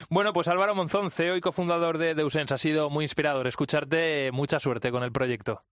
Bueno, 0.10 0.34
pues 0.34 0.48
Álvaro 0.50 0.76
Monzón, 0.76 1.12
CEO 1.12 1.38
y 1.38 1.42
cofundador 1.42 1.98
de 1.98 2.14
Deusens, 2.14 2.52
ha 2.52 2.58
sido 2.58 2.90
muy 2.90 3.06
inspirador 3.06 3.48
escucharte. 3.48 4.32
Mucha 4.34 4.60
suerte 4.60 4.92
con 4.92 5.04
el 5.04 5.12
proyecto. 5.12 5.64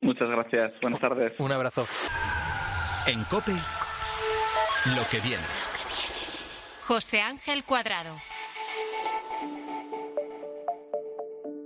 Muchas 0.00 0.30
gracias. 0.30 0.72
Buenas 0.80 1.00
tardes. 1.00 1.32
Un 1.38 1.52
abrazo. 1.52 1.84
En 3.06 3.22
Cope, 3.24 3.52
lo 3.52 5.02
que 5.10 5.18
viene. 5.26 5.42
José 6.82 7.20
Ángel 7.20 7.64
Cuadrado. 7.64 8.16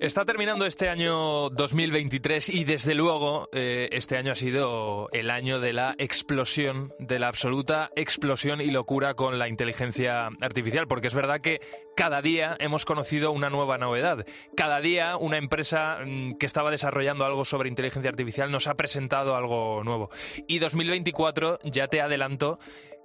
Está 0.05 0.27
terminando 0.27 0.67
este 0.67 0.91
año 0.91 1.49
2023 1.49 2.51
y 2.51 2.65
desde 2.65 2.95
luego 2.95 3.49
eh, 3.55 3.89
este 3.91 4.19
año 4.19 4.33
ha 4.33 4.37
sido 4.37 5.09
el 5.13 5.31
año 5.31 5.61
de 5.61 5.73
la 5.73 5.95
explosión, 5.97 6.93
de 6.99 7.19
la 7.19 7.29
absoluta 7.29 7.89
explosión 7.97 8.61
y 8.61 8.67
locura 8.67 9.15
con 9.15 9.39
la 9.39 9.49
inteligencia 9.49 10.29
artificial, 10.43 10.87
porque 10.89 11.09
es 11.09 11.15
verdad 11.15 11.41
que 11.41 11.63
cada 11.97 12.21
día 12.21 12.55
hemos 12.61 12.85
conocido 12.85 13.33
una 13.33 13.49
nueva 13.49 13.79
novedad. 13.79 14.27
Cada 14.55 14.81
día 14.81 15.17
una 15.17 15.39
empresa 15.39 16.01
mm, 16.05 16.35
que 16.35 16.45
estaba 16.45 16.71
desarrollando 16.71 17.25
algo 17.25 17.47
sobre 17.47 17.71
inteligencia 17.71 18.11
artificial 18.11 18.51
nos 18.51 18.67
ha 18.67 18.75
presentado 18.75 19.37
algo 19.37 19.83
nuevo. 19.85 20.11
Y 20.47 20.59
2024, 20.59 21.61
ya 21.65 21.89
te 21.89 22.03
adelanto, 22.03 22.59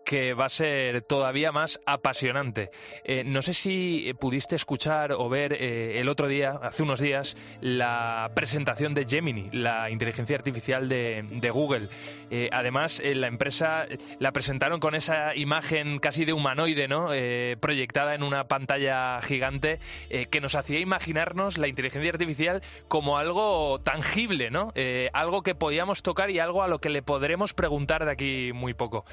que 0.09 0.33
va 0.33 0.45
a 0.45 0.49
ser 0.49 1.03
todavía 1.03 1.51
más 1.51 1.79
apasionante. 1.85 2.71
Eh, 3.03 3.23
no 3.23 3.43
sé 3.43 3.53
si 3.53 4.11
pudiste 4.19 4.55
escuchar 4.55 5.11
o 5.11 5.29
ver 5.29 5.53
eh, 5.53 5.99
el 5.99 6.09
otro 6.09 6.27
día, 6.27 6.59
hace 6.63 6.81
unos 6.81 6.99
días, 6.99 7.37
la 7.61 8.31
presentación 8.33 8.95
de 8.95 9.05
Gemini, 9.05 9.51
la 9.51 9.91
inteligencia 9.91 10.35
artificial 10.35 10.89
de, 10.89 11.51
Google. 11.53 11.89
Eh, 12.31 12.49
además, 12.51 12.99
eh, 13.03 13.13
la 13.13 13.27
empresa 13.27 13.85
la 14.17 14.31
presentaron 14.31 14.79
con 14.79 14.95
esa 14.95 15.35
imagen 15.35 15.99
casi 15.99 16.25
de 16.25 16.33
humanoide, 16.33 16.87
¿no? 16.87 17.09
Proyectada 17.59 18.15
en 18.15 18.23
una 18.23 18.47
pantalla 18.47 19.21
gigante 19.21 19.79
que 20.31 20.41
nos 20.41 20.55
hacía 20.55 20.79
imaginarnos 20.79 21.59
la 21.59 21.67
inteligencia 21.67 22.09
artificial 22.09 22.63
como 22.87 23.19
algo 23.19 23.79
tangible, 23.81 24.49
¿no? 24.49 24.73
Algo 25.13 25.43
que 25.43 25.53
podíamos 25.53 26.01
tocar 26.01 26.31
y 26.31 26.39
algo 26.39 26.63
a 26.63 26.67
lo 26.67 26.79
que 26.79 26.89
le 26.89 27.03
podremos 27.03 27.53
preguntar 27.53 28.05
de 28.05 28.11
aquí 28.11 28.51
muy 28.53 28.73
poco. 28.73 29.05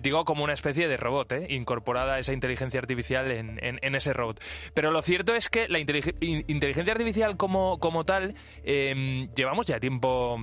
Digo, 0.00 0.24
como 0.30 0.44
una 0.44 0.52
especie 0.52 0.86
de 0.86 0.96
robot, 0.96 1.32
¿eh? 1.32 1.46
incorporada 1.48 2.20
esa 2.20 2.32
inteligencia 2.32 2.78
artificial 2.78 3.32
en, 3.32 3.94
ese 3.96 4.12
robot. 4.12 4.40
Pero 4.74 4.92
lo 4.92 5.02
cierto 5.02 5.34
es 5.34 5.48
que 5.48 5.66
la 5.66 5.80
intelig- 5.80 6.14
in- 6.20 6.44
inteligencia 6.46 6.92
artificial 6.92 7.36
como, 7.36 7.80
como 7.80 8.04
tal, 8.04 8.34
eh, 8.62 9.26
llevamos 9.34 9.66
ya 9.66 9.80
tiempo 9.80 10.38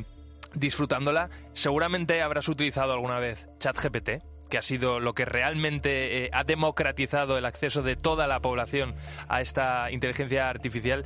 disfrutándola. 0.53 1.29
Seguramente 1.53 2.21
habrás 2.21 2.49
utilizado 2.49 2.91
alguna 2.91 3.19
vez 3.19 3.47
ChatGPT 3.59 4.09
que 4.49 4.57
ha 4.57 4.61
sido 4.61 4.99
lo 4.99 5.13
que 5.13 5.23
realmente 5.23 6.25
eh, 6.25 6.29
ha 6.33 6.43
democratizado 6.43 7.37
el 7.37 7.45
acceso 7.45 7.81
de 7.81 7.95
toda 7.95 8.27
la 8.27 8.41
población 8.41 8.93
a 9.29 9.39
esta 9.39 9.89
inteligencia 9.89 10.49
artificial. 10.49 11.05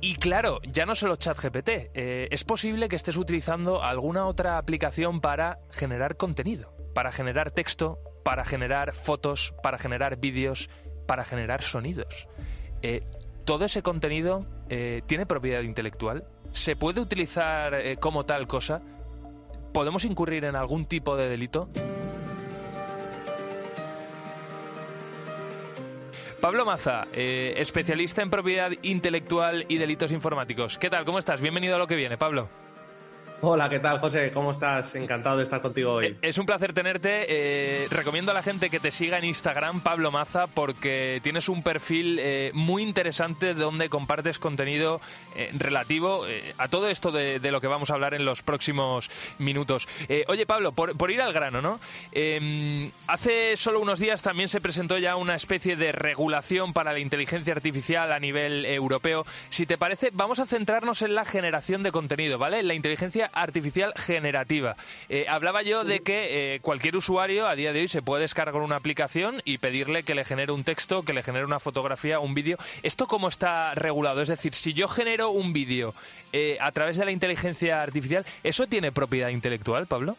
Y 0.00 0.16
claro, 0.16 0.58
ya 0.64 0.86
no 0.86 0.96
solo 0.96 1.14
ChatGPT, 1.14 1.68
eh, 1.94 2.26
es 2.32 2.42
posible 2.42 2.88
que 2.88 2.96
estés 2.96 3.16
utilizando 3.16 3.84
alguna 3.84 4.26
otra 4.26 4.58
aplicación 4.58 5.20
para 5.20 5.58
generar 5.70 6.16
contenido, 6.16 6.72
para 6.98 7.12
generar 7.12 7.52
texto, 7.52 8.00
para 8.24 8.44
generar 8.44 8.92
fotos, 8.92 9.54
para 9.62 9.78
generar 9.78 10.16
vídeos, 10.16 10.68
para 11.06 11.24
generar 11.24 11.62
sonidos. 11.62 12.26
Eh, 12.82 13.04
¿Todo 13.44 13.66
ese 13.66 13.82
contenido 13.82 14.46
eh, 14.68 15.02
tiene 15.06 15.24
propiedad 15.24 15.62
intelectual? 15.62 16.26
¿Se 16.50 16.74
puede 16.74 17.00
utilizar 17.00 17.72
eh, 17.74 17.98
como 17.98 18.26
tal 18.26 18.48
cosa? 18.48 18.82
¿Podemos 19.72 20.04
incurrir 20.04 20.42
en 20.44 20.56
algún 20.56 20.86
tipo 20.86 21.16
de 21.16 21.28
delito? 21.28 21.68
Pablo 26.40 26.64
Maza, 26.64 27.06
especialista 27.12 28.22
en 28.22 28.30
propiedad 28.30 28.72
intelectual 28.82 29.66
y 29.68 29.78
delitos 29.78 30.10
informáticos. 30.10 30.78
¿Qué 30.78 30.90
tal? 30.90 31.04
¿Cómo 31.04 31.20
estás? 31.20 31.40
Bienvenido 31.40 31.76
a 31.76 31.78
lo 31.78 31.86
que 31.86 31.94
viene, 31.94 32.18
Pablo. 32.18 32.67
Hola, 33.40 33.68
¿qué 33.68 33.78
tal, 33.78 34.00
José? 34.00 34.32
¿Cómo 34.32 34.50
estás? 34.50 34.96
Encantado 34.96 35.36
de 35.36 35.44
estar 35.44 35.62
contigo 35.62 35.92
hoy. 35.92 36.18
Es 36.22 36.38
un 36.38 36.46
placer 36.46 36.72
tenerte. 36.72 37.26
Eh, 37.28 37.86
recomiendo 37.88 38.32
a 38.32 38.34
la 38.34 38.42
gente 38.42 38.68
que 38.68 38.80
te 38.80 38.90
siga 38.90 39.16
en 39.16 39.24
Instagram, 39.24 39.80
Pablo 39.80 40.10
Maza, 40.10 40.48
porque 40.48 41.20
tienes 41.22 41.48
un 41.48 41.62
perfil 41.62 42.18
eh, 42.20 42.50
muy 42.52 42.82
interesante 42.82 43.54
donde 43.54 43.88
compartes 43.88 44.40
contenido 44.40 45.00
eh, 45.36 45.50
relativo 45.56 46.26
eh, 46.26 46.52
a 46.58 46.66
todo 46.66 46.88
esto 46.88 47.12
de, 47.12 47.38
lo 47.38 47.60
que 47.60 47.68
vamos 47.68 47.90
a 47.90 47.94
hablar 47.94 48.14
en 48.14 48.24
los 48.24 48.42
próximos 48.42 49.08
minutos. 49.38 49.86
Eh, 50.08 50.24
oye, 50.26 50.44
Pablo, 50.44 50.72
por, 50.72 51.10
ir 51.10 51.22
al 51.22 51.32
grano, 51.32 51.62
¿no? 51.62 51.78
Eh, 52.10 52.90
hace 53.06 53.56
solo 53.56 53.78
unos 53.78 54.00
días 54.00 54.20
también 54.20 54.48
se 54.48 54.60
presentó 54.60 54.98
ya 54.98 55.14
una 55.14 55.36
especie 55.36 55.76
de 55.76 55.92
regulación 55.92 56.72
para 56.72 56.92
la 56.92 56.98
inteligencia 56.98 57.54
artificial 57.54 58.10
a 58.12 58.18
nivel 58.18 58.66
europeo. 58.66 59.24
Si 59.48 59.64
te 59.64 59.78
parece, 59.78 60.10
vamos 60.12 60.40
a 60.40 60.46
centrarnos 60.46 61.02
en 61.02 61.14
la 61.14 61.24
generación 61.24 61.84
de 61.84 61.92
contenido, 61.92 62.36
¿vale? 62.36 62.64
La 62.64 62.74
inteligencia 62.74 63.27
artificial 63.32 63.92
generativa. 63.96 64.76
Eh, 65.08 65.26
hablaba 65.28 65.62
yo 65.62 65.84
de 65.84 66.00
que 66.00 66.54
eh, 66.54 66.60
cualquier 66.60 66.96
usuario 66.96 67.46
a 67.46 67.54
día 67.54 67.72
de 67.72 67.80
hoy 67.80 67.88
se 67.88 68.02
puede 68.02 68.22
descargar 68.22 68.62
una 68.62 68.76
aplicación 68.76 69.42
y 69.44 69.58
pedirle 69.58 70.02
que 70.02 70.14
le 70.14 70.24
genere 70.24 70.52
un 70.52 70.64
texto, 70.64 71.02
que 71.02 71.12
le 71.12 71.22
genere 71.22 71.44
una 71.44 71.60
fotografía, 71.60 72.20
un 72.20 72.34
vídeo. 72.34 72.58
¿Esto 72.82 73.06
cómo 73.06 73.28
está 73.28 73.74
regulado? 73.74 74.22
Es 74.22 74.28
decir, 74.28 74.54
si 74.54 74.72
yo 74.72 74.88
genero 74.88 75.30
un 75.30 75.52
vídeo 75.52 75.94
eh, 76.32 76.58
a 76.60 76.72
través 76.72 76.98
de 76.98 77.04
la 77.04 77.10
inteligencia 77.10 77.82
artificial, 77.82 78.24
¿eso 78.42 78.66
tiene 78.66 78.92
propiedad 78.92 79.28
intelectual, 79.28 79.86
Pablo? 79.86 80.16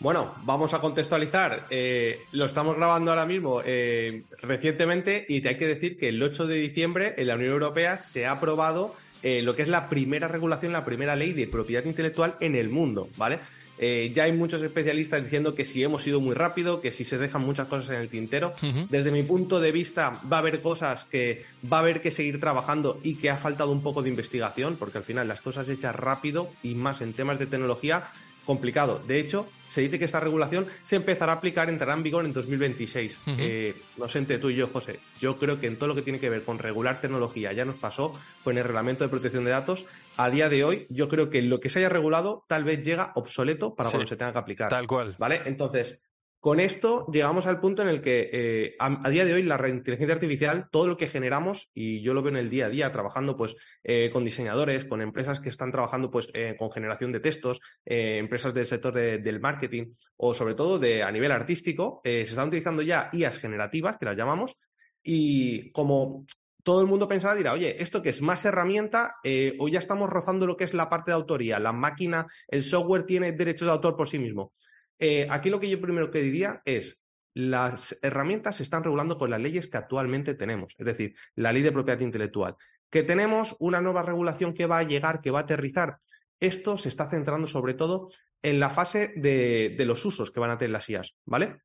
Bueno, 0.00 0.32
vamos 0.44 0.74
a 0.74 0.80
contextualizar. 0.80 1.66
Eh, 1.70 2.20
lo 2.30 2.44
estamos 2.44 2.76
grabando 2.76 3.10
ahora 3.10 3.26
mismo 3.26 3.62
eh, 3.64 4.22
recientemente 4.42 5.26
y 5.28 5.40
te 5.40 5.48
hay 5.48 5.56
que 5.56 5.66
decir 5.66 5.98
que 5.98 6.10
el 6.10 6.22
8 6.22 6.46
de 6.46 6.54
diciembre 6.54 7.14
en 7.16 7.26
la 7.26 7.34
Unión 7.34 7.52
Europea 7.52 7.96
se 7.96 8.24
ha 8.24 8.32
aprobado 8.32 8.94
eh, 9.22 9.42
lo 9.42 9.54
que 9.54 9.62
es 9.62 9.68
la 9.68 9.88
primera 9.88 10.28
regulación, 10.28 10.72
la 10.72 10.84
primera 10.84 11.16
ley 11.16 11.32
de 11.32 11.46
propiedad 11.46 11.84
intelectual 11.84 12.36
en 12.40 12.54
el 12.54 12.68
mundo, 12.68 13.08
¿vale? 13.16 13.40
Eh, 13.80 14.10
ya 14.12 14.24
hay 14.24 14.32
muchos 14.32 14.60
especialistas 14.62 15.22
diciendo 15.22 15.54
que 15.54 15.64
si 15.64 15.82
hemos 15.82 16.04
ido 16.06 16.20
muy 16.20 16.34
rápido, 16.34 16.80
que 16.80 16.90
si 16.90 17.04
se 17.04 17.16
dejan 17.16 17.42
muchas 17.42 17.68
cosas 17.68 17.90
en 17.90 18.00
el 18.02 18.08
tintero. 18.08 18.54
Desde 18.90 19.12
mi 19.12 19.22
punto 19.22 19.60
de 19.60 19.70
vista, 19.70 20.20
va 20.30 20.38
a 20.38 20.40
haber 20.40 20.60
cosas 20.60 21.04
que 21.04 21.44
va 21.70 21.78
a 21.78 21.80
haber 21.80 22.00
que 22.00 22.10
seguir 22.10 22.40
trabajando 22.40 22.98
y 23.04 23.14
que 23.14 23.30
ha 23.30 23.36
faltado 23.36 23.70
un 23.70 23.82
poco 23.82 24.02
de 24.02 24.08
investigación, 24.08 24.76
porque 24.76 24.98
al 24.98 25.04
final 25.04 25.28
las 25.28 25.40
cosas 25.40 25.68
hechas 25.68 25.94
rápido 25.94 26.50
y 26.62 26.74
más 26.74 27.00
en 27.00 27.12
temas 27.12 27.38
de 27.38 27.46
tecnología 27.46 28.10
complicado. 28.48 29.02
De 29.06 29.20
hecho, 29.20 29.46
se 29.68 29.82
dice 29.82 29.98
que 29.98 30.06
esta 30.06 30.20
regulación 30.20 30.68
se 30.82 30.96
empezará 30.96 31.32
a 31.32 31.34
aplicar, 31.34 31.68
entrará 31.68 31.92
en 31.92 32.02
vigor 32.02 32.24
en 32.24 32.32
2026. 32.32 33.18
Eh, 33.26 33.76
no 33.98 34.08
sé 34.08 34.20
entre 34.20 34.38
tú 34.38 34.48
y 34.48 34.54
yo, 34.54 34.68
José. 34.68 35.00
Yo 35.20 35.38
creo 35.38 35.60
que 35.60 35.66
en 35.66 35.76
todo 35.76 35.90
lo 35.90 35.94
que 35.94 36.00
tiene 36.00 36.18
que 36.18 36.30
ver 36.30 36.44
con 36.44 36.58
regular 36.58 37.02
tecnología, 37.02 37.52
ya 37.52 37.66
nos 37.66 37.76
pasó 37.76 38.14
con 38.44 38.56
el 38.56 38.64
reglamento 38.64 39.04
de 39.04 39.10
protección 39.10 39.44
de 39.44 39.50
datos. 39.50 39.84
A 40.16 40.30
día 40.30 40.48
de 40.48 40.64
hoy, 40.64 40.86
yo 40.88 41.10
creo 41.10 41.28
que 41.28 41.42
lo 41.42 41.60
que 41.60 41.68
se 41.68 41.80
haya 41.80 41.90
regulado 41.90 42.46
tal 42.48 42.64
vez 42.64 42.82
llega 42.82 43.12
obsoleto 43.16 43.74
para 43.74 43.90
cuando 43.90 44.06
se 44.06 44.16
tenga 44.16 44.32
que 44.32 44.38
aplicar. 44.38 44.70
Tal 44.70 44.86
cual. 44.86 45.14
¿Vale? 45.18 45.42
Entonces, 45.44 45.98
con 46.40 46.60
esto 46.60 47.06
llegamos 47.12 47.46
al 47.46 47.58
punto 47.58 47.82
en 47.82 47.88
el 47.88 48.00
que 48.00 48.30
eh, 48.32 48.76
a, 48.78 49.10
día 49.10 49.24
de 49.24 49.34
hoy 49.34 49.42
la 49.42 49.56
inteligencia 49.68 50.14
artificial, 50.14 50.68
todo 50.70 50.86
lo 50.86 50.96
que 50.96 51.08
generamos, 51.08 51.70
y 51.74 52.00
yo 52.02 52.14
lo 52.14 52.22
veo 52.22 52.30
en 52.30 52.36
el 52.36 52.48
día 52.48 52.66
a 52.66 52.68
día 52.68 52.92
trabajando 52.92 53.36
pues 53.36 53.56
eh, 53.82 54.10
con 54.12 54.24
diseñadores, 54.24 54.84
con 54.84 55.02
empresas 55.02 55.40
que 55.40 55.48
están 55.48 55.72
trabajando 55.72 56.10
pues 56.10 56.28
eh, 56.34 56.54
con 56.56 56.70
generación 56.70 57.10
de 57.10 57.20
textos, 57.20 57.60
empresas 57.84 58.54
del 58.54 58.66
sector 58.66 58.94
del 58.94 59.40
marketing 59.40 59.94
o 60.16 60.32
sobre 60.32 60.54
todo 60.54 60.78
de 60.78 61.02
a 61.02 61.10
nivel 61.10 61.32
artístico, 61.32 62.00
se 62.04 62.22
están 62.22 62.48
utilizando 62.48 62.82
ya 62.82 63.10
IAs 63.12 63.38
generativas, 63.38 63.96
que 63.96 64.04
las 64.04 64.16
llamamos, 64.16 64.56
y 65.02 65.72
como 65.72 66.24
todo 66.62 66.80
el 66.80 66.86
mundo 66.86 67.08
pensará, 67.08 67.34
dirá, 67.34 67.52
oye, 67.52 67.82
¿esto 67.82 68.02
que 68.02 68.10
es 68.10 68.20
más 68.22 68.44
herramienta 68.44 69.16
o 69.58 69.68
ya 69.68 69.78
estamos 69.78 70.08
rozando 70.10 70.46
lo 70.46 70.56
que 70.56 70.64
es 70.64 70.74
la 70.74 70.88
parte 70.88 71.10
de 71.10 71.16
autoría? 71.16 71.58
La 71.58 71.72
máquina, 71.72 72.26
el 72.46 72.62
software 72.62 73.06
tiene 73.06 73.32
derechos 73.32 73.66
de 73.66 73.72
autor 73.72 73.96
por 73.96 74.08
sí 74.08 74.18
mismo. 74.18 74.52
Eh, 74.98 75.26
aquí 75.30 75.50
lo 75.50 75.60
que 75.60 75.70
yo 75.70 75.80
primero 75.80 76.10
que 76.10 76.20
diría 76.20 76.62
es, 76.64 77.00
las 77.34 77.96
herramientas 78.02 78.56
se 78.56 78.62
están 78.62 78.82
regulando 78.82 79.16
con 79.16 79.30
las 79.30 79.40
leyes 79.40 79.68
que 79.68 79.76
actualmente 79.76 80.34
tenemos, 80.34 80.74
es 80.76 80.86
decir, 80.86 81.14
la 81.34 81.52
ley 81.52 81.62
de 81.62 81.72
propiedad 81.72 82.00
intelectual. 82.00 82.56
Que 82.90 83.02
tenemos 83.02 83.54
una 83.60 83.80
nueva 83.80 84.02
regulación 84.02 84.54
que 84.54 84.66
va 84.66 84.78
a 84.78 84.82
llegar, 84.82 85.20
que 85.20 85.30
va 85.30 85.40
a 85.40 85.42
aterrizar. 85.42 85.98
Esto 86.40 86.78
se 86.78 86.88
está 86.88 87.08
centrando 87.08 87.46
sobre 87.46 87.74
todo 87.74 88.10
en 88.42 88.60
la 88.60 88.70
fase 88.70 89.12
de, 89.16 89.74
de 89.76 89.84
los 89.84 90.04
usos 90.04 90.30
que 90.30 90.40
van 90.40 90.50
a 90.50 90.58
tener 90.58 90.72
las 90.72 90.88
IAS, 90.88 91.14
¿vale? 91.24 91.58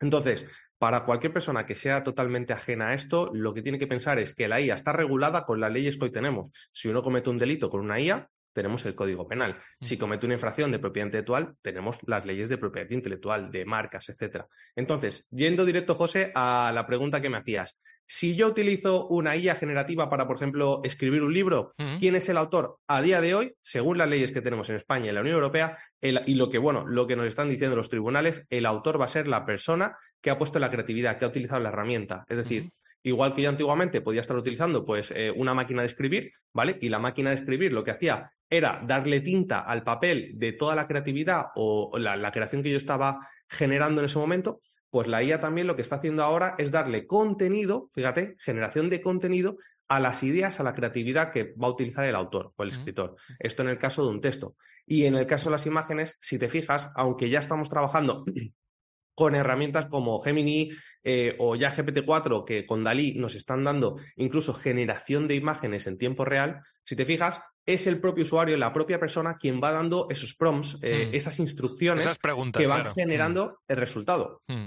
Entonces, 0.00 0.46
para 0.78 1.04
cualquier 1.04 1.32
persona 1.32 1.64
que 1.64 1.76
sea 1.76 2.02
totalmente 2.02 2.52
ajena 2.52 2.88
a 2.88 2.94
esto, 2.94 3.30
lo 3.32 3.54
que 3.54 3.62
tiene 3.62 3.78
que 3.78 3.86
pensar 3.86 4.18
es 4.18 4.34
que 4.34 4.48
la 4.48 4.60
IA 4.60 4.74
está 4.74 4.92
regulada 4.92 5.44
con 5.44 5.60
las 5.60 5.70
leyes 5.70 5.96
que 5.96 6.06
hoy 6.06 6.10
tenemos. 6.10 6.50
Si 6.72 6.88
uno 6.88 7.02
comete 7.02 7.30
un 7.30 7.38
delito 7.38 7.70
con 7.70 7.80
una 7.80 8.00
IA, 8.00 8.28
tenemos 8.52 8.84
el 8.86 8.94
Código 8.94 9.26
Penal. 9.26 9.58
Si 9.80 9.96
comete 9.96 10.26
una 10.26 10.34
infracción 10.34 10.70
de 10.70 10.78
propiedad 10.78 11.06
intelectual, 11.06 11.54
tenemos 11.62 11.98
las 12.06 12.24
leyes 12.26 12.48
de 12.48 12.58
propiedad 12.58 12.90
intelectual, 12.90 13.50
de 13.50 13.64
marcas, 13.64 14.08
etcétera. 14.08 14.46
Entonces, 14.76 15.26
yendo 15.30 15.64
directo, 15.64 15.94
José, 15.94 16.32
a 16.34 16.70
la 16.74 16.86
pregunta 16.86 17.20
que 17.20 17.30
me 17.30 17.38
hacías. 17.38 17.76
Si 18.06 18.36
yo 18.36 18.48
utilizo 18.48 19.06
una 19.08 19.36
IA 19.36 19.54
generativa 19.54 20.10
para, 20.10 20.26
por 20.26 20.36
ejemplo, 20.36 20.82
escribir 20.84 21.22
un 21.22 21.32
libro, 21.32 21.72
¿quién 21.98 22.14
es 22.14 22.28
el 22.28 22.36
autor? 22.36 22.76
A 22.86 23.00
día 23.00 23.22
de 23.22 23.34
hoy, 23.34 23.54
según 23.62 23.96
las 23.96 24.08
leyes 24.08 24.32
que 24.32 24.42
tenemos 24.42 24.68
en 24.68 24.76
España 24.76 25.06
y 25.06 25.08
en 25.08 25.14
la 25.14 25.20
Unión 25.22 25.36
Europea, 25.36 25.78
y 26.00 26.34
lo 26.34 26.50
que, 26.50 26.58
bueno, 26.58 26.86
lo 26.86 27.06
que 27.06 27.16
nos 27.16 27.26
están 27.26 27.48
diciendo 27.48 27.74
los 27.74 27.88
tribunales, 27.88 28.44
el 28.50 28.66
autor 28.66 29.00
va 29.00 29.06
a 29.06 29.08
ser 29.08 29.28
la 29.28 29.46
persona 29.46 29.96
que 30.20 30.28
ha 30.28 30.36
puesto 30.36 30.58
la 30.58 30.70
creatividad, 30.70 31.16
que 31.16 31.24
ha 31.24 31.28
utilizado 31.28 31.62
la 31.62 31.70
herramienta. 31.70 32.26
Es 32.28 32.36
decir, 32.36 32.70
igual 33.02 33.34
que 33.34 33.42
yo 33.42 33.48
antiguamente 33.48 34.00
podía 34.00 34.20
estar 34.20 34.36
utilizando 34.36 34.84
pues 34.84 35.10
eh, 35.12 35.32
una 35.34 35.54
máquina 35.54 35.82
de 35.82 35.88
escribir, 35.88 36.32
¿vale? 36.52 36.78
Y 36.80 36.88
la 36.88 36.98
máquina 36.98 37.30
de 37.30 37.36
escribir 37.36 37.72
lo 37.72 37.82
que 37.82 37.92
hacía 37.92 38.30
era 38.52 38.82
darle 38.86 39.20
tinta 39.20 39.60
al 39.60 39.82
papel 39.82 40.32
de 40.34 40.52
toda 40.52 40.76
la 40.76 40.86
creatividad 40.86 41.46
o 41.56 41.98
la, 41.98 42.30
creación 42.30 42.62
que 42.62 42.70
yo 42.70 42.76
estaba 42.76 43.26
generando 43.48 44.00
en 44.00 44.04
ese 44.04 44.18
momento, 44.18 44.60
pues 44.90 45.08
la 45.08 45.22
IA 45.22 45.40
también 45.40 45.66
lo 45.66 45.74
que 45.74 45.80
está 45.80 45.96
haciendo 45.96 46.22
ahora 46.22 46.54
es 46.58 46.70
darle 46.70 47.06
contenido, 47.06 47.90
fíjate, 47.94 48.36
generación 48.38 48.90
de 48.90 49.00
contenido 49.00 49.56
a 49.88 50.00
las 50.00 50.22
ideas, 50.22 50.60
a 50.60 50.64
la 50.64 50.74
creatividad 50.74 51.30
que 51.32 51.54
va 51.54 51.68
a 51.68 51.70
utilizar 51.70 52.04
el 52.04 52.14
autor 52.14 52.52
o 52.54 52.62
el 52.62 52.68
escritor. 52.68 53.16
Esto 53.38 53.62
en 53.62 53.68
el 53.68 53.78
caso 53.78 54.04
de 54.04 54.10
un 54.10 54.20
texto. 54.20 54.56
Y 54.86 55.06
en 55.06 55.14
el 55.14 55.26
caso 55.26 55.46
de 55.46 55.52
las 55.52 55.66
imágenes, 55.66 56.18
si 56.20 56.38
te 56.38 56.48
fijas, 56.48 56.90
aunque 56.94 57.30
ya 57.30 57.38
estamos 57.38 57.70
trabajando 57.70 58.24
con 59.14 59.34
herramientas 59.34 59.86
como 59.86 60.20
Gemini 60.20 60.70
eh, 61.04 61.36
o 61.38 61.56
ya 61.56 61.74
GPT-4, 61.74 62.44
que 62.44 62.64
con 62.66 62.84
Dalí 62.84 63.14
nos 63.14 63.34
están 63.34 63.64
dando 63.64 63.96
incluso 64.16 64.54
generación 64.54 65.28
de 65.28 65.34
imágenes 65.34 65.86
en 65.86 65.98
tiempo 65.98 66.24
real, 66.24 66.60
si 66.84 66.96
te 66.96 67.04
fijas, 67.04 67.40
es 67.66 67.86
el 67.86 68.00
propio 68.00 68.24
usuario, 68.24 68.56
la 68.56 68.72
propia 68.72 68.98
persona, 68.98 69.36
quien 69.36 69.60
va 69.62 69.72
dando 69.72 70.06
esos 70.10 70.34
prompts, 70.34 70.78
eh, 70.82 71.08
mm. 71.10 71.14
esas 71.14 71.38
instrucciones 71.38 72.08
que 72.52 72.66
van 72.66 72.92
generando 72.94 73.46
mm. 73.46 73.72
el 73.72 73.76
resultado. 73.76 74.42
Mm. 74.48 74.66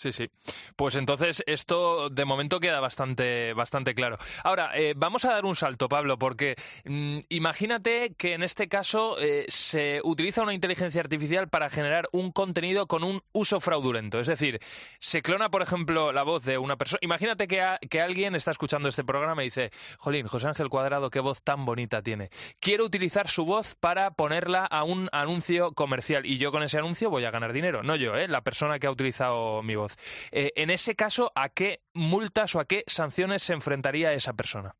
Sí, 0.00 0.12
sí. 0.12 0.30
Pues 0.76 0.94
entonces 0.94 1.44
esto 1.46 2.08
de 2.08 2.24
momento 2.24 2.58
queda 2.58 2.80
bastante, 2.80 3.52
bastante 3.52 3.94
claro. 3.94 4.16
Ahora, 4.44 4.70
eh, 4.74 4.94
vamos 4.96 5.26
a 5.26 5.32
dar 5.32 5.44
un 5.44 5.54
salto, 5.54 5.90
Pablo, 5.90 6.18
porque 6.18 6.56
mm, 6.86 7.18
imagínate 7.28 8.14
que 8.16 8.32
en 8.32 8.42
este 8.42 8.66
caso 8.66 9.20
eh, 9.20 9.44
se 9.48 10.00
utiliza 10.02 10.42
una 10.42 10.54
inteligencia 10.54 11.02
artificial 11.02 11.50
para 11.50 11.68
generar 11.68 12.08
un 12.12 12.32
contenido 12.32 12.86
con 12.86 13.04
un 13.04 13.20
uso 13.32 13.60
fraudulento. 13.60 14.20
Es 14.20 14.28
decir, 14.28 14.58
se 15.00 15.20
clona, 15.20 15.50
por 15.50 15.60
ejemplo, 15.60 16.12
la 16.12 16.22
voz 16.22 16.46
de 16.46 16.56
una 16.56 16.78
persona. 16.78 17.00
Imagínate 17.02 17.46
que, 17.46 17.62
que 17.90 18.00
alguien 18.00 18.34
está 18.34 18.52
escuchando 18.52 18.88
este 18.88 19.04
programa 19.04 19.42
y 19.42 19.48
dice, 19.48 19.70
Jolín, 19.98 20.28
José 20.28 20.48
Ángel 20.48 20.70
Cuadrado, 20.70 21.10
qué 21.10 21.20
voz 21.20 21.42
tan 21.42 21.66
bonita 21.66 22.00
tiene. 22.00 22.30
Quiero 22.58 22.86
utilizar 22.86 23.28
su 23.28 23.44
voz 23.44 23.74
para 23.74 24.12
ponerla 24.12 24.64
a 24.64 24.82
un 24.82 25.10
anuncio 25.12 25.72
comercial 25.72 26.24
y 26.24 26.38
yo 26.38 26.52
con 26.52 26.62
ese 26.62 26.78
anuncio 26.78 27.10
voy 27.10 27.26
a 27.26 27.30
ganar 27.30 27.52
dinero. 27.52 27.82
No 27.82 27.96
yo, 27.96 28.16
¿eh? 28.16 28.28
la 28.28 28.40
persona 28.40 28.78
que 28.78 28.86
ha 28.86 28.90
utilizado 28.90 29.62
mi 29.62 29.76
voz. 29.76 29.89
Eh, 30.30 30.52
en 30.56 30.70
ese 30.70 30.94
caso, 30.94 31.32
¿a 31.34 31.48
qué 31.48 31.80
multas 31.94 32.54
o 32.54 32.60
a 32.60 32.66
qué 32.66 32.84
sanciones 32.86 33.42
se 33.42 33.52
enfrentaría 33.52 34.12
esa 34.12 34.32
persona? 34.32 34.76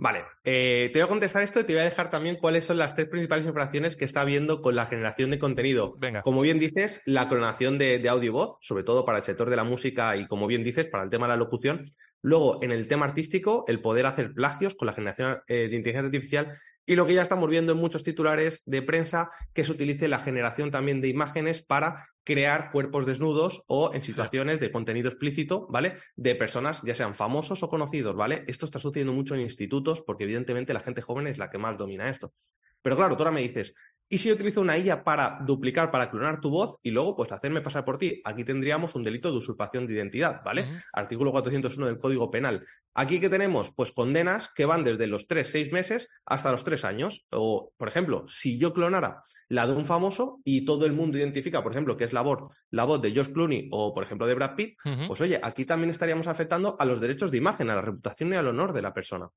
Vale, 0.00 0.22
eh, 0.44 0.90
te 0.92 1.00
voy 1.00 1.06
a 1.06 1.08
contestar 1.08 1.42
esto 1.42 1.58
y 1.58 1.64
te 1.64 1.72
voy 1.72 1.82
a 1.82 1.86
dejar 1.86 2.08
también 2.08 2.36
cuáles 2.36 2.64
son 2.64 2.78
las 2.78 2.94
tres 2.94 3.08
principales 3.08 3.46
infracciones 3.46 3.96
que 3.96 4.04
está 4.04 4.20
habiendo 4.20 4.62
con 4.62 4.76
la 4.76 4.86
generación 4.86 5.32
de 5.32 5.40
contenido. 5.40 5.96
Venga. 5.98 6.22
Como 6.22 6.40
bien 6.40 6.60
dices, 6.60 7.02
la 7.04 7.28
clonación 7.28 7.78
de, 7.78 8.08
audio 8.08 8.28
y 8.28 8.32
voz, 8.32 8.58
sobre 8.60 8.84
todo 8.84 9.04
para 9.04 9.18
el 9.18 9.24
sector 9.24 9.50
de 9.50 9.56
la 9.56 9.64
música 9.64 10.16
y 10.16 10.28
como 10.28 10.46
bien 10.46 10.62
dices, 10.62 10.86
para 10.86 11.02
el 11.02 11.10
tema 11.10 11.26
de 11.26 11.32
la 11.32 11.36
locución. 11.36 11.96
Luego, 12.22 12.62
en 12.62 12.70
el 12.70 12.86
tema 12.86 13.06
artístico, 13.06 13.64
el 13.66 13.80
poder 13.80 14.06
hacer 14.06 14.32
plagios 14.34 14.76
con 14.76 14.86
la 14.86 14.92
generación 14.92 15.42
eh, 15.48 15.66
de 15.68 15.74
inteligencia 15.74 16.06
artificial 16.06 16.60
y 16.86 16.94
lo 16.94 17.04
que 17.04 17.14
ya 17.14 17.22
estamos 17.22 17.50
viendo 17.50 17.72
en 17.72 17.78
muchos 17.78 18.04
titulares 18.04 18.62
de 18.66 18.82
prensa, 18.82 19.30
que 19.52 19.64
se 19.64 19.72
utilice 19.72 20.06
la 20.06 20.20
generación 20.20 20.70
también 20.70 21.00
de 21.00 21.08
imágenes 21.08 21.60
para 21.60 22.06
crear 22.28 22.70
cuerpos 22.70 23.06
desnudos 23.06 23.62
o 23.68 23.94
en 23.94 24.02
situaciones 24.02 24.60
de 24.60 24.70
contenido 24.70 25.08
explícito, 25.08 25.66
¿vale? 25.70 25.94
De 26.14 26.34
personas, 26.34 26.82
ya 26.82 26.94
sean 26.94 27.14
famosos 27.14 27.62
o 27.62 27.70
conocidos, 27.70 28.14
¿vale? 28.16 28.44
Esto 28.48 28.66
está 28.66 28.78
sucediendo 28.78 29.14
mucho 29.14 29.34
en 29.34 29.40
institutos 29.40 30.02
porque 30.02 30.24
evidentemente 30.24 30.74
la 30.74 30.80
gente 30.80 31.00
joven 31.00 31.26
es 31.26 31.38
la 31.38 31.48
que 31.48 31.56
más 31.56 31.78
domina 31.78 32.10
esto. 32.10 32.34
Pero 32.82 32.96
claro, 32.96 33.16
tú 33.16 33.22
ahora 33.22 33.32
me 33.32 33.40
dices, 33.40 33.74
¿y 34.08 34.18
si 34.18 34.28
yo 34.28 34.34
utilizo 34.34 34.60
una 34.60 34.78
IA 34.78 35.04
para 35.04 35.38
duplicar, 35.44 35.90
para 35.90 36.10
clonar 36.10 36.40
tu 36.40 36.50
voz 36.50 36.78
y 36.82 36.90
luego 36.90 37.16
pues 37.16 37.32
hacerme 37.32 37.60
pasar 37.60 37.84
por 37.84 37.98
ti? 37.98 38.20
Aquí 38.24 38.44
tendríamos 38.44 38.94
un 38.94 39.02
delito 39.02 39.30
de 39.30 39.38
usurpación 39.38 39.86
de 39.86 39.94
identidad, 39.94 40.42
¿vale? 40.44 40.66
Artículo 40.92 41.30
401 41.32 41.86
del 41.86 41.98
Código 41.98 42.30
Penal. 42.30 42.66
Aquí 42.94 43.20
que 43.20 43.28
tenemos, 43.28 43.72
pues 43.74 43.92
condenas 43.92 44.50
que 44.54 44.64
van 44.64 44.84
desde 44.84 45.06
los 45.06 45.26
3, 45.26 45.48
6 45.48 45.72
meses 45.72 46.08
hasta 46.24 46.50
los 46.50 46.64
3 46.64 46.84
años. 46.84 47.26
O, 47.30 47.72
por 47.76 47.88
ejemplo, 47.88 48.26
si 48.28 48.58
yo 48.58 48.72
clonara 48.72 49.22
la 49.50 49.66
de 49.66 49.72
un 49.72 49.86
famoso 49.86 50.40
y 50.44 50.64
todo 50.64 50.84
el 50.84 50.92
mundo 50.92 51.16
identifica, 51.16 51.62
por 51.62 51.72
ejemplo, 51.72 51.96
que 51.96 52.04
es 52.04 52.12
la 52.12 52.20
voz, 52.20 52.54
la 52.70 52.84
voz 52.84 53.00
de 53.00 53.14
Josh 53.14 53.32
Clooney 53.32 53.68
o, 53.72 53.94
por 53.94 54.02
ejemplo, 54.02 54.26
de 54.26 54.34
Brad 54.34 54.54
Pitt, 54.54 54.78
pues 55.06 55.20
oye, 55.20 55.40
aquí 55.42 55.64
también 55.64 55.90
estaríamos 55.90 56.26
afectando 56.26 56.76
a 56.78 56.84
los 56.84 57.00
derechos 57.00 57.30
de 57.30 57.38
imagen, 57.38 57.70
a 57.70 57.74
la 57.74 57.82
reputación 57.82 58.32
y 58.32 58.36
al 58.36 58.48
honor 58.48 58.72
de 58.72 58.82
la 58.82 58.92
persona. 58.92 59.30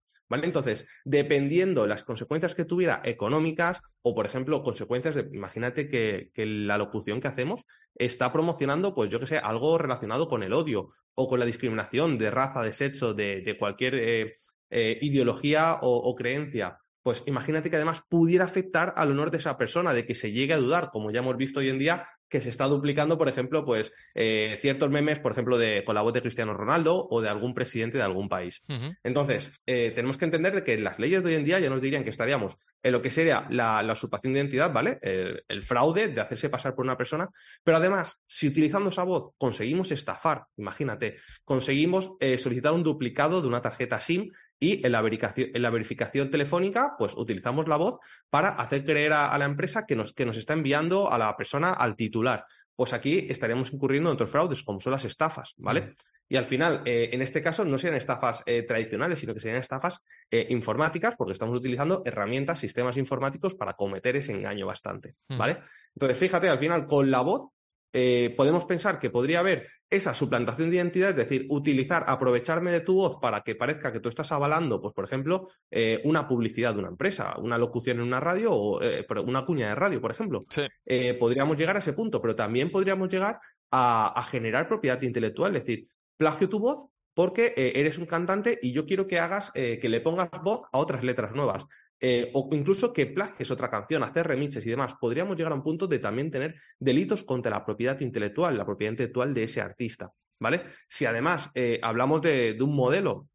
Entonces, 0.43 0.87
dependiendo 1.03 1.87
las 1.87 2.03
consecuencias 2.03 2.55
que 2.55 2.65
tuviera 2.65 3.01
económicas 3.03 3.81
o, 4.01 4.15
por 4.15 4.25
ejemplo, 4.25 4.63
consecuencias 4.63 5.15
de, 5.15 5.27
imagínate 5.33 5.89
que, 5.89 6.31
la 6.35 6.77
locución 6.77 7.19
que 7.19 7.27
hacemos 7.27 7.65
está 7.95 8.31
promocionando, 8.31 8.93
pues 8.93 9.09
yo 9.09 9.19
que 9.19 9.27
sé, 9.27 9.37
algo 9.37 9.77
relacionado 9.77 10.27
con 10.27 10.43
el 10.43 10.53
odio 10.53 10.89
o 11.15 11.27
con 11.27 11.39
la 11.39 11.45
discriminación 11.45 12.17
de 12.17 12.31
raza, 12.31 12.63
de 12.63 12.73
sexo, 12.73 13.13
de, 13.13 13.55
cualquier 13.59 13.95
eh, 13.95 14.35
eh, 14.69 14.97
ideología 15.01 15.77
o, 15.81 16.15
creencia. 16.15 16.77
Pues 17.03 17.23
imagínate 17.25 17.69
que 17.69 17.75
además 17.75 18.03
pudiera 18.07 18.45
afectar 18.45 18.93
al 18.95 19.11
honor 19.11 19.31
de 19.31 19.39
esa 19.39 19.57
persona, 19.57 19.93
de 19.93 20.05
que 20.05 20.15
se 20.15 20.31
llegue 20.31 20.53
a 20.53 20.57
dudar, 20.57 20.89
como 20.91 21.11
ya 21.11 21.19
hemos 21.19 21.35
visto 21.35 21.59
hoy 21.59 21.69
en 21.69 21.79
día, 21.79 22.07
que 22.31 22.39
se 22.39 22.49
está 22.49 22.65
duplicando, 22.65 23.17
por 23.17 23.27
ejemplo, 23.27 23.65
pues 23.65 23.93
eh, 24.15 24.57
ciertos 24.61 24.89
memes, 24.89 25.19
por 25.19 25.33
ejemplo, 25.33 25.57
de, 25.57 25.83
con 25.83 25.95
la 25.95 26.01
voz 26.01 26.13
de 26.13 26.21
Cristiano 26.21 26.53
Ronaldo 26.53 27.07
o 27.09 27.21
de 27.21 27.27
algún 27.27 27.53
presidente 27.53 27.97
de 27.97 28.05
algún 28.05 28.29
país. 28.29 28.63
Entonces, 29.03 29.51
eh, 29.65 29.91
tenemos 29.93 30.17
que 30.17 30.25
entender 30.25 30.55
de 30.55 30.63
que 30.63 30.77
las 30.77 30.97
leyes 30.97 31.23
de 31.23 31.31
hoy 31.31 31.35
en 31.35 31.43
día 31.43 31.59
ya 31.59 31.69
nos 31.69 31.81
dirían 31.81 32.05
que 32.05 32.09
estaríamos 32.09 32.57
en 32.81 32.93
lo 32.93 33.01
que 33.01 33.11
sería 33.11 33.45
la, 33.49 33.85
usurpación 33.91 34.33
de 34.33 34.39
identidad, 34.39 34.71
¿vale? 34.71 34.97
El, 35.01 35.61
fraude 35.61 36.07
de 36.07 36.21
hacerse 36.21 36.49
pasar 36.49 36.73
por 36.73 36.85
una 36.85 36.97
persona, 36.97 37.29
pero 37.63 37.77
además, 37.77 38.19
si 38.25 38.47
utilizando 38.47 38.89
esa 38.89 39.03
voz 39.03 39.33
conseguimos 39.37 39.91
estafar, 39.91 40.45
imagínate, 40.55 41.17
conseguimos 41.43 42.13
eh, 42.21 42.37
solicitar 42.37 42.71
un 42.71 42.81
duplicado 42.81 43.41
de 43.41 43.47
una 43.47 43.61
tarjeta 43.61 43.99
SIM 43.99 44.31
y 44.61 44.85
en 44.85 44.91
la, 44.91 45.01
verificación, 45.01 45.49
en 45.53 45.61
la 45.63 45.71
verificación 45.71 46.29
telefónica, 46.29 46.93
pues 46.97 47.13
utilizamos 47.17 47.67
la 47.67 47.77
voz 47.77 47.97
para 48.29 48.49
hacer 48.49 48.85
creer 48.85 49.11
a, 49.11 49.35
la 49.39 49.45
empresa 49.45 49.85
que 49.87 49.95
nos, 49.95 50.13
que 50.13 50.23
nos 50.25 50.37
está 50.37 50.53
enviando 50.53 51.11
a 51.11 51.17
la 51.17 51.35
persona 51.35 51.71
al 51.71 51.95
titular. 51.95 52.45
Pues 52.75 52.93
aquí 52.93 53.25
estaríamos 53.27 53.73
incurriendo 53.73 54.11
en 54.11 54.13
otros 54.13 54.29
fraudes, 54.29 54.61
como 54.61 54.79
son 54.79 54.91
las 54.91 55.03
estafas, 55.03 55.55
¿vale? 55.57 55.95
Y 56.29 56.37
al 56.37 56.45
final, 56.45 56.83
eh, 56.85 57.09
en 57.11 57.23
este 57.23 57.41
caso, 57.41 57.65
no 57.65 57.77
serían 57.79 57.97
estafas 57.97 58.43
eh, 58.45 58.61
tradicionales, 58.61 59.19
sino 59.19 59.33
que 59.33 59.39
serían 59.39 59.59
estafas 59.59 60.05
eh, 60.29 60.45
informáticas, 60.49 61.15
porque 61.17 61.33
estamos 61.33 61.57
utilizando 61.57 62.03
herramientas, 62.05 62.59
sistemas 62.59 62.97
informáticos 62.97 63.55
para 63.55 63.73
cometer 63.73 64.15
ese 64.15 64.31
engaño 64.31 64.67
bastante, 64.67 65.15
Mm. 65.27 65.37
¿vale? 65.37 65.57
Entonces, 65.95 66.17
fíjate, 66.17 66.47
al 66.47 66.59
final, 66.59 66.85
con 66.85 67.09
la 67.09 67.21
voz, 67.21 67.49
eh, 67.93 68.33
podemos 68.35 68.65
pensar 68.65 68.99
que 68.99 69.09
podría 69.09 69.39
haber 69.39 69.67
esa 69.91 70.13
suplantación 70.13 70.69
de 70.69 70.77
identidad, 70.77 71.09
es 71.09 71.17
decir, 71.17 71.45
utilizar, 71.49 72.05
aprovecharme 72.07 72.71
de 72.71 72.79
tu 72.79 72.95
voz 72.95 73.17
para 73.19 73.41
que 73.41 73.55
parezca 73.55 73.91
que 73.91 73.99
tú 73.99 74.07
estás 74.07 74.31
avalando, 74.31 74.81
pues, 74.81 74.93
por 74.93 75.03
ejemplo, 75.03 75.49
eh, 75.69 76.01
una 76.05 76.27
publicidad 76.27 76.73
de 76.73 76.79
una 76.79 76.87
empresa, 76.87 77.35
una 77.37 77.57
locución 77.57 77.97
en 77.97 78.03
una 78.03 78.21
radio 78.21 78.53
o 78.53 78.81
eh, 78.81 79.05
una 79.25 79.43
cuña 79.43 79.67
de 79.69 79.75
radio, 79.75 79.99
por 79.99 80.11
ejemplo. 80.11 80.45
Eh, 80.85 81.13
podríamos 81.15 81.57
llegar 81.57 81.75
a 81.75 81.79
ese 81.79 81.91
punto, 81.91 82.21
pero 82.21 82.35
también 82.35 82.71
podríamos 82.71 83.09
llegar 83.09 83.39
a, 83.69 84.17
a 84.17 84.23
generar 84.23 84.69
propiedad 84.69 85.01
intelectual, 85.01 85.57
es 85.57 85.65
decir, 85.65 85.87
plagio 86.17 86.47
tu 86.47 86.59
voz 86.59 86.87
porque 87.13 87.53
eres 87.55 87.97
un 87.97 88.05
cantante 88.05 88.57
y 88.61 88.71
yo 88.71 88.85
quiero 88.85 89.07
que 89.07 89.19
hagas, 89.19 89.51
eh, 89.53 89.79
que 89.81 89.89
le 89.89 90.01
pongas 90.01 90.29
voz 90.43 90.61
a 90.71 90.77
otras 90.77 91.03
letras 91.03 91.35
nuevas. 91.35 91.65
Eh, 92.03 92.31
o 92.33 92.49
incluso 92.53 92.91
que 92.91 93.05
plagies 93.05 93.51
otra 93.51 93.69
canción, 93.69 94.01
hacer 94.01 94.27
remixes 94.27 94.65
y 94.65 94.69
demás. 94.71 94.95
Podríamos 94.99 95.37
llegar 95.37 95.51
a 95.51 95.55
un 95.55 95.63
punto 95.63 95.85
de 95.85 95.99
también 95.99 96.31
tener 96.31 96.55
delitos 96.79 97.23
contra 97.23 97.51
la 97.51 97.63
propiedad 97.63 97.99
intelectual, 97.99 98.57
la 98.57 98.65
propiedad 98.65 98.93
intelectual 98.93 99.33
de 99.33 99.43
ese 99.43 99.61
artista. 99.61 100.11
¿Vale? 100.39 100.63
Si 100.89 101.05
además 101.05 101.51
eh, 101.53 101.79
hablamos 101.83 102.19
de, 102.23 102.55
de 102.55 102.63
un 102.63 102.75
modelo 102.75 103.27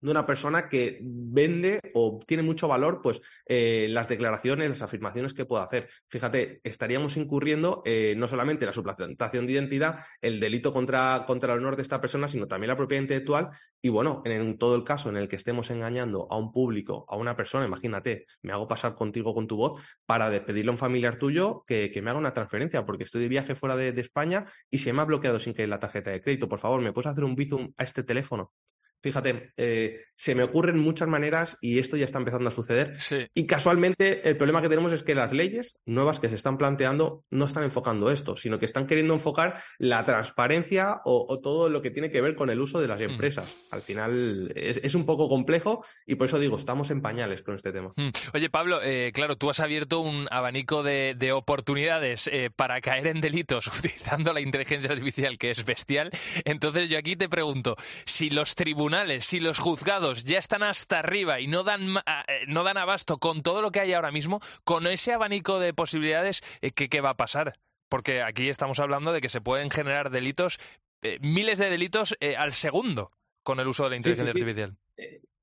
de 0.00 0.10
una 0.10 0.26
persona 0.26 0.68
que 0.68 0.98
vende 1.02 1.80
o 1.94 2.20
tiene 2.26 2.42
mucho 2.42 2.68
valor, 2.68 3.00
pues 3.02 3.20
eh, 3.46 3.86
las 3.90 4.08
declaraciones, 4.08 4.68
las 4.68 4.82
afirmaciones 4.82 5.34
que 5.34 5.44
pueda 5.44 5.64
hacer. 5.64 5.88
Fíjate, 6.08 6.60
estaríamos 6.64 7.16
incurriendo 7.16 7.82
eh, 7.84 8.14
no 8.16 8.28
solamente 8.28 8.66
la 8.66 8.72
suplantación 8.72 9.46
de 9.46 9.52
identidad, 9.52 10.00
el 10.20 10.40
delito 10.40 10.72
contra, 10.72 11.24
contra 11.26 11.52
el 11.52 11.60
honor 11.60 11.76
de 11.76 11.82
esta 11.82 12.00
persona, 12.00 12.28
sino 12.28 12.48
también 12.48 12.68
la 12.68 12.76
propiedad 12.76 13.02
intelectual. 13.02 13.50
Y 13.82 13.88
bueno, 13.88 14.22
en, 14.24 14.58
todo 14.58 14.74
el 14.74 14.84
caso 14.84 15.08
en 15.08 15.16
el 15.16 15.28
que 15.28 15.36
estemos 15.36 15.70
engañando 15.70 16.26
a 16.30 16.36
un 16.36 16.52
público, 16.52 17.04
a 17.08 17.16
una 17.16 17.36
persona, 17.36 17.66
imagínate, 17.66 18.26
me 18.42 18.52
hago 18.52 18.68
pasar 18.68 18.94
contigo 18.94 19.34
con 19.34 19.46
tu 19.46 19.56
voz 19.56 19.80
para 20.06 20.30
despedirle 20.30 20.70
a 20.70 20.72
un 20.72 20.78
familiar 20.78 21.16
tuyo 21.16 21.64
que, 21.66 21.90
que 21.90 22.02
me 22.02 22.10
haga 22.10 22.18
una 22.18 22.34
transferencia, 22.34 22.84
porque 22.84 23.04
estoy 23.04 23.22
de 23.22 23.28
viaje 23.28 23.54
fuera 23.54 23.76
de, 23.76 23.92
de 23.92 24.00
España 24.00 24.46
y 24.70 24.78
se 24.78 24.92
me 24.92 25.02
ha 25.02 25.04
bloqueado 25.04 25.38
sin 25.38 25.54
querer 25.54 25.68
la 25.68 25.80
tarjeta 25.80 26.10
de 26.10 26.20
crédito. 26.20 26.48
Por 26.48 26.58
favor, 26.58 26.80
¿me 26.80 26.92
puedes 26.92 27.10
hacer 27.10 27.24
un 27.24 27.34
bizum 27.34 27.72
a 27.76 27.84
este 27.84 28.02
teléfono? 28.02 28.52
Fíjate, 29.02 29.52
eh, 29.56 30.02
se 30.14 30.34
me 30.34 30.42
ocurren 30.42 30.78
muchas 30.78 31.08
maneras 31.08 31.56
y 31.60 31.78
esto 31.78 31.96
ya 31.96 32.04
está 32.04 32.18
empezando 32.18 32.48
a 32.48 32.52
suceder. 32.52 32.96
Y 33.34 33.46
casualmente 33.46 34.28
el 34.28 34.36
problema 34.36 34.60
que 34.60 34.68
tenemos 34.68 34.92
es 34.92 35.02
que 35.02 35.14
las 35.14 35.32
leyes 35.32 35.78
nuevas 35.86 36.20
que 36.20 36.28
se 36.28 36.34
están 36.34 36.58
planteando 36.58 37.22
no 37.30 37.46
están 37.46 37.64
enfocando 37.64 38.10
esto, 38.10 38.36
sino 38.36 38.58
que 38.58 38.66
están 38.66 38.86
queriendo 38.86 39.14
enfocar 39.14 39.62
la 39.78 40.04
transparencia 40.04 41.00
o, 41.04 41.24
o 41.28 41.40
todo 41.40 41.70
lo 41.70 41.80
que 41.80 41.90
tiene 41.90 42.10
que 42.10 42.20
ver 42.20 42.34
con 42.34 42.50
el 42.50 42.60
uso 42.60 42.80
de 42.80 42.88
las 42.88 43.00
empresas. 43.00 43.56
Al 43.70 43.82
final 43.82 44.52
es, 44.54 44.80
es 44.82 44.94
un 44.94 45.06
poco 45.06 45.28
complejo 45.28 45.84
y 46.06 46.16
por 46.16 46.26
eso 46.26 46.38
digo, 46.38 46.56
estamos 46.56 46.90
en 46.90 47.00
pañales 47.00 47.42
con 47.42 47.54
este 47.54 47.72
tema. 47.72 47.92
Mm. 47.96 48.10
Oye, 48.34 48.50
Pablo, 48.50 48.80
eh, 48.82 49.12
claro, 49.14 49.36
tú 49.36 49.48
has 49.48 49.60
abierto 49.60 50.00
un 50.00 50.28
abanico 50.30 50.82
de, 50.82 51.14
de 51.16 51.32
oportunidades 51.32 52.28
eh, 52.32 52.50
para 52.54 52.80
caer 52.80 53.06
en 53.06 53.20
delitos 53.20 53.66
utilizando 53.78 54.32
la 54.32 54.40
inteligencia 54.40 54.90
artificial, 54.90 55.38
que 55.38 55.50
es 55.50 55.64
bestial. 55.64 56.10
Entonces 56.44 56.90
yo 56.90 56.98
aquí 56.98 57.16
te 57.16 57.28
pregunto, 57.28 57.76
si 58.04 58.28
los 58.28 58.54
tribunales, 58.54 58.89
si 59.20 59.40
los 59.40 59.58
juzgados 59.58 60.24
ya 60.24 60.38
están 60.38 60.62
hasta 60.62 60.98
arriba 60.98 61.40
y 61.40 61.46
no 61.46 61.62
dan, 61.64 61.96
eh, 62.28 62.44
no 62.46 62.64
dan 62.64 62.76
abasto 62.76 63.18
con 63.18 63.42
todo 63.42 63.62
lo 63.62 63.70
que 63.70 63.80
hay 63.80 63.92
ahora 63.92 64.10
mismo, 64.12 64.40
con 64.64 64.86
ese 64.86 65.12
abanico 65.12 65.58
de 65.58 65.74
posibilidades, 65.74 66.42
eh, 66.60 66.72
¿qué, 66.72 66.88
qué 66.88 67.00
va 67.00 67.10
a 67.10 67.16
pasar? 67.16 67.58
Porque 67.88 68.22
aquí 68.22 68.48
estamos 68.48 68.78
hablando 68.80 69.12
de 69.12 69.20
que 69.20 69.28
se 69.28 69.40
pueden 69.40 69.70
generar 69.70 70.10
delitos, 70.10 70.58
eh, 71.02 71.18
miles 71.20 71.58
de 71.58 71.70
delitos 71.70 72.16
eh, 72.20 72.36
al 72.36 72.52
segundo 72.52 73.10
con 73.42 73.58
el 73.60 73.68
uso 73.68 73.84
de 73.84 73.90
la 73.90 73.94
Sí, 73.94 73.96
inteligencia 74.10 74.32
sí, 74.32 74.38
sí. 74.38 74.42
artificial. 74.42 74.76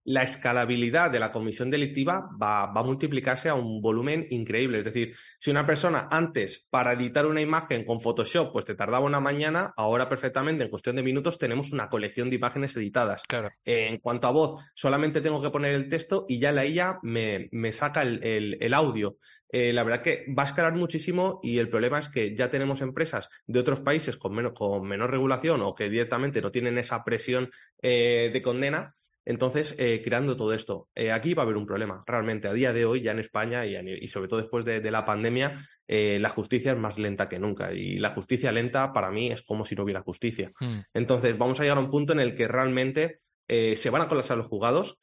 La 0.10 0.24
escalabilidad 0.24 1.12
de 1.12 1.20
la 1.20 1.34
comisión 1.34 1.70
delictiva 1.70 2.30
va, 2.42 2.68
va 2.68 2.80
a 2.80 2.84
multiplicarse 2.84 3.50
a 3.50 3.56
un 3.56 3.82
volumen 3.82 4.26
increíble. 4.30 4.80
Es 4.80 4.86
decir, 4.86 5.14
si 5.38 5.52
una 5.52 5.66
persona 5.66 6.08
antes 6.10 6.66
para 6.70 6.94
editar 6.94 7.26
una 7.26 7.42
imagen 7.42 7.84
con 7.84 8.00
Photoshop 8.00 8.54
pues 8.54 8.64
te 8.64 8.74
tardaba 8.76 9.06
una 9.06 9.20
mañana, 9.20 9.74
ahora 9.76 10.08
perfectamente 10.08 10.64
en 10.64 10.70
cuestión 10.70 10.96
de 10.96 11.04
minutos 11.04 11.38
tenemos 11.38 11.74
una 11.74 11.90
colección 11.90 12.30
de 12.30 12.38
imágenes 12.38 12.74
editadas. 12.78 13.22
Claro. 13.28 13.50
Eh, 13.66 13.88
en 13.90 13.98
cuanto 13.98 14.28
a 14.28 14.32
voz, 14.32 14.64
solamente 14.76 15.20
tengo 15.20 15.42
que 15.42 15.50
poner 15.50 15.74
el 15.74 15.90
texto 15.90 16.26
y 16.30 16.40
ya 16.40 16.54
la 16.54 16.66
IA 16.66 17.00
me, 17.04 17.50
me 17.52 17.74
saca 17.74 18.02
el, 18.02 18.24
el- 18.24 18.58
el 18.62 18.74
audio. 18.74 19.18
Eh, 19.50 19.74
la 19.74 19.84
verdad 19.84 20.02
que 20.04 20.26
va 20.38 20.44
a 20.44 20.46
escalar 20.46 20.74
muchísimo 20.76 21.42
y 21.44 21.58
el 21.58 21.68
problema 21.70 22.00
es 22.00 22.08
que 22.08 22.34
ya 22.34 22.50
tenemos 22.50 22.80
empresas 22.80 23.30
de 23.46 23.60
otros 23.60 23.82
países 23.82 24.16
con, 24.16 24.34
menos, 24.34 24.54
con 24.54 24.88
menor 24.88 25.12
regulación 25.12 25.62
o 25.64 25.76
que 25.76 25.90
directamente 25.90 26.42
no 26.42 26.52
tienen 26.52 26.78
esa 26.78 27.04
presión 27.04 27.50
eh, 27.82 28.30
de 28.32 28.42
condena. 28.42 28.94
Entonces, 29.30 29.76
eh, 29.78 30.02
creando 30.02 30.38
todo 30.38 30.54
esto, 30.54 30.88
Eh, 30.96 31.12
aquí 31.12 31.34
va 31.34 31.44
a 31.44 31.46
haber 31.46 31.58
un 31.58 31.66
problema. 31.66 32.02
Realmente, 32.08 32.48
a 32.48 32.54
día 32.54 32.72
de 32.72 32.86
hoy, 32.86 33.02
ya 33.02 33.12
en 33.12 33.20
España 33.20 33.66
y, 33.66 34.08
sobre 34.08 34.30
todo 34.30 34.40
después 34.40 34.64
de, 34.64 34.80
de 34.80 34.90
la 34.90 35.04
pandemia, 35.04 35.58
eh, 35.86 36.18
la 36.18 36.30
justicia 36.30 36.72
es 36.72 36.78
más 36.78 36.98
lenta 36.98 37.28
que 37.28 37.38
nunca. 37.38 37.74
Y 37.74 38.00
la 38.00 38.12
justicia 38.12 38.54
lenta, 38.54 38.94
para 38.94 39.12
mí, 39.12 39.30
es 39.30 39.42
como 39.42 39.66
si 39.66 39.76
no 39.76 39.84
hubiera 39.84 40.02
justicia. 40.02 40.54
Mm. 40.62 40.80
Entonces, 40.94 41.38
vamos 41.38 41.60
a 41.60 41.64
llegar 41.64 41.78
a 41.78 41.82
un 41.82 41.90
punto 41.90 42.14
en 42.14 42.22
el 42.22 42.36
que 42.36 42.48
realmente 42.48 43.20
se 43.50 43.90
van 43.90 44.02
a 44.02 44.08
colapsar 44.08 44.38
los 44.38 44.48
juzgados. 44.48 45.00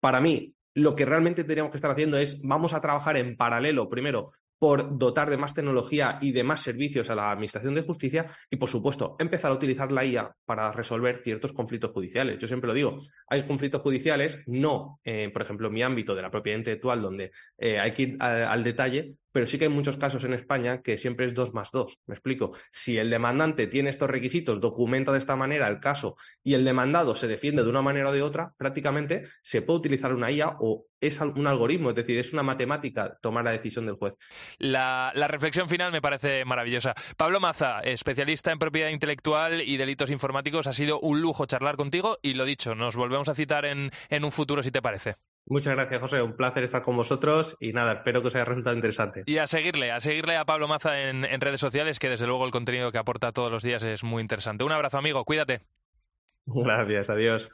Para 0.00 0.20
mí, 0.20 0.54
lo 0.74 0.94
que 0.94 1.04
realmente 1.04 1.42
tendríamos 1.42 1.70
que 1.70 1.78
estar 1.78 1.90
haciendo 1.90 2.18
es, 2.18 2.40
vamos 2.42 2.72
a 2.72 2.80
trabajar 2.80 3.16
en 3.16 3.36
paralelo, 3.36 3.88
primero, 3.88 4.30
por 4.58 4.98
dotar 4.98 5.30
de 5.30 5.36
más 5.36 5.54
tecnología 5.54 6.18
y 6.20 6.32
de 6.32 6.42
más 6.42 6.60
servicios 6.60 7.10
a 7.10 7.14
la 7.14 7.30
Administración 7.30 7.74
de 7.74 7.82
Justicia 7.82 8.26
y, 8.50 8.56
por 8.56 8.70
supuesto, 8.70 9.16
empezar 9.18 9.50
a 9.50 9.54
utilizar 9.54 9.92
la 9.92 10.04
IA 10.04 10.34
para 10.44 10.72
resolver 10.72 11.20
ciertos 11.22 11.52
conflictos 11.52 11.92
judiciales. 11.92 12.38
Yo 12.38 12.48
siempre 12.48 12.68
lo 12.68 12.74
digo, 12.74 13.00
hay 13.28 13.46
conflictos 13.46 13.82
judiciales, 13.82 14.38
no, 14.46 15.00
eh, 15.04 15.30
por 15.32 15.42
ejemplo, 15.42 15.68
en 15.68 15.74
mi 15.74 15.82
ámbito 15.82 16.14
de 16.14 16.22
la 16.22 16.30
propiedad 16.30 16.58
intelectual, 16.58 17.02
donde 17.02 17.30
eh, 17.56 17.78
hay 17.78 17.92
que 17.92 18.02
ir 18.02 18.16
al 18.20 18.64
detalle, 18.64 19.14
pero 19.38 19.46
sí 19.46 19.56
que 19.56 19.66
hay 19.66 19.70
muchos 19.70 19.96
casos 19.96 20.24
en 20.24 20.32
España 20.32 20.82
que 20.82 20.98
siempre 20.98 21.24
es 21.24 21.32
dos 21.32 21.54
más 21.54 21.70
dos. 21.70 22.00
Me 22.06 22.16
explico. 22.16 22.54
Si 22.72 22.98
el 22.98 23.08
demandante 23.08 23.68
tiene 23.68 23.88
estos 23.88 24.10
requisitos, 24.10 24.60
documenta 24.60 25.12
de 25.12 25.20
esta 25.20 25.36
manera 25.36 25.68
el 25.68 25.78
caso 25.78 26.16
y 26.42 26.54
el 26.54 26.64
demandado 26.64 27.14
se 27.14 27.28
defiende 27.28 27.62
de 27.62 27.70
una 27.70 27.80
manera 27.80 28.08
o 28.08 28.12
de 28.12 28.20
otra, 28.20 28.52
prácticamente 28.56 29.28
se 29.42 29.62
puede 29.62 29.78
utilizar 29.78 30.12
una 30.12 30.32
IA 30.32 30.56
o 30.58 30.86
es 31.00 31.20
un 31.20 31.46
algoritmo, 31.46 31.90
es 31.90 31.94
decir, 31.94 32.18
es 32.18 32.32
una 32.32 32.42
matemática 32.42 33.16
tomar 33.22 33.44
la 33.44 33.52
decisión 33.52 33.86
del 33.86 33.94
juez. 33.94 34.16
La, 34.58 35.12
la 35.14 35.28
reflexión 35.28 35.68
final 35.68 35.92
me 35.92 36.02
parece 36.02 36.44
maravillosa. 36.44 36.96
Pablo 37.16 37.38
Maza, 37.38 37.78
especialista 37.84 38.50
en 38.50 38.58
propiedad 38.58 38.88
intelectual 38.88 39.62
y 39.62 39.76
delitos 39.76 40.10
informáticos, 40.10 40.66
ha 40.66 40.72
sido 40.72 40.98
un 40.98 41.20
lujo 41.20 41.46
charlar 41.46 41.76
contigo 41.76 42.18
y 42.22 42.34
lo 42.34 42.44
dicho, 42.44 42.74
nos 42.74 42.96
volvemos 42.96 43.28
a 43.28 43.36
citar 43.36 43.66
en, 43.66 43.92
en 44.08 44.24
un 44.24 44.32
futuro 44.32 44.64
si 44.64 44.72
te 44.72 44.82
parece. 44.82 45.14
Muchas 45.50 45.74
gracias, 45.74 46.00
José. 46.00 46.22
Un 46.22 46.36
placer 46.36 46.64
estar 46.64 46.82
con 46.82 46.96
vosotros 46.96 47.56
y 47.60 47.72
nada, 47.72 47.94
espero 47.94 48.20
que 48.20 48.28
os 48.28 48.34
haya 48.34 48.44
resultado 48.44 48.76
interesante. 48.76 49.22
Y 49.26 49.38
a 49.38 49.46
seguirle, 49.46 49.90
a 49.92 50.00
seguirle 50.00 50.36
a 50.36 50.44
Pablo 50.44 50.68
Maza 50.68 51.00
en, 51.00 51.24
en 51.24 51.40
redes 51.40 51.60
sociales, 51.60 51.98
que 51.98 52.10
desde 52.10 52.26
luego 52.26 52.44
el 52.44 52.50
contenido 52.50 52.92
que 52.92 52.98
aporta 52.98 53.32
todos 53.32 53.50
los 53.50 53.62
días 53.62 53.82
es 53.82 54.04
muy 54.04 54.20
interesante. 54.20 54.64
Un 54.64 54.72
abrazo, 54.72 54.98
amigo, 54.98 55.24
cuídate. 55.24 55.62
Gracias, 56.46 57.10
adiós. 57.10 57.50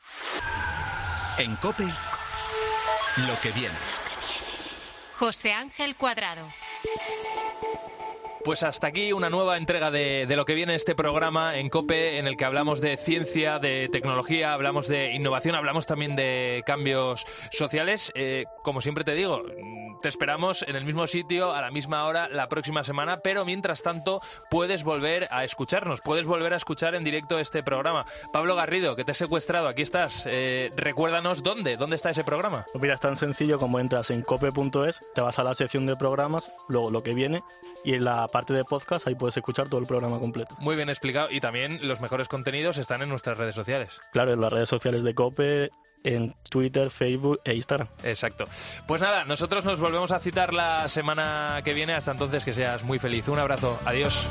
En 1.38 1.56
Cope, 1.56 1.84
lo 1.84 3.40
que 3.42 3.50
viene. 3.52 3.74
José 5.14 5.52
Ángel 5.52 5.96
Cuadrado. 5.96 6.48
Pues 8.44 8.62
hasta 8.62 8.88
aquí 8.88 9.14
una 9.14 9.30
nueva 9.30 9.56
entrega 9.56 9.90
de, 9.90 10.26
de 10.26 10.36
lo 10.36 10.44
que 10.44 10.52
viene 10.52 10.74
este 10.74 10.94
programa 10.94 11.56
en 11.56 11.70
COPE, 11.70 12.18
en 12.18 12.26
el 12.26 12.36
que 12.36 12.44
hablamos 12.44 12.82
de 12.82 12.98
ciencia, 12.98 13.58
de 13.58 13.88
tecnología, 13.90 14.52
hablamos 14.52 14.86
de 14.86 15.14
innovación, 15.14 15.54
hablamos 15.54 15.86
también 15.86 16.14
de 16.14 16.62
cambios 16.66 17.24
sociales. 17.50 18.12
Eh, 18.14 18.44
como 18.62 18.82
siempre 18.82 19.02
te 19.02 19.14
digo, 19.14 19.42
te 20.04 20.10
esperamos 20.10 20.62
en 20.68 20.76
el 20.76 20.84
mismo 20.84 21.06
sitio, 21.06 21.54
a 21.54 21.62
la 21.62 21.70
misma 21.70 22.04
hora, 22.04 22.28
la 22.28 22.50
próxima 22.50 22.84
semana, 22.84 23.20
pero 23.20 23.46
mientras 23.46 23.82
tanto 23.82 24.20
puedes 24.50 24.84
volver 24.84 25.28
a 25.30 25.44
escucharnos, 25.44 26.02
puedes 26.02 26.26
volver 26.26 26.52
a 26.52 26.58
escuchar 26.58 26.94
en 26.94 27.04
directo 27.04 27.38
este 27.38 27.62
programa. 27.62 28.04
Pablo 28.30 28.54
Garrido, 28.54 28.96
que 28.96 29.04
te 29.04 29.12
he 29.12 29.14
secuestrado, 29.14 29.66
aquí 29.66 29.80
estás. 29.80 30.24
Eh, 30.26 30.70
recuérdanos 30.76 31.42
dónde, 31.42 31.78
dónde 31.78 31.96
está 31.96 32.10
ese 32.10 32.22
programa. 32.22 32.66
Pues 32.70 32.82
mira, 32.82 32.92
es 32.92 33.00
tan 33.00 33.16
sencillo 33.16 33.58
como 33.58 33.80
entras 33.80 34.10
en 34.10 34.20
cope.es, 34.20 35.00
te 35.14 35.22
vas 35.22 35.38
a 35.38 35.42
la 35.42 35.54
sección 35.54 35.86
de 35.86 35.96
programas, 35.96 36.52
luego 36.68 36.90
lo 36.90 37.02
que 37.02 37.14
viene, 37.14 37.42
y 37.82 37.94
en 37.94 38.04
la 38.04 38.28
parte 38.28 38.52
de 38.52 38.64
podcast 38.64 39.06
ahí 39.06 39.14
puedes 39.14 39.38
escuchar 39.38 39.70
todo 39.70 39.80
el 39.80 39.86
programa 39.86 40.18
completo. 40.18 40.54
Muy 40.58 40.76
bien 40.76 40.90
explicado 40.90 41.28
y 41.30 41.40
también 41.40 41.78
los 41.88 42.02
mejores 42.02 42.28
contenidos 42.28 42.76
están 42.76 43.00
en 43.00 43.08
nuestras 43.08 43.38
redes 43.38 43.54
sociales. 43.54 44.02
Claro, 44.12 44.34
en 44.34 44.42
las 44.42 44.52
redes 44.52 44.68
sociales 44.68 45.02
de 45.02 45.14
Cope, 45.14 45.70
en 46.04 46.34
Twitter, 46.48 46.90
Facebook 46.90 47.40
e 47.44 47.54
Instagram. 47.54 47.88
Exacto. 48.04 48.44
Pues 48.86 49.00
nada, 49.00 49.24
nosotros 49.24 49.64
nos 49.64 49.80
volvemos 49.80 50.12
a 50.12 50.20
citar 50.20 50.54
la 50.54 50.88
semana 50.88 51.60
que 51.64 51.74
viene. 51.74 51.94
Hasta 51.94 52.12
entonces, 52.12 52.44
que 52.44 52.52
seas 52.52 52.84
muy 52.84 52.98
feliz. 52.98 53.26
Un 53.28 53.38
abrazo. 53.38 53.78
Adiós. 53.84 54.28